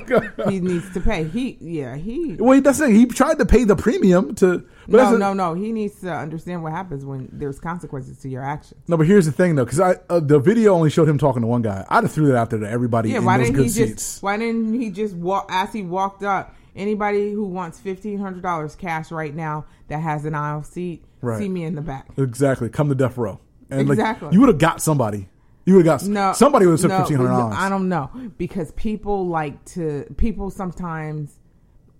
he 0.49 0.59
needs 0.59 0.91
to 0.93 0.99
pay. 1.01 1.23
He 1.25 1.57
yeah 1.61 1.95
he. 1.95 2.35
Well, 2.39 2.59
that's 2.61 2.79
thing. 2.79 2.93
He 2.95 3.05
tried 3.05 3.39
to 3.39 3.45
pay 3.45 3.63
the 3.63 3.75
premium 3.75 4.35
to. 4.35 4.65
But 4.87 5.11
No, 5.11 5.17
no, 5.17 5.33
no. 5.33 5.53
He 5.53 5.71
needs 5.71 5.99
to 6.01 6.11
understand 6.13 6.61
what 6.63 6.71
happens 6.73 7.05
when 7.05 7.29
there's 7.31 7.59
consequences 7.59 8.17
to 8.19 8.29
your 8.29 8.43
actions. 8.43 8.81
No, 8.87 8.97
but 8.97 9.07
here's 9.07 9.25
the 9.25 9.31
thing 9.31 9.55
though, 9.55 9.65
because 9.65 9.79
I 9.79 9.95
uh, 10.09 10.19
the 10.19 10.39
video 10.39 10.73
only 10.73 10.89
showed 10.89 11.07
him 11.09 11.17
talking 11.17 11.41
to 11.41 11.47
one 11.47 11.61
guy. 11.61 11.85
I'd 11.89 12.03
have 12.03 12.11
threw 12.11 12.27
that 12.27 12.35
out 12.37 12.49
there 12.49 12.59
to 12.59 12.69
everybody 12.69 13.09
Yeah, 13.11 13.17
in 13.19 13.25
why 13.25 13.37
didn't 13.37 13.55
he 13.61 13.69
seats. 13.69 13.93
just? 13.95 14.23
Why 14.23 14.37
didn't 14.37 14.73
he 14.79 14.89
just 14.89 15.15
walk 15.15 15.47
as 15.49 15.71
he 15.73 15.81
walked 15.83 16.23
up? 16.23 16.55
Anybody 16.75 17.31
who 17.31 17.45
wants 17.45 17.79
fifteen 17.79 18.19
hundred 18.19 18.41
dollars 18.43 18.75
cash 18.75 19.11
right 19.11 19.33
now 19.33 19.65
that 19.89 19.99
has 19.99 20.25
an 20.25 20.35
aisle 20.35 20.63
seat, 20.63 21.05
Right. 21.21 21.37
see 21.39 21.47
me 21.49 21.63
in 21.63 21.75
the 21.75 21.81
back. 21.81 22.07
Exactly. 22.17 22.67
Come 22.69 22.89
to 22.89 22.95
death 22.95 23.17
row. 23.17 23.39
And 23.69 23.87
like, 23.87 23.97
Exactly. 23.97 24.29
you 24.31 24.39
would 24.41 24.49
have 24.49 24.57
got 24.57 24.81
somebody. 24.81 25.29
You 25.65 25.75
would 25.75 25.85
have 25.85 26.01
got 26.01 26.09
No, 26.09 26.33
somebody 26.33 26.65
would 26.65 26.73
have 26.73 26.81
took 26.81 26.89
no, 26.91 26.97
fifteen 26.99 27.17
hundred 27.17 27.29
dollars. 27.29 27.55
I 27.57 27.69
don't 27.69 27.87
know 27.89 28.09
because 28.37 28.71
people 28.73 29.27
like 29.27 29.63
to. 29.65 30.05
People 30.17 30.49
sometimes 30.51 31.39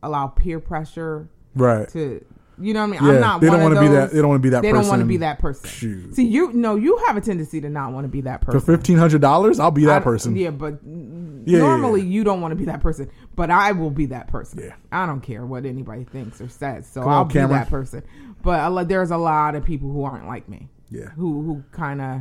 allow 0.01 0.27
peer 0.27 0.59
pressure 0.59 1.29
Right. 1.55 1.87
to. 1.89 2.23
You 2.59 2.73
know 2.73 2.81
what 2.87 2.97
I 2.97 3.01
mean? 3.01 3.09
Yeah, 3.09 3.15
I'm 3.15 3.21
not. 3.21 3.41
they 3.41 3.47
don't 3.47 3.61
want 3.61 3.73
wanna 3.75 3.87
be 3.89 3.93
that- 3.95 4.11
they 4.11 4.19
don't 4.19 4.27
wanna 4.29 4.39
be 4.39 4.49
that 4.49 4.61
They 4.61 4.71
don't 4.71 4.87
want 4.87 4.99
to 4.99 5.05
be 5.07 5.17
that 5.17 5.39
person. 5.39 5.67
Shoot. 5.69 6.13
See, 6.15 6.25
you 6.27 6.53
no, 6.53 6.75
you 6.75 6.97
have 7.07 7.17
a 7.17 7.21
tendency 7.21 7.59
to 7.61 7.69
not 7.69 7.93
want 7.93 8.03
to 8.05 8.09
be 8.09 8.21
that 8.21 8.41
person. 8.41 8.59
For 8.59 8.65
fifteen 8.65 8.97
hundred 8.97 9.21
dollars, 9.21 9.59
I'll 9.59 9.71
be 9.71 9.85
I- 9.87 9.93
that 9.95 10.03
person. 10.03 10.35
Yeah, 10.35 10.51
but 10.51 10.79
yeah, 10.85 11.57
normally 11.59 12.01
yeah. 12.01 12.07
you 12.09 12.23
don't 12.23 12.41
want 12.41 12.51
to 12.51 12.55
be 12.55 12.65
that 12.65 12.79
person, 12.81 13.09
but 13.35 13.49
I 13.49 13.71
will 13.71 13.89
be 13.89 14.05
that 14.07 14.27
person. 14.27 14.59
Yeah. 14.59 14.73
I 14.91 15.05
don't 15.07 15.21
care 15.21 15.45
what 15.45 15.65
anybody 15.65 16.03
thinks 16.03 16.39
or 16.41 16.47
says, 16.47 16.85
so 16.85 17.01
Come 17.01 17.09
I'll 17.11 17.25
be 17.25 17.33
Cameron. 17.33 17.59
that 17.61 17.69
person. 17.69 18.03
But 18.43 18.83
there's 18.87 19.09
a 19.11 19.17
lot 19.17 19.55
of 19.55 19.63
people 19.65 19.91
who 19.91 20.03
aren't 20.03 20.27
like 20.27 20.47
me. 20.47 20.69
Yeah. 20.91 21.09
Who 21.15 21.41
who 21.41 21.63
kind 21.71 22.01
of 22.01 22.19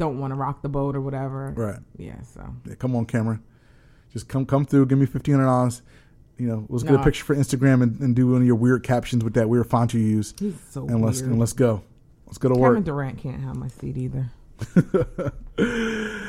don't 0.00 0.18
want 0.18 0.32
to 0.32 0.34
rock 0.34 0.62
the 0.62 0.68
boat 0.68 0.96
or 0.96 1.00
whatever. 1.00 1.52
Right. 1.56 1.78
Yeah. 1.96 2.20
So 2.22 2.42
Yeah, 2.66 2.74
come 2.74 2.96
on, 2.96 3.04
Cameron. 3.06 3.44
Just 4.12 4.26
come 4.28 4.44
come 4.46 4.64
through. 4.66 4.86
Give 4.86 4.98
me 4.98 5.06
fifteen 5.06 5.34
hundred 5.34 5.46
dollars. 5.46 5.82
You 6.38 6.48
know, 6.48 6.66
let's 6.68 6.82
get 6.82 6.92
No. 6.94 7.00
a 7.00 7.04
picture 7.04 7.24
for 7.24 7.36
Instagram 7.36 7.82
and, 7.82 8.00
and 8.00 8.16
do 8.16 8.26
one 8.32 8.40
of 8.40 8.46
your 8.46 8.56
weird 8.56 8.82
captions 8.82 9.22
with 9.22 9.34
that 9.34 9.48
weird 9.48 9.66
font 9.68 9.94
you 9.94 10.00
use. 10.00 10.34
he's 10.38 10.54
so 10.70 10.86
and 10.88 11.04
let's 11.04 11.20
weird. 11.20 11.30
and 11.32 11.38
let's 11.38 11.52
go. 11.52 11.82
Let's 12.26 12.38
go 12.38 12.48
to 12.48 12.54
Kevin 12.54 12.62
work. 12.76 12.84
Durant 12.84 13.18
can't 13.18 13.40
have 13.42 13.56
my 13.56 13.68
seat 13.68 13.96
either. 13.96 14.30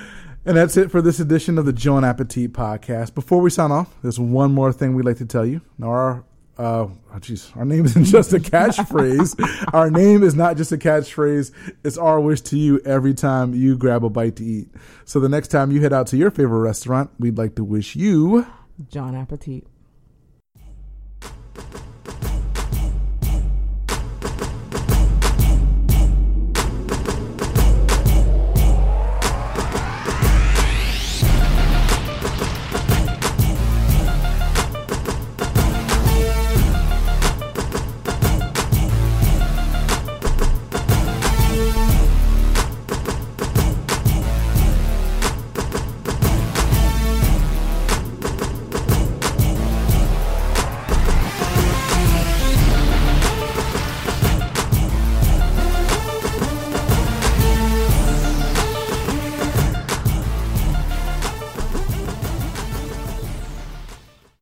And 0.43 0.57
that's 0.57 0.76
it 0.76 0.89
for 0.89 1.03
this 1.03 1.19
edition 1.19 1.59
of 1.59 1.65
the 1.67 1.72
Jawn 1.74 2.03
Appetit 2.03 2.51
podcast. 2.51 3.13
Before 3.13 3.39
we 3.41 3.51
sign 3.51 3.72
off, 3.72 3.93
there's 4.01 4.19
one 4.19 4.51
more 4.51 4.74
thing 4.74 4.95
we'd 4.95 5.05
like 5.05 5.17
to 5.17 5.26
tell 5.28 5.45
you. 5.45 5.61
Now, 5.78 5.89
our 5.89 6.24
uh, 6.58 6.62
oh, 6.64 6.97
jeez, 7.16 7.56
our 7.58 7.66
name 7.66 7.86
isn't 7.86 8.06
just 8.06 8.34
a 8.34 8.39
catchphrase. 8.39 9.70
our 9.74 9.89
name 9.89 10.24
is 10.24 10.36
not 10.36 10.58
just 10.58 10.72
a 10.72 10.78
catchphrase. 10.78 11.52
It's 11.84 11.97
our 11.97 12.20
wish 12.20 12.41
to 12.41 12.58
you 12.58 12.80
every 12.86 13.14
time 13.14 13.54
you 13.54 13.78
grab 13.78 14.04
a 14.04 14.10
bite 14.10 14.36
to 14.38 14.43
eat. 14.43 14.70
So 15.06 15.20
the 15.20 15.30
next 15.30 15.47
time 15.47 15.72
you 15.72 15.82
head 15.82 15.93
out 15.93 16.08
to 16.08 16.18
your 16.18 16.32
favorite 16.32 16.60
restaurant, 16.60 17.10
we'd 17.20 17.38
like 17.38 17.56
to 17.56 17.64
wish 17.64 17.95
you 17.95 18.45
Jawn 18.89 19.16
Appetit. 19.16 19.66